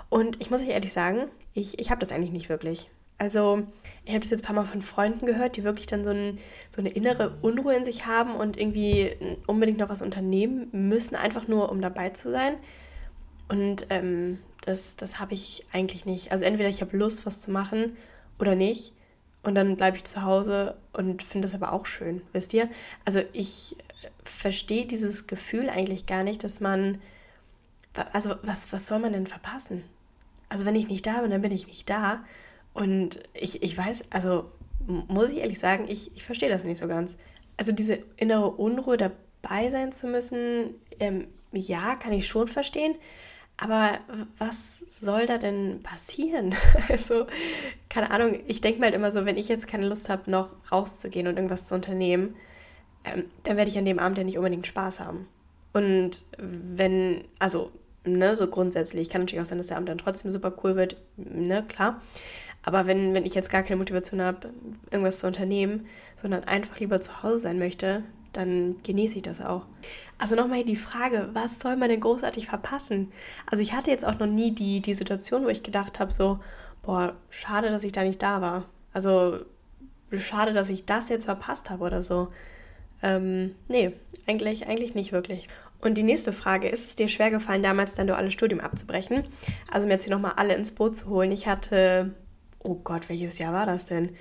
Und 0.09 0.39
ich 0.39 0.49
muss 0.49 0.63
euch 0.63 0.69
ehrlich 0.69 0.93
sagen, 0.93 1.27
ich, 1.53 1.79
ich 1.79 1.89
habe 1.89 1.99
das 1.99 2.11
eigentlich 2.11 2.31
nicht 2.31 2.49
wirklich. 2.49 2.89
Also 3.17 3.63
ich 4.05 4.11
habe 4.11 4.21
das 4.21 4.29
jetzt 4.29 4.43
ein 4.43 4.45
paar 4.45 4.55
Mal 4.55 4.65
von 4.65 4.81
Freunden 4.81 5.25
gehört, 5.25 5.57
die 5.57 5.63
wirklich 5.63 5.87
dann 5.87 6.03
so, 6.05 6.11
ein, 6.11 6.39
so 6.69 6.81
eine 6.81 6.89
innere 6.89 7.37
Unruhe 7.41 7.75
in 7.75 7.83
sich 7.83 8.05
haben 8.05 8.35
und 8.35 8.57
irgendwie 8.57 9.17
unbedingt 9.47 9.79
noch 9.79 9.89
was 9.89 10.01
unternehmen 10.01 10.69
müssen, 10.71 11.15
einfach 11.15 11.47
nur 11.47 11.71
um 11.71 11.81
dabei 11.81 12.11
zu 12.11 12.31
sein. 12.31 12.55
Und 13.49 13.87
ähm, 13.89 14.39
das, 14.61 14.95
das 14.97 15.19
habe 15.19 15.33
ich 15.33 15.65
eigentlich 15.73 16.05
nicht. 16.05 16.31
Also 16.31 16.45
entweder 16.45 16.69
ich 16.69 16.81
habe 16.81 16.95
Lust, 16.95 17.25
was 17.25 17.41
zu 17.41 17.51
machen 17.51 17.97
oder 18.39 18.55
nicht. 18.55 18.93
Und 19.47 19.55
dann 19.55 19.77
bleibe 19.77 19.95
ich 19.95 20.03
zu 20.03 20.23
Hause 20.23 20.75
und 20.91 21.23
finde 21.23 21.45
das 21.45 21.55
aber 21.55 21.71
auch 21.71 21.85
schön, 21.85 22.21
wisst 22.33 22.53
ihr? 22.53 22.69
Also 23.05 23.21
ich 23.31 23.77
verstehe 24.25 24.85
dieses 24.85 25.25
Gefühl 25.25 25.69
eigentlich 25.69 26.05
gar 26.05 26.23
nicht, 26.23 26.43
dass 26.43 26.59
man. 26.59 26.97
Also 28.11 28.35
was, 28.41 28.73
was 28.73 28.87
soll 28.87 28.99
man 28.99 29.13
denn 29.13 29.25
verpassen? 29.25 29.85
Also 30.49 30.65
wenn 30.65 30.75
ich 30.75 30.89
nicht 30.89 31.07
da 31.07 31.21
bin, 31.21 31.31
dann 31.31 31.41
bin 31.43 31.53
ich 31.53 31.65
nicht 31.65 31.89
da. 31.89 32.25
Und 32.73 33.23
ich, 33.33 33.63
ich 33.63 33.77
weiß, 33.77 34.03
also 34.09 34.51
muss 34.85 35.31
ich 35.31 35.37
ehrlich 35.37 35.59
sagen, 35.59 35.85
ich, 35.87 36.13
ich 36.13 36.25
verstehe 36.25 36.49
das 36.49 36.65
nicht 36.65 36.79
so 36.79 36.89
ganz. 36.89 37.15
Also 37.55 37.71
diese 37.71 37.99
innere 38.17 38.49
Unruhe 38.49 38.97
dabei 38.97 39.69
sein 39.69 39.93
zu 39.93 40.07
müssen, 40.07 40.75
ähm, 40.99 41.29
ja, 41.53 41.95
kann 41.95 42.11
ich 42.11 42.27
schon 42.27 42.49
verstehen. 42.49 42.95
Aber 43.57 43.99
was 44.37 44.83
soll 44.87 45.25
da 45.25 45.37
denn 45.37 45.81
passieren? 45.83 46.55
Also, 46.89 47.25
keine 47.89 48.11
Ahnung, 48.11 48.39
ich 48.47 48.61
denke 48.61 48.79
mir 48.79 48.85
halt 48.85 48.95
immer 48.95 49.11
so, 49.11 49.25
wenn 49.25 49.37
ich 49.37 49.47
jetzt 49.47 49.67
keine 49.67 49.87
Lust 49.87 50.09
habe, 50.09 50.29
noch 50.29 50.49
rauszugehen 50.71 51.27
und 51.27 51.35
irgendwas 51.35 51.67
zu 51.67 51.75
unternehmen, 51.75 52.35
ähm, 53.03 53.25
dann 53.43 53.57
werde 53.57 53.69
ich 53.69 53.77
an 53.77 53.85
dem 53.85 53.99
Abend 53.99 54.17
ja 54.17 54.23
nicht 54.23 54.37
unbedingt 54.37 54.67
Spaß 54.67 54.99
haben. 54.99 55.27
Und 55.73 56.23
wenn, 56.37 57.23
also, 57.39 57.71
ne, 58.05 58.37
so 58.37 58.47
grundsätzlich, 58.47 59.09
kann 59.09 59.21
natürlich 59.21 59.41
auch 59.41 59.45
sein, 59.45 59.57
dass 59.57 59.67
der 59.67 59.77
Abend 59.77 59.89
dann 59.89 59.97
trotzdem 59.97 60.31
super 60.31 60.53
cool 60.63 60.75
wird, 60.75 60.97
ne, 61.17 61.63
klar. 61.67 62.01
Aber 62.63 62.85
wenn, 62.85 63.15
wenn 63.15 63.25
ich 63.25 63.33
jetzt 63.33 63.49
gar 63.49 63.63
keine 63.63 63.77
Motivation 63.77 64.21
habe, 64.21 64.49
irgendwas 64.91 65.19
zu 65.19 65.27
unternehmen, 65.27 65.87
sondern 66.15 66.43
einfach 66.43 66.79
lieber 66.79 66.99
zu 66.99 67.23
Hause 67.23 67.39
sein 67.39 67.59
möchte, 67.59 68.03
dann 68.37 68.75
genieße 68.83 69.17
ich 69.17 69.23
das 69.23 69.41
auch. 69.41 69.65
Also 70.19 70.35
nochmal 70.35 70.63
die 70.63 70.75
Frage, 70.75 71.29
was 71.33 71.59
soll 71.59 71.75
man 71.75 71.89
denn 71.89 72.01
großartig 72.01 72.45
verpassen? 72.45 73.11
Also 73.49 73.63
ich 73.63 73.73
hatte 73.73 73.89
jetzt 73.89 74.05
auch 74.05 74.19
noch 74.19 74.27
nie 74.27 74.51
die, 74.53 74.79
die 74.79 74.93
Situation, 74.93 75.43
wo 75.43 75.49
ich 75.49 75.63
gedacht 75.63 75.99
habe, 75.99 76.13
so, 76.13 76.39
boah, 76.83 77.15
schade, 77.31 77.69
dass 77.69 77.83
ich 77.83 77.93
da 77.93 78.03
nicht 78.03 78.21
da 78.21 78.39
war. 78.39 78.65
Also 78.93 79.39
schade, 80.11 80.53
dass 80.53 80.69
ich 80.69 80.85
das 80.85 81.09
jetzt 81.09 81.25
verpasst 81.25 81.71
habe 81.71 81.83
oder 81.83 82.03
so. 82.03 82.27
Ähm, 83.01 83.55
nee, 83.67 83.93
eigentlich, 84.27 84.67
eigentlich 84.67 84.93
nicht 84.93 85.11
wirklich. 85.11 85.47
Und 85.81 85.95
die 85.97 86.03
nächste 86.03 86.31
Frage, 86.31 86.69
ist 86.69 86.85
es 86.85 86.95
dir 86.95 87.07
schwer 87.07 87.31
gefallen, 87.31 87.63
damals 87.63 87.95
dein 87.95 88.07
duales 88.07 88.33
Studium 88.33 88.59
abzubrechen? 88.59 89.23
Also 89.71 89.87
mir 89.87 89.93
jetzt 89.93 90.03
hier 90.03 90.13
nochmal 90.13 90.33
alle 90.35 90.53
ins 90.53 90.73
Boot 90.73 90.95
zu 90.95 91.09
holen. 91.09 91.31
Ich 91.31 91.47
hatte, 91.47 92.13
oh 92.59 92.75
Gott, 92.75 93.09
welches 93.09 93.39
Jahr 93.39 93.53
war 93.53 93.65
das 93.65 93.85
denn? 93.85 94.15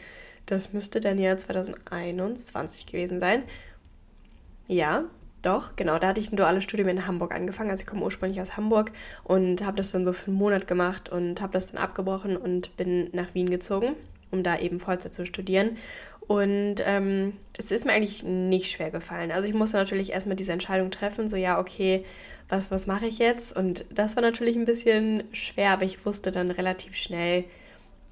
Das 0.47 0.73
müsste 0.73 1.01
dann 1.01 1.19
ja 1.19 1.37
2021 1.37 2.87
gewesen 2.87 3.21
sein. 3.21 3.43
Ja, 4.69 5.05
doch, 5.43 5.77
genau. 5.77 5.99
Da 5.99 6.09
hatte 6.09 6.21
ich 6.21 6.33
ein 6.33 6.37
duales 6.37 6.65
Studium 6.65 6.89
in 6.89 7.07
Hamburg 7.07 7.35
angefangen. 7.35 7.71
Also 7.71 7.83
ich 7.83 7.87
komme 7.87 8.03
ursprünglich 8.03 8.41
aus 8.41 8.57
Hamburg 8.57 8.91
und 9.23 9.65
habe 9.65 9.77
das 9.77 9.93
dann 9.93 10.05
so 10.05 10.13
für 10.13 10.29
einen 10.29 10.37
Monat 10.37 10.67
gemacht 10.67 11.09
und 11.09 11.41
habe 11.41 11.53
das 11.53 11.71
dann 11.71 11.81
abgebrochen 11.81 12.37
und 12.37 12.77
bin 12.77 13.11
nach 13.13 13.35
Wien 13.35 13.49
gezogen, 13.49 13.95
um 14.31 14.43
da 14.43 14.59
eben 14.59 14.81
Vollzeit 14.81 15.15
zu 15.15 15.25
studieren. 15.25 15.77
Und 16.27 16.77
ähm, 16.85 17.35
es 17.57 17.71
ist 17.71 17.85
mir 17.85 17.93
eigentlich 17.93 18.25
nicht 18.25 18.73
schwer 18.73 18.91
gefallen. 18.91 19.31
Also 19.31 19.47
ich 19.47 19.55
musste 19.55 19.77
natürlich 19.77 20.11
erstmal 20.11 20.35
diese 20.35 20.53
Entscheidung 20.53 20.91
treffen, 20.91 21.29
so 21.29 21.37
ja, 21.37 21.61
okay, 21.61 22.05
was, 22.49 22.73
was 22.73 22.89
mache 22.89 23.07
ich 23.07 23.19
jetzt? 23.19 23.55
Und 23.57 23.85
das 23.95 24.17
war 24.17 24.23
natürlich 24.23 24.57
ein 24.57 24.65
bisschen 24.65 25.25
schwer, 25.33 25.71
aber 25.71 25.85
ich 25.85 26.05
wusste 26.05 26.33
dann 26.33 26.51
relativ 26.51 26.97
schnell, 26.97 27.45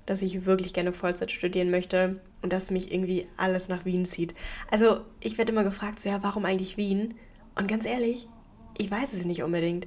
dass 0.07 0.23
ich 0.23 0.47
wirklich 0.47 0.75
gerne 0.75 0.93
Vollzeit 0.93 1.31
studieren 1.31 1.71
möchte 1.71 2.21
und 2.43 2.53
dass 2.53 2.71
mich 2.71 2.93
irgendwie 2.93 3.27
alles 3.37 3.69
nach 3.69 3.85
Wien 3.85 4.07
zieht. 4.07 4.35
Also 4.71 5.01
ich 5.21 5.39
werde 5.39 5.53
immer 5.53 5.65
gefragt, 5.65 6.01
so 6.01 6.09
ja, 6.09 6.23
warum 6.23 6.45
eigentlich 6.45 6.77
Wien? 6.77 7.15
Und 7.55 7.69
ganz 7.69 7.87
ehrlich, 7.87 8.29
ich 8.77 8.91
weiß 8.91 9.13
es 9.13 9.25
nicht 9.25 9.43
unbedingt. 9.43 9.87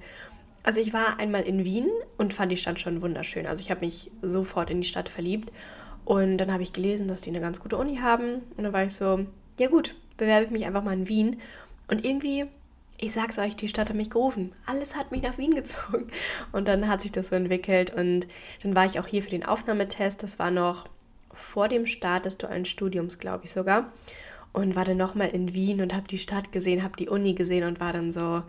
Also 0.63 0.81
ich 0.81 0.93
war 0.93 1.19
einmal 1.19 1.43
in 1.43 1.63
Wien 1.63 1.87
und 2.17 2.33
fand 2.33 2.51
die 2.51 2.57
Stadt 2.57 2.79
schon 2.79 3.01
wunderschön. 3.01 3.45
Also 3.45 3.61
ich 3.61 3.71
habe 3.71 3.85
mich 3.85 4.11
sofort 4.21 4.69
in 4.69 4.81
die 4.81 4.87
Stadt 4.87 5.09
verliebt. 5.09 5.51
Und 6.03 6.37
dann 6.37 6.51
habe 6.51 6.63
ich 6.63 6.73
gelesen, 6.73 7.07
dass 7.07 7.21
die 7.21 7.29
eine 7.29 7.41
ganz 7.41 7.59
gute 7.59 7.77
Uni 7.77 7.97
haben. 7.97 8.41
Und 8.55 8.63
dann 8.63 8.73
war 8.73 8.83
ich 8.83 8.93
so, 8.93 9.25
ja 9.59 9.67
gut, 9.67 9.95
bewerbe 10.17 10.45
ich 10.45 10.51
mich 10.51 10.65
einfach 10.65 10.83
mal 10.83 10.93
in 10.93 11.07
Wien. 11.09 11.37
Und 11.89 12.03
irgendwie 12.03 12.45
ich 12.99 13.13
sag's 13.13 13.37
euch, 13.37 13.55
die 13.55 13.67
Stadt 13.67 13.89
hat 13.89 13.95
mich 13.95 14.09
gerufen. 14.09 14.53
Alles 14.65 14.95
hat 14.95 15.11
mich 15.11 15.21
nach 15.21 15.37
Wien 15.37 15.53
gezogen. 15.55 16.07
Und 16.51 16.67
dann 16.67 16.87
hat 16.87 17.01
sich 17.01 17.11
das 17.11 17.27
so 17.27 17.35
entwickelt. 17.35 17.93
Und 17.93 18.27
dann 18.63 18.75
war 18.75 18.85
ich 18.85 18.99
auch 18.99 19.07
hier 19.07 19.21
für 19.21 19.29
den 19.29 19.45
Aufnahmetest. 19.45 20.23
Das 20.23 20.39
war 20.39 20.51
noch 20.51 20.87
vor 21.31 21.67
dem 21.67 21.85
Start 21.85 22.25
des 22.25 22.37
dualen 22.37 22.65
Studiums, 22.65 23.19
glaube 23.19 23.45
ich 23.45 23.51
sogar. 23.51 23.91
Und 24.51 24.75
war 24.75 24.85
dann 24.85 24.97
nochmal 24.97 25.29
in 25.29 25.53
Wien 25.53 25.81
und 25.81 25.93
habe 25.93 26.07
die 26.07 26.17
Stadt 26.17 26.51
gesehen, 26.51 26.83
habe 26.83 26.97
die 26.97 27.09
Uni 27.09 27.35
gesehen 27.35 27.65
und 27.65 27.79
war 27.79 27.93
dann 27.93 28.11
so. 28.11 28.41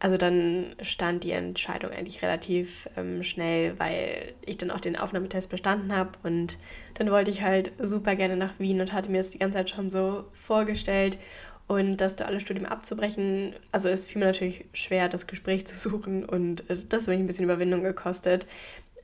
Also 0.00 0.16
dann 0.16 0.74
stand 0.82 1.24
die 1.24 1.30
Entscheidung 1.30 1.90
eigentlich 1.90 2.22
relativ 2.22 2.88
ähm, 2.96 3.22
schnell, 3.22 3.78
weil 3.78 4.34
ich 4.44 4.58
dann 4.58 4.70
auch 4.70 4.80
den 4.80 4.98
Aufnahmetest 4.98 5.50
bestanden 5.50 5.94
habe. 5.94 6.10
Und 6.22 6.58
dann 6.94 7.10
wollte 7.10 7.30
ich 7.30 7.42
halt 7.42 7.72
super 7.78 8.16
gerne 8.16 8.36
nach 8.36 8.58
Wien 8.58 8.80
und 8.80 8.92
hatte 8.92 9.10
mir 9.10 9.18
das 9.18 9.30
die 9.30 9.38
ganze 9.38 9.58
Zeit 9.58 9.70
schon 9.70 9.90
so 9.90 10.24
vorgestellt 10.32 11.18
und 11.66 11.96
das 11.96 12.16
duale 12.16 12.40
Studium 12.40 12.66
abzubrechen, 12.66 13.54
also 13.72 13.88
es 13.88 14.04
fiel 14.04 14.20
mir 14.20 14.26
natürlich 14.26 14.66
schwer, 14.74 15.08
das 15.08 15.26
Gespräch 15.26 15.66
zu 15.66 15.78
suchen 15.78 16.24
und 16.24 16.68
äh, 16.68 16.76
das 16.88 17.02
hat 17.02 17.08
mich 17.08 17.20
ein 17.20 17.26
bisschen 17.26 17.44
Überwindung 17.44 17.82
gekostet. 17.82 18.46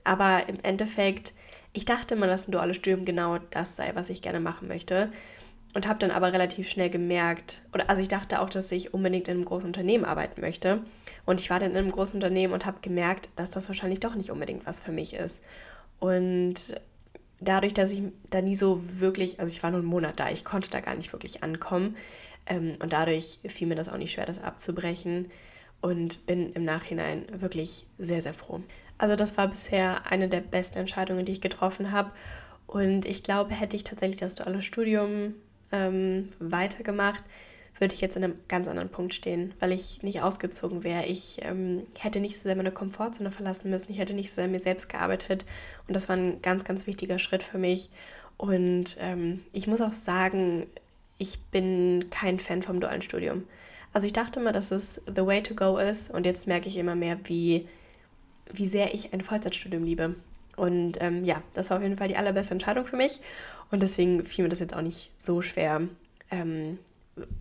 Aber 0.04 0.48
im 0.48 0.58
Endeffekt, 0.62 1.32
ich 1.72 1.84
dachte 1.84 2.14
immer, 2.14 2.26
dass 2.26 2.48
ein 2.48 2.52
duales 2.52 2.76
Studium 2.76 3.04
genau 3.04 3.38
das 3.50 3.76
sei, 3.76 3.92
was 3.94 4.10
ich 4.10 4.22
gerne 4.22 4.40
machen 4.40 4.68
möchte. 4.68 5.10
Und 5.72 5.86
habe 5.86 6.00
dann 6.00 6.10
aber 6.10 6.32
relativ 6.32 6.68
schnell 6.68 6.90
gemerkt, 6.90 7.62
oder 7.72 7.88
also 7.88 8.02
ich 8.02 8.08
dachte 8.08 8.40
auch, 8.40 8.50
dass 8.50 8.72
ich 8.72 8.92
unbedingt 8.92 9.28
in 9.28 9.36
einem 9.36 9.44
großen 9.44 9.68
Unternehmen 9.68 10.04
arbeiten 10.04 10.40
möchte. 10.40 10.82
Und 11.26 11.38
ich 11.38 11.48
war 11.48 11.60
dann 11.60 11.70
in 11.70 11.76
einem 11.76 11.92
großen 11.92 12.16
Unternehmen 12.16 12.52
und 12.52 12.66
habe 12.66 12.78
gemerkt, 12.82 13.28
dass 13.36 13.50
das 13.50 13.68
wahrscheinlich 13.68 14.00
doch 14.00 14.16
nicht 14.16 14.30
unbedingt 14.30 14.66
was 14.66 14.80
für 14.80 14.90
mich 14.90 15.14
ist. 15.14 15.44
Und 16.00 16.74
dadurch, 17.40 17.72
dass 17.72 17.92
ich 17.92 18.02
da 18.30 18.42
nie 18.42 18.56
so 18.56 18.82
wirklich, 18.98 19.38
also 19.38 19.52
ich 19.52 19.62
war 19.62 19.70
nur 19.70 19.80
einen 19.80 19.88
Monat 19.88 20.18
da, 20.18 20.28
ich 20.30 20.44
konnte 20.44 20.70
da 20.70 20.80
gar 20.80 20.96
nicht 20.96 21.12
wirklich 21.12 21.44
ankommen, 21.44 21.96
und 22.48 22.92
dadurch 22.92 23.38
fiel 23.46 23.66
mir 23.66 23.74
das 23.74 23.88
auch 23.88 23.96
nicht 23.96 24.12
schwer, 24.12 24.26
das 24.26 24.42
abzubrechen 24.42 25.28
und 25.80 26.26
bin 26.26 26.52
im 26.52 26.64
Nachhinein 26.64 27.24
wirklich 27.40 27.86
sehr, 27.98 28.22
sehr 28.22 28.34
froh. 28.34 28.60
Also 28.98 29.16
das 29.16 29.36
war 29.36 29.48
bisher 29.48 30.10
eine 30.10 30.28
der 30.28 30.40
besten 30.40 30.78
Entscheidungen, 30.78 31.24
die 31.24 31.32
ich 31.32 31.40
getroffen 31.40 31.92
habe. 31.92 32.10
Und 32.66 33.06
ich 33.06 33.22
glaube, 33.22 33.54
hätte 33.54 33.76
ich 33.76 33.84
tatsächlich 33.84 34.20
das 34.20 34.34
duale 34.34 34.62
Studium 34.62 35.34
ähm, 35.72 36.28
weitergemacht, 36.38 37.24
würde 37.78 37.94
ich 37.94 38.02
jetzt 38.02 38.16
in 38.16 38.24
einem 38.24 38.38
ganz 38.46 38.68
anderen 38.68 38.90
Punkt 38.90 39.14
stehen, 39.14 39.54
weil 39.58 39.72
ich 39.72 40.02
nicht 40.02 40.20
ausgezogen 40.20 40.84
wäre. 40.84 41.06
Ich 41.06 41.38
ähm, 41.42 41.86
hätte 41.98 42.20
nicht 42.20 42.36
so 42.36 42.42
sehr 42.42 42.56
meine 42.56 42.72
Komfortzone 42.72 43.30
verlassen 43.30 43.70
müssen. 43.70 43.90
Ich 43.90 43.98
hätte 43.98 44.12
nicht 44.12 44.30
so 44.30 44.36
sehr 44.36 44.48
mir 44.48 44.60
selbst 44.60 44.90
gearbeitet. 44.90 45.46
Und 45.88 45.94
das 45.94 46.08
war 46.08 46.16
ein 46.16 46.42
ganz, 46.42 46.64
ganz 46.64 46.86
wichtiger 46.86 47.18
Schritt 47.18 47.42
für 47.42 47.58
mich. 47.58 47.88
Und 48.36 48.98
ähm, 49.00 49.42
ich 49.52 49.66
muss 49.66 49.80
auch 49.80 49.94
sagen, 49.94 50.66
ich 51.20 51.38
bin 51.50 52.06
kein 52.10 52.40
Fan 52.40 52.62
vom 52.62 52.80
dualen 52.80 53.02
Studium. 53.02 53.44
Also 53.92 54.06
ich 54.06 54.12
dachte 54.12 54.40
immer, 54.40 54.52
dass 54.52 54.70
es 54.70 55.02
the 55.06 55.26
way 55.26 55.42
to 55.42 55.54
go 55.54 55.76
ist 55.76 56.10
und 56.10 56.24
jetzt 56.24 56.46
merke 56.46 56.68
ich 56.68 56.78
immer 56.78 56.96
mehr, 56.96 57.18
wie, 57.24 57.68
wie 58.50 58.66
sehr 58.66 58.94
ich 58.94 59.12
ein 59.12 59.20
Vollzeitstudium 59.20 59.84
liebe. 59.84 60.14
Und 60.56 61.00
ähm, 61.00 61.24
ja, 61.24 61.42
das 61.54 61.70
war 61.70 61.76
auf 61.76 61.82
jeden 61.82 61.98
Fall 61.98 62.08
die 62.08 62.16
allerbeste 62.16 62.52
Entscheidung 62.52 62.86
für 62.86 62.96
mich 62.96 63.20
und 63.70 63.82
deswegen 63.82 64.24
fiel 64.24 64.44
mir 64.44 64.48
das 64.48 64.60
jetzt 64.60 64.74
auch 64.74 64.80
nicht 64.80 65.10
so 65.18 65.42
schwer, 65.42 65.82
ähm, 66.30 66.78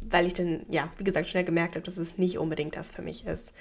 weil 0.01 0.27
ich 0.27 0.33
dann, 0.33 0.65
ja, 0.69 0.91
wie 0.97 1.05
gesagt, 1.05 1.27
schnell 1.27 1.45
gemerkt 1.45 1.75
habe, 1.75 1.85
dass 1.85 1.97
es 1.97 2.17
nicht 2.17 2.37
unbedingt 2.37 2.75
das 2.75 2.91
für 2.91 3.01
mich 3.01 3.25
ist. 3.25 3.53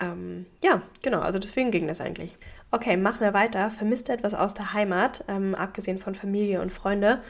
Ähm, 0.00 0.46
ja, 0.62 0.82
genau, 1.02 1.20
also 1.20 1.40
deswegen 1.40 1.72
ging 1.72 1.88
das 1.88 2.00
eigentlich. 2.00 2.36
Okay, 2.70 2.96
machen 2.96 3.20
wir 3.20 3.34
weiter. 3.34 3.70
Vermisst 3.70 4.08
etwas 4.10 4.34
aus 4.34 4.54
der 4.54 4.72
Heimat, 4.74 5.24
ähm, 5.28 5.56
abgesehen 5.56 5.98
von 5.98 6.14
Familie 6.14 6.60
und 6.62 6.70
Freunde? 6.72 7.20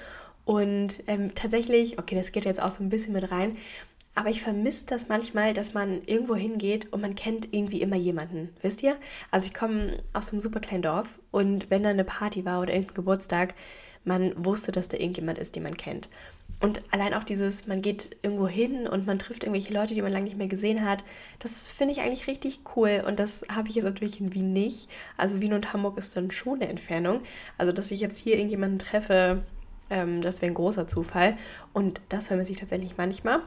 Und 0.45 1.03
ähm, 1.07 1.35
tatsächlich, 1.35 1.99
okay, 1.99 2.15
das 2.15 2.33
geht 2.33 2.45
jetzt 2.45 2.63
auch 2.63 2.71
so 2.71 2.83
ein 2.83 2.89
bisschen 2.89 3.13
mit 3.13 3.31
rein, 3.31 3.57
aber 4.15 4.31
ich 4.31 4.43
vermisse 4.43 4.87
das 4.87 5.09
manchmal, 5.09 5.55
dass 5.55 5.73
man 5.73 6.03
irgendwo 6.05 6.35
hingeht 6.35 6.93
und 6.93 7.01
man 7.01 7.15
kennt 7.15 7.53
irgendwie 7.53 7.81
immer 7.81 7.97
jemanden. 7.97 8.51
Wisst 8.61 8.83
ihr? 8.83 8.97
Also 9.31 9.47
ich 9.47 9.55
komme 9.55 9.99
aus 10.13 10.33
einem 10.33 10.41
super 10.41 10.61
kleinen 10.61 10.83
Dorf 10.83 11.19
und 11.31 11.71
wenn 11.71 11.85
da 11.85 11.91
eine 11.91 12.05
Party 12.05 12.45
war 12.45 12.61
oder 12.61 12.73
irgendein 12.73 12.95
Geburtstag, 12.95 13.55
man 14.05 14.33
wusste, 14.45 14.73
dass 14.73 14.89
da 14.89 14.97
irgendjemand 14.97 15.39
ist, 15.39 15.55
den 15.57 15.63
man 15.63 15.77
kennt. 15.77 16.09
Und 16.59 16.83
allein 16.91 17.15
auch 17.15 17.25
dieses, 17.25 17.67
man 17.67 17.81
geht 17.81 18.17
irgendwo 18.23 18.47
hin 18.47 18.87
und 18.87 19.07
man 19.07 19.19
trifft 19.19 19.45
irgendwelche 19.45 19.73
Leute, 19.73 19.95
die 19.95 20.03
man 20.03 20.13
lange 20.13 20.25
nicht 20.25 20.37
mehr 20.37 20.49
gesehen 20.49 20.85
hat, 20.87 21.05
das 21.39 21.67
finde 21.67 21.95
ich 21.95 22.01
eigentlich 22.01 22.27
richtig 22.27 22.61
cool. 22.77 23.03
Und 23.07 23.19
das 23.19 23.45
habe 23.55 23.69
ich 23.69 23.77
jetzt 23.77 23.85
natürlich 23.85 24.21
in 24.21 24.35
Wien 24.35 24.53
nicht. 24.53 24.89
Also 25.17 25.41
Wien 25.41 25.55
und 25.55 25.73
Hamburg 25.73 25.97
ist 25.97 26.17
dann 26.17 26.31
schon 26.31 26.61
eine 26.61 26.69
Entfernung. 26.69 27.23
Also, 27.57 27.73
dass 27.73 27.91
ich 27.91 28.01
jetzt 28.01 28.19
hier 28.19 28.35
irgendjemanden 28.35 28.79
treffe, 28.79 29.43
ähm, 29.91 30.21
das 30.23 30.41
wäre 30.41 30.51
ein 30.51 30.55
großer 30.55 30.87
Zufall. 30.87 31.37
Und 31.73 32.01
das 32.09 32.29
vermisse 32.29 32.53
ich 32.53 32.59
tatsächlich 32.59 32.97
manchmal. 32.97 33.41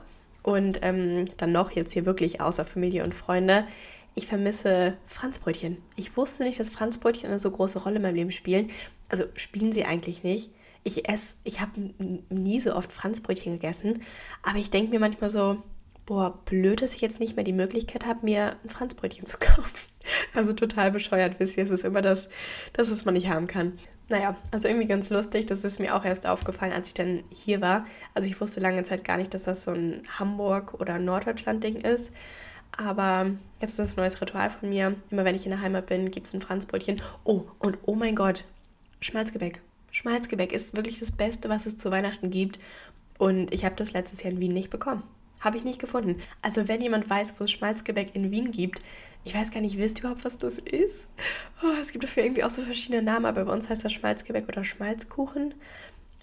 Und 0.43 0.79
ähm, 0.83 1.25
dann 1.37 1.51
noch 1.51 1.71
jetzt 1.71 1.93
hier 1.93 2.05
wirklich 2.05 2.41
außer 2.41 2.65
Familie 2.65 3.03
und 3.03 3.15
Freunde. 3.15 3.65
Ich 4.15 4.27
vermisse 4.27 4.95
Franzbrötchen. 5.05 5.77
Ich 5.95 6.15
wusste 6.17 6.43
nicht, 6.43 6.59
dass 6.59 6.69
Franzbrötchen 6.69 7.29
eine 7.29 7.39
so 7.39 7.49
große 7.49 7.79
Rolle 7.79 7.95
in 7.95 8.01
meinem 8.01 8.15
Leben 8.15 8.31
spielen. 8.31 8.69
Also 9.09 9.23
spielen 9.35 9.71
sie 9.71 9.85
eigentlich 9.85 10.23
nicht. 10.23 10.51
Ich 10.83 11.07
esse, 11.07 11.35
ich 11.45 11.61
habe 11.61 11.93
nie 12.29 12.59
so 12.59 12.75
oft 12.75 12.91
Franzbrötchen 12.91 13.53
gegessen, 13.53 14.01
aber 14.43 14.57
ich 14.57 14.69
denke 14.69 14.91
mir 14.91 14.99
manchmal 14.99 15.29
so, 15.29 15.63
boah, 16.05 16.39
blöd, 16.45 16.81
dass 16.81 16.95
ich 16.95 17.01
jetzt 17.01 17.19
nicht 17.19 17.35
mehr 17.35 17.45
die 17.45 17.53
Möglichkeit 17.53 18.05
habe, 18.05 18.25
mir 18.25 18.55
ein 18.63 18.69
Franzbrötchen 18.69 19.25
zu 19.25 19.37
kaufen. 19.39 19.87
Also 20.33 20.53
total 20.53 20.91
bescheuert, 20.91 21.39
wisst 21.39 21.57
ihr, 21.57 21.63
es 21.63 21.71
ist 21.71 21.85
immer 21.85 22.01
das, 22.01 22.29
das, 22.73 22.91
was 22.91 23.05
man 23.05 23.13
nicht 23.13 23.29
haben 23.29 23.47
kann. 23.47 23.77
Naja, 24.09 24.35
also 24.51 24.67
irgendwie 24.67 24.87
ganz 24.87 25.09
lustig. 25.09 25.45
Das 25.45 25.63
ist 25.63 25.79
mir 25.79 25.95
auch 25.95 26.03
erst 26.03 26.27
aufgefallen, 26.27 26.73
als 26.73 26.89
ich 26.89 26.93
dann 26.93 27.23
hier 27.29 27.61
war. 27.61 27.85
Also 28.13 28.27
ich 28.27 28.39
wusste 28.41 28.59
lange 28.59 28.83
Zeit 28.83 29.03
gar 29.03 29.17
nicht, 29.17 29.33
dass 29.33 29.43
das 29.43 29.63
so 29.63 29.71
ein 29.71 30.01
Hamburg- 30.19 30.73
oder 30.79 30.99
Norddeutschland-Ding 30.99 31.77
ist. 31.77 32.11
Aber 32.75 33.31
jetzt 33.61 33.71
ist 33.71 33.79
das 33.79 33.93
ein 33.93 34.01
neues 34.01 34.19
Ritual 34.21 34.49
von 34.49 34.69
mir. 34.69 34.95
Immer 35.09 35.25
wenn 35.25 35.35
ich 35.35 35.45
in 35.45 35.51
der 35.51 35.61
Heimat 35.61 35.85
bin, 35.85 36.11
gibt 36.11 36.27
es 36.27 36.33
ein 36.33 36.41
Franzbrötchen. 36.41 37.01
Oh, 37.23 37.43
und 37.59 37.77
oh 37.85 37.95
mein 37.95 38.15
Gott, 38.15 38.45
Schmalzgebäck. 38.99 39.61
Schmalzgebäck 39.91 40.51
ist 40.51 40.75
wirklich 40.75 40.99
das 40.99 41.11
Beste, 41.11 41.49
was 41.49 41.65
es 41.65 41.77
zu 41.77 41.91
Weihnachten 41.91 42.29
gibt. 42.29 42.59
Und 43.19 43.53
ich 43.53 43.63
habe 43.63 43.75
das 43.75 43.93
letztes 43.93 44.23
Jahr 44.23 44.33
in 44.33 44.41
Wien 44.41 44.53
nicht 44.53 44.71
bekommen. 44.71 45.03
Habe 45.43 45.57
ich 45.57 45.65
nicht 45.65 45.79
gefunden. 45.79 46.21
Also 46.41 46.67
wenn 46.67 46.81
jemand 46.81 47.09
weiß, 47.09 47.35
wo 47.37 47.43
es 47.43 47.51
Schmalzgebäck 47.51 48.15
in 48.15 48.31
Wien 48.31 48.51
gibt, 48.51 48.79
ich 49.25 49.35
weiß 49.35 49.51
gar 49.51 49.61
nicht, 49.61 49.77
wisst 49.77 49.99
ihr 49.99 50.05
überhaupt, 50.05 50.25
was 50.25 50.37
das 50.37 50.57
ist? 50.57 51.09
Oh, 51.63 51.79
es 51.79 51.91
gibt 51.91 52.03
dafür 52.03 52.23
irgendwie 52.23 52.43
auch 52.43 52.49
so 52.49 52.61
verschiedene 52.61 53.01
Namen, 53.01 53.25
aber 53.25 53.45
bei 53.45 53.51
uns 53.51 53.69
heißt 53.69 53.83
das 53.83 53.93
Schmalzgebäck 53.93 54.47
oder 54.47 54.63
Schmalzkuchen. 54.63 55.53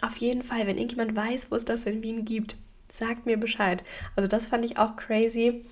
Auf 0.03 0.17
jeden 0.17 0.43
Fall, 0.43 0.67
wenn 0.67 0.79
irgendjemand 0.79 1.17
weiß, 1.17 1.51
wo 1.51 1.57
es 1.57 1.65
das 1.65 1.85
in 1.85 2.03
Wien 2.03 2.25
gibt, 2.25 2.57
sagt 2.91 3.27
mir 3.27 3.37
Bescheid. 3.37 3.85
Also 4.17 4.29
das 4.29 4.47
fand 4.47 4.65
ich 4.65 4.79
auch 4.79 4.97
crazy. 4.97 5.65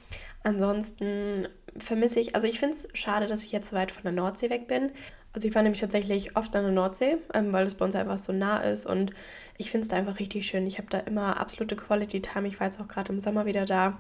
Ansonsten 0.43 1.49
vermisse 1.77 2.21
ich, 2.21 2.35
also 2.35 2.47
ich 2.47 2.59
finde 2.59 2.77
es 2.77 2.89
schade, 2.93 3.27
dass 3.27 3.45
ich 3.45 3.53
jetzt 3.53 3.71
so 3.71 3.77
weit 3.77 3.93
von 3.93 4.03
der 4.03 4.13
Nordsee 4.13 4.51
weg 4.51 4.69
bin. 4.69 4.91
Also 5.39 5.47
ich 5.47 5.55
war 5.55 5.63
nämlich 5.63 5.81
tatsächlich 5.81 6.37
oft 6.37 6.57
an 6.57 6.65
der 6.65 6.73
Nordsee, 6.73 7.19
ähm, 7.33 7.53
weil 7.53 7.65
es 7.65 7.77
bei 7.77 7.85
uns 7.85 7.95
einfach 7.95 8.19
so 8.19 8.33
nah 8.33 8.59
ist 8.59 8.87
und 8.87 9.13
ich 9.57 9.71
finde 9.71 9.83
es 9.83 9.89
da 9.89 9.97
einfach 9.97 10.19
richtig 10.19 10.45
schön. 10.45 10.67
Ich 10.67 10.79
habe 10.79 10.89
da 10.91 10.99
immer 10.99 11.39
absolute 11.39 11.77
Quality 11.77 12.21
Time. 12.23 12.49
Ich 12.49 12.59
war 12.59 12.67
jetzt 12.67 12.81
auch 12.81 12.89
gerade 12.89 13.13
im 13.13 13.21
Sommer 13.21 13.47
wieder 13.47 13.65
da 13.65 13.97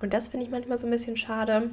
und 0.00 0.14
das 0.14 0.28
finde 0.28 0.46
ich 0.46 0.50
manchmal 0.50 0.78
so 0.78 0.86
ein 0.86 0.90
bisschen 0.90 1.18
schade. 1.18 1.68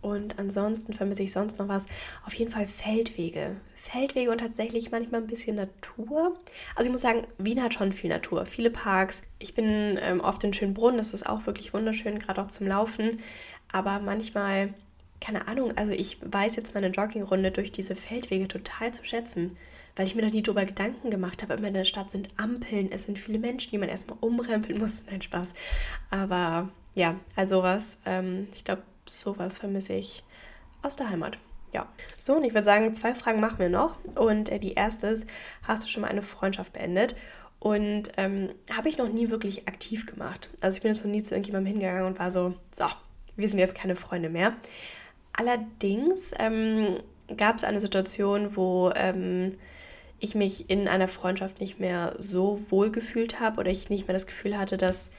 Und 0.00 0.38
ansonsten 0.38 0.94
vermisse 0.94 1.22
ich 1.22 1.32
sonst 1.32 1.58
noch 1.58 1.68
was. 1.68 1.84
Auf 2.24 2.32
jeden 2.32 2.50
Fall 2.50 2.66
Feldwege. 2.66 3.56
Feldwege 3.74 4.30
und 4.30 4.38
tatsächlich 4.38 4.90
manchmal 4.90 5.20
ein 5.20 5.26
bisschen 5.26 5.56
Natur. 5.56 6.34
Also 6.76 6.88
ich 6.88 6.92
muss 6.92 7.02
sagen, 7.02 7.26
Wien 7.36 7.62
hat 7.62 7.74
schon 7.74 7.92
viel 7.92 8.08
Natur, 8.08 8.46
viele 8.46 8.70
Parks. 8.70 9.22
Ich 9.38 9.52
bin 9.52 9.98
ähm, 10.00 10.20
oft 10.20 10.42
in 10.44 10.54
Schönbrunn, 10.54 10.96
das 10.96 11.12
ist 11.12 11.28
auch 11.28 11.44
wirklich 11.44 11.74
wunderschön, 11.74 12.18
gerade 12.18 12.40
auch 12.40 12.46
zum 12.46 12.68
Laufen. 12.68 13.20
Aber 13.70 14.00
manchmal, 14.00 14.72
keine 15.20 15.48
Ahnung, 15.48 15.76
also 15.76 15.92
ich 15.92 16.18
weiß 16.22 16.56
jetzt 16.56 16.74
meine 16.74 16.88
Joggingrunde 16.88 17.50
durch 17.50 17.72
diese 17.72 17.96
Feldwege 17.96 18.48
total 18.48 18.92
zu 18.92 19.04
schätzen 19.04 19.56
weil 19.96 20.06
ich 20.06 20.14
mir 20.14 20.22
da 20.22 20.28
nie 20.28 20.42
drüber 20.42 20.64
Gedanken 20.64 21.10
gemacht 21.10 21.42
habe. 21.42 21.54
Immer 21.54 21.68
in 21.68 21.74
der 21.74 21.86
Stadt 21.86 22.10
sind 22.10 22.28
Ampeln, 22.36 22.92
es 22.92 23.04
sind 23.04 23.18
viele 23.18 23.38
Menschen, 23.38 23.70
die 23.70 23.78
man 23.78 23.88
erstmal 23.88 24.18
umrempeln 24.20 24.78
muss. 24.78 25.02
Nein, 25.10 25.22
Spaß. 25.22 25.48
Aber 26.10 26.68
ja, 26.94 27.16
also 27.34 27.62
was. 27.62 27.98
Ähm, 28.04 28.46
ich 28.54 28.64
glaube, 28.64 28.82
sowas 29.06 29.58
vermisse 29.58 29.94
ich 29.94 30.22
aus 30.82 30.96
der 30.96 31.08
Heimat. 31.08 31.38
Ja. 31.72 31.88
So, 32.18 32.36
und 32.36 32.44
ich 32.44 32.54
würde 32.54 32.66
sagen, 32.66 32.94
zwei 32.94 33.14
Fragen 33.14 33.40
machen 33.40 33.58
wir 33.58 33.70
noch. 33.70 33.96
Und 34.14 34.50
äh, 34.50 34.58
die 34.58 34.74
erste 34.74 35.08
ist, 35.08 35.26
hast 35.62 35.84
du 35.84 35.88
schon 35.88 36.02
mal 36.02 36.08
eine 36.08 36.22
Freundschaft 36.22 36.74
beendet? 36.74 37.16
Und 37.58 38.12
ähm, 38.18 38.50
habe 38.76 38.90
ich 38.90 38.98
noch 38.98 39.08
nie 39.08 39.30
wirklich 39.30 39.66
aktiv 39.66 40.04
gemacht. 40.04 40.50
Also 40.60 40.76
ich 40.76 40.82
bin 40.82 40.92
jetzt 40.92 41.04
noch 41.04 41.10
nie 41.10 41.22
zu 41.22 41.34
irgendjemandem 41.34 41.72
hingegangen 41.72 42.04
und 42.04 42.18
war 42.18 42.30
so, 42.30 42.54
so, 42.70 42.84
wir 43.34 43.48
sind 43.48 43.58
jetzt 43.58 43.74
keine 43.74 43.96
Freunde 43.96 44.28
mehr. 44.28 44.54
Allerdings 45.36 46.32
ähm, 46.38 46.96
gab 47.36 47.56
es 47.56 47.64
eine 47.64 47.80
Situation, 47.80 48.56
wo 48.56 48.90
ähm, 48.94 49.52
ich 50.18 50.34
mich 50.34 50.70
in 50.70 50.88
einer 50.88 51.08
Freundschaft 51.08 51.60
nicht 51.60 51.78
mehr 51.78 52.14
so 52.18 52.60
wohl 52.70 52.90
gefühlt 52.90 53.38
habe 53.38 53.60
oder 53.60 53.70
ich 53.70 53.90
nicht 53.90 54.06
mehr 54.06 54.14
das 54.14 54.26
Gefühl 54.26 54.58
hatte, 54.58 54.76
dass 54.76 55.10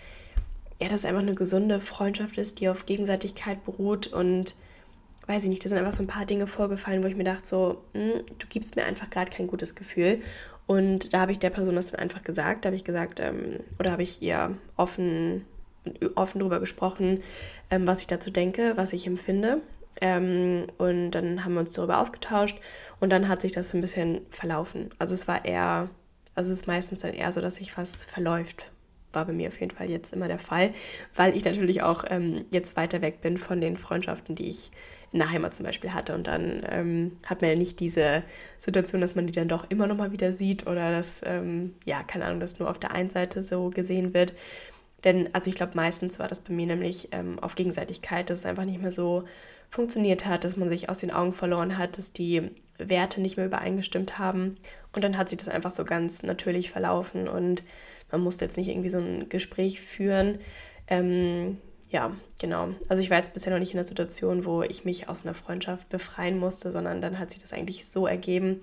ja, 0.82 0.90
das 0.90 1.06
einfach 1.06 1.22
eine 1.22 1.36
gesunde 1.36 1.80
Freundschaft 1.80 2.38
ist, 2.38 2.60
die 2.60 2.70
auf 2.70 2.86
Gegenseitigkeit 2.86 3.64
beruht 3.64 4.08
und 4.08 4.56
weiß 5.28 5.44
ich 5.44 5.50
nicht, 5.50 5.64
da 5.64 5.70
sind 5.70 5.78
einfach 5.78 5.94
so 5.94 6.04
ein 6.04 6.08
paar 6.08 6.26
Dinge 6.26 6.48
vorgefallen, 6.48 7.04
wo 7.04 7.08
ich 7.08 7.16
mir 7.16 7.24
dachte, 7.24 7.46
so, 7.48 7.82
hm, 7.94 8.24
du 8.40 8.48
gibst 8.48 8.76
mir 8.76 8.86
einfach 8.86 9.10
gerade 9.10 9.32
kein 9.32 9.48
gutes 9.48 9.76
Gefühl. 9.76 10.22
Und 10.68 11.14
da 11.14 11.22
habe 11.22 11.32
ich 11.32 11.40
der 11.40 11.50
Person 11.50 11.76
das 11.76 11.92
dann 11.92 12.00
einfach 12.00 12.24
gesagt, 12.24 12.64
da 12.64 12.68
habe 12.68 12.76
ich 12.76 12.84
gesagt, 12.84 13.20
ähm, 13.20 13.60
oder 13.80 13.92
habe 13.92 14.04
ich 14.04 14.22
ihr 14.22 14.58
offen 14.78 15.46
offen 16.16 16.40
darüber 16.40 16.60
gesprochen, 16.60 17.22
ähm, 17.70 17.88
was 17.88 18.02
ich 18.02 18.08
dazu 18.08 18.30
denke, 18.30 18.74
was 18.76 18.92
ich 18.94 19.08
empfinde. 19.08 19.62
Ähm, 20.02 20.68
und 20.78 21.12
dann 21.12 21.44
haben 21.44 21.54
wir 21.54 21.62
uns 21.62 21.74
darüber 21.74 22.00
ausgetauscht 22.00 22.58
und 23.00 23.10
dann 23.10 23.28
hat 23.28 23.42
sich 23.42 23.52
das 23.52 23.70
so 23.70 23.78
ein 23.78 23.82
bisschen 23.82 24.22
verlaufen. 24.30 24.90
Also 25.00 25.14
es 25.14 25.28
war 25.28 25.46
eher, 25.46 25.90
also 26.36 26.52
es 26.52 26.60
ist 26.60 26.68
meistens 26.68 27.02
dann 27.02 27.14
eher 27.14 27.32
so, 27.32 27.42
dass 27.42 27.56
sich 27.56 27.78
was 27.78 28.04
verläuft. 28.06 28.72
War 29.14 29.26
bei 29.26 29.34
mir 29.34 29.48
auf 29.48 29.60
jeden 29.60 29.76
Fall 29.76 29.90
jetzt 29.90 30.14
immer 30.14 30.28
der 30.28 30.38
Fall, 30.38 30.74
weil 31.16 31.36
ich 31.36 31.46
natürlich 31.46 31.82
auch 31.82 32.04
ähm, 32.10 32.46
jetzt 32.52 32.76
weiter 32.76 33.02
weg 33.02 33.22
bin 33.22 33.38
von 33.38 33.62
den 33.62 33.78
Freundschaften, 33.78 34.36
die 34.36 34.48
ich 34.48 34.72
in 35.14 35.20
der 35.20 35.32
Heimat 35.32 35.54
zum 35.54 35.66
Beispiel 35.66 35.94
hatte. 35.94 36.14
Und 36.14 36.28
dann 36.28 36.66
ähm, 36.70 37.18
hat 37.26 37.42
man 37.42 37.52
ja 37.52 37.56
nicht 37.56 37.80
diese 37.80 38.24
Situation, 38.58 39.02
dass 39.02 39.16
man 39.16 39.26
die 39.26 39.34
dann 39.34 39.48
doch 39.48 39.70
immer 39.70 39.88
noch 39.88 39.98
mal 39.98 40.12
wieder 40.12 40.34
sieht 40.34 40.68
oder 40.68 40.92
dass, 40.92 41.22
ähm, 41.24 41.74
ja, 41.86 42.04
keine 42.04 42.26
Ahnung, 42.26 42.40
das 42.40 42.60
nur 42.60 42.70
auf 42.70 42.80
der 42.80 42.92
einen 42.92 43.10
Seite 43.10 43.42
so 43.42 43.70
gesehen 43.70 44.14
wird. 44.14 44.34
Denn, 45.04 45.34
also 45.34 45.50
ich 45.50 45.56
glaube, 45.56 45.74
meistens 45.76 46.20
war 46.20 46.28
das 46.28 46.42
bei 46.42 46.54
mir 46.54 46.68
nämlich 46.68 47.10
ähm, 47.12 47.40
auf 47.40 47.56
Gegenseitigkeit, 47.56 48.30
dass 48.30 48.40
es 48.40 48.46
einfach 48.46 48.66
nicht 48.66 48.82
mehr 48.82 48.92
so 48.92 49.24
funktioniert 49.70 50.26
hat, 50.26 50.44
dass 50.44 50.58
man 50.58 50.70
sich 50.70 50.90
aus 50.90 51.00
den 51.00 51.12
Augen 51.12 51.34
verloren 51.34 51.78
hat, 51.78 51.98
dass 51.98 52.14
die 52.14 52.52
Werte 52.78 53.22
nicht 53.22 53.38
mehr 53.38 53.46
übereingestimmt 53.46 54.20
haben. 54.20 54.58
Und 54.94 55.04
dann 55.04 55.18
hat 55.18 55.30
sich 55.30 55.38
das 55.38 55.50
einfach 55.50 55.72
so 55.72 55.84
ganz 55.84 56.24
natürlich 56.24 56.70
verlaufen 56.70 57.28
und 57.28 57.64
man 58.12 58.22
musste 58.22 58.46
jetzt 58.46 58.58
nicht 58.58 58.70
irgendwie 58.70 58.90
so 58.90 59.00
ein 59.00 59.30
Gespräch 59.30 59.82
führen. 59.82 60.40
Ähm, 60.88 61.58
ja, 61.90 62.12
genau. 62.40 62.70
Also 62.90 63.02
ich 63.02 63.10
war 63.10 63.18
jetzt 63.18 63.34
bisher 63.34 63.52
noch 63.52 63.60
nicht 63.60 63.72
in 63.72 63.78
der 63.78 63.86
Situation, 63.86 64.46
wo 64.46 64.62
ich 64.64 64.86
mich 64.86 65.10
aus 65.10 65.26
einer 65.26 65.34
Freundschaft 65.34 65.90
befreien 65.90 66.38
musste, 66.38 66.72
sondern 66.72 67.02
dann 67.02 67.20
hat 67.20 67.32
sich 67.32 67.42
das 67.42 67.54
eigentlich 67.54 67.88
so 67.88 68.08
ergeben. 68.08 68.60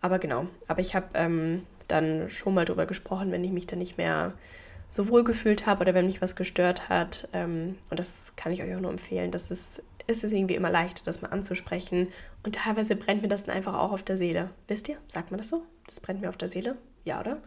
Aber 0.00 0.18
genau, 0.18 0.46
aber 0.68 0.80
ich 0.80 0.94
habe 0.94 1.06
ähm, 1.14 1.62
dann 1.88 2.28
schon 2.28 2.54
mal 2.54 2.64
drüber 2.64 2.86
gesprochen, 2.86 3.32
wenn 3.32 3.44
ich 3.44 3.50
mich 3.50 3.66
dann 3.66 3.78
nicht 3.78 3.96
mehr 3.96 4.34
so 4.88 5.08
wohl 5.08 5.24
gefühlt 5.24 5.66
habe 5.66 5.80
oder 5.80 5.94
wenn 5.94 6.06
mich 6.06 6.22
was 6.22 6.36
gestört 6.36 6.88
hat. 6.88 7.28
Ähm, 7.32 7.76
und 7.90 7.98
das 7.98 8.34
kann 8.36 8.52
ich 8.52 8.62
euch 8.62 8.74
auch 8.74 8.80
nur 8.80 8.90
empfehlen. 8.90 9.30
Das 9.30 9.50
ist, 9.50 9.82
ist 10.06 10.24
es 10.24 10.32
irgendwie 10.32 10.54
immer 10.54 10.70
leichter, 10.70 11.02
das 11.04 11.22
mal 11.22 11.28
anzusprechen. 11.28 12.08
Und 12.44 12.56
teilweise 12.56 12.96
brennt 12.96 13.22
mir 13.22 13.28
das 13.28 13.44
dann 13.44 13.56
einfach 13.56 13.74
auch 13.74 13.92
auf 13.92 14.02
der 14.02 14.16
Seele. 14.16 14.50
Wisst 14.68 14.88
ihr? 14.88 14.96
Sagt 15.08 15.30
man 15.30 15.38
das 15.38 15.48
so? 15.48 15.62
Das 15.86 16.00
brennt 16.00 16.20
mir 16.20 16.28
auf 16.28 16.36
der 16.36 16.48
Seele? 16.48 16.76
Ja, 17.04 17.20
oder? 17.20 17.38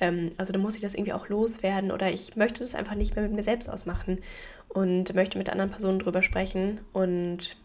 Ähm, 0.00 0.30
also 0.36 0.52
dann 0.52 0.62
muss 0.62 0.74
ich 0.74 0.80
das 0.80 0.94
irgendwie 0.94 1.12
auch 1.12 1.28
loswerden 1.28 1.92
oder 1.92 2.10
ich 2.10 2.34
möchte 2.36 2.64
das 2.64 2.74
einfach 2.74 2.96
nicht 2.96 3.14
mehr 3.14 3.24
mit 3.24 3.32
mir 3.32 3.42
selbst 3.44 3.68
ausmachen 3.68 4.20
und 4.68 5.14
möchte 5.14 5.38
mit 5.38 5.50
anderen 5.50 5.70
Personen 5.70 6.00
drüber 6.00 6.22
sprechen. 6.22 6.80
Und 6.92 7.56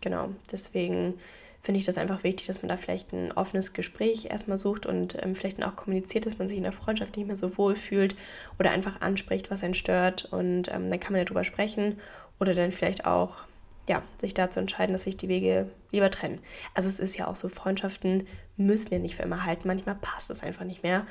genau, 0.00 0.30
deswegen 0.52 1.14
finde 1.62 1.80
ich 1.80 1.86
das 1.86 1.98
einfach 1.98 2.24
wichtig, 2.24 2.46
dass 2.46 2.62
man 2.62 2.68
da 2.68 2.76
vielleicht 2.76 3.12
ein 3.12 3.32
offenes 3.32 3.72
Gespräch 3.72 4.26
erstmal 4.26 4.58
sucht 4.58 4.86
und 4.86 5.22
ähm, 5.22 5.34
vielleicht 5.34 5.62
auch 5.64 5.76
kommuniziert, 5.76 6.26
dass 6.26 6.38
man 6.38 6.48
sich 6.48 6.56
in 6.56 6.62
der 6.62 6.72
Freundschaft 6.72 7.16
nicht 7.16 7.26
mehr 7.26 7.36
so 7.36 7.56
wohl 7.58 7.74
fühlt 7.74 8.16
oder 8.58 8.70
einfach 8.70 9.00
anspricht, 9.00 9.50
was 9.50 9.64
einen 9.64 9.74
stört. 9.74 10.26
Und 10.30 10.68
ähm, 10.68 10.90
dann 10.90 11.00
kann 11.00 11.12
man 11.12 11.20
ja 11.20 11.24
drüber 11.24 11.44
sprechen 11.44 11.98
oder 12.38 12.54
dann 12.54 12.70
vielleicht 12.72 13.06
auch 13.06 13.47
ja, 13.88 14.02
sich 14.20 14.34
dazu 14.34 14.60
entscheiden, 14.60 14.92
dass 14.92 15.04
sich 15.04 15.16
die 15.16 15.28
Wege 15.28 15.70
lieber 15.90 16.10
trennen. 16.10 16.40
Also 16.74 16.88
es 16.88 17.00
ist 17.00 17.16
ja 17.16 17.26
auch 17.26 17.36
so, 17.36 17.48
Freundschaften 17.48 18.26
müssen 18.56 18.92
ja 18.92 18.98
nicht 18.98 19.16
für 19.16 19.22
immer 19.22 19.44
halten. 19.44 19.68
Manchmal 19.68 19.96
passt 19.96 20.30
es 20.30 20.42
einfach 20.42 20.64
nicht 20.64 20.82
mehr. 20.82 21.06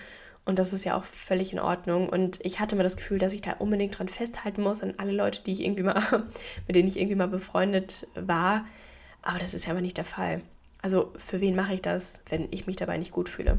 Und 0.46 0.60
das 0.60 0.72
ist 0.72 0.86
ja 0.86 0.96
auch 0.96 1.04
völlig 1.04 1.52
in 1.52 1.60
Ordnung. 1.60 2.08
Und 2.08 2.40
ich 2.44 2.60
hatte 2.60 2.76
immer 2.76 2.84
das 2.84 2.96
Gefühl, 2.96 3.20
dass 3.20 3.34
ich 3.34 3.42
da 3.42 3.54
unbedingt 3.60 3.98
dran 3.98 4.08
festhalten 4.08 4.62
muss 4.62 4.82
an 4.82 4.94
alle 4.98 5.12
Leute, 5.12 5.44
die 5.44 5.52
ich 5.52 5.63
irgendwie 5.63 5.84
mal, 5.84 6.02
mit 6.68 6.76
denen 6.76 6.88
ich 6.88 6.98
irgendwie 6.98 7.16
mal 7.16 7.28
befreundet 7.28 8.08
war. 8.16 8.66
Aber 9.22 9.40
das 9.40 9.54
ist 9.54 9.66
ja 9.66 9.72
aber 9.72 9.82
nicht 9.82 9.98
der 9.98 10.06
Fall. 10.06 10.42
Also 10.82 11.12
für 11.18 11.42
wen 11.42 11.56
mache 11.56 11.74
ich 11.74 11.82
das, 11.82 12.22
wenn 12.30 12.48
ich 12.52 12.68
mich 12.68 12.78
dabei 12.78 12.98
nicht 12.98 13.12
gut 13.12 13.28
fühle? 13.28 13.58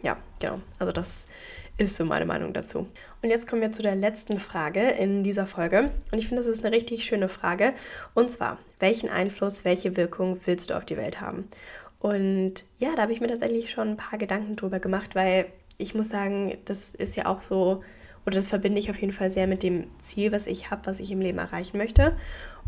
Ja, 0.00 0.16
genau. 0.40 0.60
Also 0.78 0.92
das 0.92 1.26
ist 1.78 1.96
so 1.96 2.04
meine 2.04 2.26
Meinung 2.26 2.52
dazu. 2.52 2.86
Und 3.22 3.30
jetzt 3.30 3.48
kommen 3.48 3.62
wir 3.62 3.72
zu 3.72 3.82
der 3.82 3.94
letzten 3.94 4.38
Frage 4.38 4.80
in 4.90 5.22
dieser 5.22 5.46
Folge. 5.46 5.90
Und 6.12 6.18
ich 6.18 6.28
finde, 6.28 6.42
das 6.42 6.46
ist 6.46 6.64
eine 6.64 6.74
richtig 6.74 7.04
schöne 7.04 7.28
Frage. 7.28 7.72
Und 8.14 8.30
zwar, 8.30 8.58
welchen 8.78 9.08
Einfluss, 9.08 9.64
welche 9.64 9.96
Wirkung 9.96 10.38
willst 10.44 10.70
du 10.70 10.74
auf 10.74 10.84
die 10.84 10.96
Welt 10.96 11.20
haben? 11.20 11.48
Und 11.98 12.64
ja, 12.78 12.90
da 12.96 13.02
habe 13.02 13.12
ich 13.12 13.20
mir 13.20 13.28
tatsächlich 13.28 13.70
schon 13.70 13.90
ein 13.90 13.96
paar 13.96 14.18
Gedanken 14.18 14.56
drüber 14.56 14.80
gemacht, 14.80 15.14
weil 15.14 15.46
ich 15.78 15.94
muss 15.94 16.08
sagen, 16.08 16.58
das 16.64 16.90
ist 16.90 17.16
ja 17.16 17.26
auch 17.26 17.42
so, 17.42 17.82
oder 18.26 18.36
das 18.36 18.48
verbinde 18.48 18.78
ich 18.78 18.90
auf 18.90 19.00
jeden 19.00 19.12
Fall 19.12 19.30
sehr 19.30 19.46
mit 19.46 19.62
dem 19.62 19.86
Ziel, 19.98 20.32
was 20.32 20.46
ich 20.46 20.70
habe, 20.70 20.86
was 20.86 21.00
ich 21.00 21.10
im 21.10 21.20
Leben 21.20 21.38
erreichen 21.38 21.78
möchte. 21.78 22.16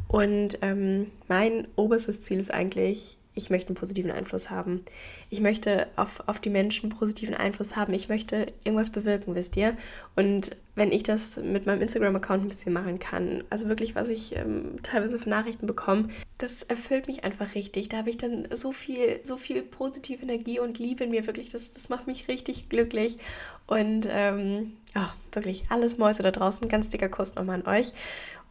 Und 0.09 0.59
ähm, 0.63 1.11
mein 1.29 1.67
oberstes 1.77 2.23
Ziel 2.23 2.41
ist 2.41 2.53
eigentlich, 2.53 3.19
ich 3.35 3.51
möchte 3.51 3.69
einen 3.69 3.77
positiven 3.77 4.11
Einfluss 4.11 4.51
haben. 4.51 4.85
Ich 5.29 5.41
möchte 5.41 5.89
auf, 5.97 6.23
auf 6.27 6.39
die 6.39 6.51
Menschen 6.51 6.91
positiven 6.91 7.35
Einfluss 7.35 7.75
haben. 7.75 7.93
Ich 7.93 8.09
möchte 8.09 8.53
irgendwas 8.63 8.91
bewirken, 8.91 9.35
wisst 9.35 9.57
ihr? 9.57 9.77
Und 10.15 10.57
wenn 10.77 10.93
ich 10.93 11.03
das 11.03 11.37
mit 11.37 11.67
meinem 11.67 11.83
Instagram-Account 11.83 12.45
ein 12.45 12.49
bisschen 12.49 12.73
machen 12.73 12.99
kann, 12.99 13.43
also 13.51 13.69
wirklich, 13.69 13.95
was 13.95 14.09
ich 14.09 14.37
ähm, 14.37 14.77
teilweise 14.83 15.19
für 15.19 15.29
Nachrichten 15.29 15.67
bekomme, 15.67 16.09
das 16.39 16.63
erfüllt 16.63 17.09
mich 17.09 17.25
einfach 17.25 17.55
richtig. 17.55 17.89
Da 17.89 17.99
habe 17.99 18.11
ich 18.11 18.19
dann 18.19 18.47
so 18.53 18.71
viel, 18.71 19.21
so 19.25 19.37
viel 19.37 19.63
positive 19.63 20.23
Energie 20.23 20.61
und 20.61 20.79
Liebe 20.79 21.05
in 21.05 21.11
mir, 21.11 21.27
wirklich. 21.27 21.51
Das, 21.51 21.73
das 21.73 21.89
macht 21.89 22.07
mich 22.07 22.29
richtig 22.29 22.69
glücklich. 22.69 23.19
Und 23.67 24.07
ähm, 24.09 24.75
oh, 24.95 25.11
wirklich, 25.33 25.65
alles 25.71 25.99
Mäuse 25.99 26.23
da 26.23 26.31
draußen, 26.31 26.69
ganz 26.69 26.89
dicker 26.89 27.09
Kuss 27.09 27.35
nochmal 27.35 27.63
an 27.63 27.67
euch. 27.67 27.93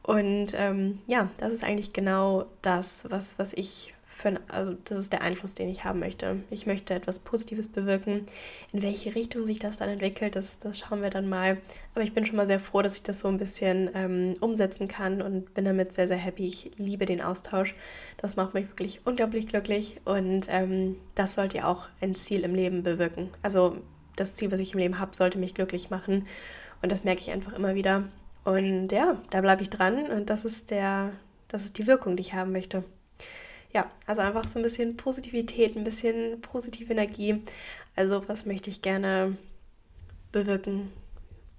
Und 0.01 0.47
ähm, 0.55 0.99
ja, 1.07 1.29
das 1.37 1.53
ist 1.53 1.63
eigentlich 1.63 1.93
genau 1.93 2.47
das, 2.61 3.09
was, 3.09 3.39
was 3.39 3.53
ich 3.53 3.93
für, 4.15 4.39
also 4.47 4.75
das 4.85 4.97
ist 4.99 5.13
der 5.13 5.21
Einfluss, 5.21 5.55
den 5.55 5.69
ich 5.69 5.83
haben 5.83 5.99
möchte. 5.99 6.37
Ich 6.49 6.67
möchte 6.67 6.93
etwas 6.93 7.19
Positives 7.19 7.67
bewirken. 7.67 8.25
In 8.71 8.83
welche 8.83 9.15
Richtung 9.15 9.45
sich 9.45 9.59
das 9.59 9.77
dann 9.77 9.89
entwickelt, 9.89 10.35
das, 10.35 10.59
das 10.59 10.79
schauen 10.79 11.01
wir 11.01 11.09
dann 11.09 11.27
mal. 11.27 11.57
Aber 11.95 12.03
ich 12.03 12.13
bin 12.13 12.25
schon 12.25 12.35
mal 12.35 12.47
sehr 12.47 12.59
froh, 12.59 12.81
dass 12.81 12.95
ich 12.95 13.03
das 13.03 13.19
so 13.19 13.27
ein 13.27 13.37
bisschen 13.37 13.89
ähm, 13.95 14.33
umsetzen 14.39 14.87
kann 14.87 15.21
und 15.21 15.53
bin 15.53 15.65
damit 15.65 15.93
sehr, 15.93 16.07
sehr 16.07 16.17
happy. 16.17 16.45
Ich 16.45 16.71
liebe 16.77 17.05
den 17.05 17.21
Austausch. 17.21 17.73
Das 18.17 18.35
macht 18.35 18.53
mich 18.53 18.69
wirklich 18.69 19.01
unglaublich 19.05 19.47
glücklich 19.47 19.99
und 20.05 20.47
ähm, 20.49 20.97
das 21.15 21.33
sollte 21.33 21.57
ja 21.57 21.67
auch 21.67 21.89
ein 21.99 22.15
Ziel 22.15 22.41
im 22.41 22.55
Leben 22.55 22.83
bewirken. 22.83 23.29
Also 23.41 23.77
das 24.15 24.35
Ziel, 24.35 24.51
was 24.51 24.59
ich 24.59 24.73
im 24.73 24.79
Leben 24.79 24.99
habe, 24.99 25.15
sollte 25.15 25.39
mich 25.39 25.55
glücklich 25.55 25.89
machen 25.89 26.27
und 26.81 26.91
das 26.91 27.03
merke 27.03 27.21
ich 27.21 27.31
einfach 27.31 27.53
immer 27.53 27.73
wieder. 27.73 28.03
Und 28.45 28.89
ja, 28.89 29.17
da 29.31 29.41
bleibe 29.41 29.63
ich 29.63 29.69
dran 29.69 30.05
und 30.11 30.29
das 30.29 30.45
ist 30.45 30.69
der, 30.69 31.13
das 31.47 31.65
ist 31.65 31.77
die 31.77 31.87
Wirkung, 31.87 32.15
die 32.15 32.21
ich 32.21 32.33
haben 32.33 32.51
möchte 32.51 32.83
ja, 33.73 33.89
also 34.05 34.21
einfach 34.21 34.47
so 34.47 34.59
ein 34.59 34.63
bisschen 34.63 34.97
Positivität, 34.97 35.75
ein 35.75 35.83
bisschen 35.83 36.41
positive 36.41 36.91
Energie. 36.91 37.41
Also 37.95 38.27
was 38.27 38.45
möchte 38.45 38.69
ich 38.69 38.81
gerne 38.81 39.37
bewirken? 40.31 40.91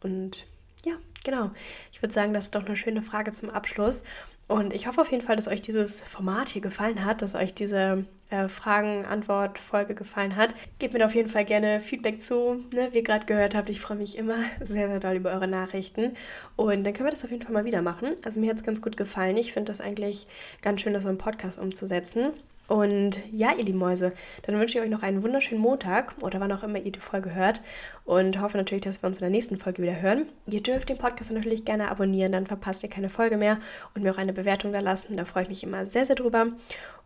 Und 0.03 0.47
ja, 0.85 0.95
genau. 1.25 1.51
Ich 1.93 2.03
würde 2.03 2.15
sagen, 2.15 2.33
das 2.35 2.47
ist 2.47 2.55
doch 2.55 2.65
eine 2.65 2.77
schöne 2.77 3.03
Frage 3.03 3.33
zum 3.33 3.51
Abschluss. 3.51 4.05
Und 4.47 4.75
ich 4.75 4.87
hoffe 4.87 5.01
auf 5.01 5.11
jeden 5.11 5.25
Fall, 5.25 5.37
dass 5.37 5.49
euch 5.49 5.63
dieses 5.63 6.03
Format 6.03 6.51
hier 6.51 6.61
gefallen 6.61 7.05
hat, 7.05 7.23
dass 7.23 7.35
euch 7.35 7.55
diese 7.55 8.05
äh, 8.29 8.49
Fragen-Antwort-Folge 8.49 9.95
gefallen 9.95 10.37
hat. 10.37 10.55
Gebt 10.79 10.93
mir 10.93 11.05
auf 11.05 11.15
jeden 11.15 11.31
Fall 11.31 11.47
gerne 11.47 11.81
Feedback 11.81 12.21
zu, 12.21 12.63
ne, 12.73 12.89
wie 12.93 12.99
ihr 12.99 13.03
gerade 13.03 13.25
gehört 13.25 13.55
habt. 13.55 13.71
Ich 13.71 13.81
freue 13.81 13.97
mich 13.97 14.19
immer 14.19 14.37
sehr, 14.61 14.89
sehr 14.89 15.01
doll 15.01 15.17
über 15.17 15.33
eure 15.33 15.49
Nachrichten. 15.49 16.13
Und 16.57 16.85
dann 16.85 16.93
können 16.93 17.07
wir 17.07 17.13
das 17.13 17.25
auf 17.25 17.31
jeden 17.31 17.43
Fall 17.43 17.53
mal 17.53 17.65
wieder 17.65 17.81
machen. 17.81 18.17
Also 18.25 18.39
mir 18.41 18.51
hat 18.51 18.59
es 18.59 18.65
ganz 18.65 18.83
gut 18.83 18.97
gefallen. 18.97 19.37
Ich 19.39 19.53
finde 19.53 19.71
das 19.71 19.81
eigentlich 19.81 20.27
ganz 20.61 20.83
schön, 20.83 20.93
das 20.93 21.05
so 21.05 21.09
im 21.09 21.19
Podcast 21.19 21.59
umzusetzen. 21.59 22.33
Und 22.67 23.21
ja, 23.31 23.53
ihr 23.53 23.65
lieben 23.65 23.79
Mäuse, 23.79 24.13
dann 24.43 24.59
wünsche 24.59 24.79
ich 24.79 24.85
euch 24.85 24.91
noch 24.91 25.03
einen 25.03 25.23
wunderschönen 25.23 25.61
Montag 25.61 26.15
oder 26.23 26.41
wann 26.41 26.51
auch 26.51 26.63
immer 26.63 26.79
ihr 26.79 26.93
die 26.93 27.01
Folge 27.01 27.35
hört 27.35 27.61
und 28.07 28.41
hoffe 28.41 28.57
natürlich, 28.57 28.85
dass 28.85 29.03
wir 29.03 29.07
uns 29.07 29.19
in 29.19 29.23
der 29.23 29.31
nächsten 29.31 29.59
Folge 29.59 29.83
wieder 29.83 30.01
hören. 30.01 30.27
Ihr 30.47 30.63
dürft 30.63 30.89
den 30.89 30.97
Podcast 30.97 31.31
natürlich 31.31 31.67
gerne 31.67 31.91
abonnieren, 31.91 32.33
dann 32.33 32.47
verpasst 32.47 32.83
ihr 32.83 32.89
keine 32.89 33.11
Folge 33.11 33.37
mehr 33.37 33.59
und 33.95 34.03
mir 34.03 34.13
auch 34.13 34.19
eine 34.19 34.33
Bewertung 34.33 34.73
da 34.73 34.81
lassen. 34.81 35.17
Da 35.17 35.27
freue 35.27 35.43
ich 35.43 35.49
mich 35.51 35.63
immer 35.63 35.87
sehr, 35.87 36.07
sehr 36.07 36.17
drüber. 36.17 36.47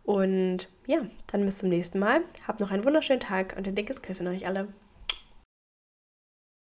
Und 0.03 0.69
ja, 0.87 0.99
dann 1.27 1.45
bis 1.45 1.57
zum 1.57 1.69
nächsten 1.69 1.99
Mal. 1.99 2.21
Habt 2.47 2.61
noch 2.61 2.71
einen 2.71 2.85
wunderschönen 2.85 3.19
Tag 3.19 3.55
und 3.57 3.67
ein 3.67 3.75
dickes 3.75 4.01
Küsschen 4.01 4.27
an 4.27 4.35
euch 4.35 4.47
alle. 4.47 4.69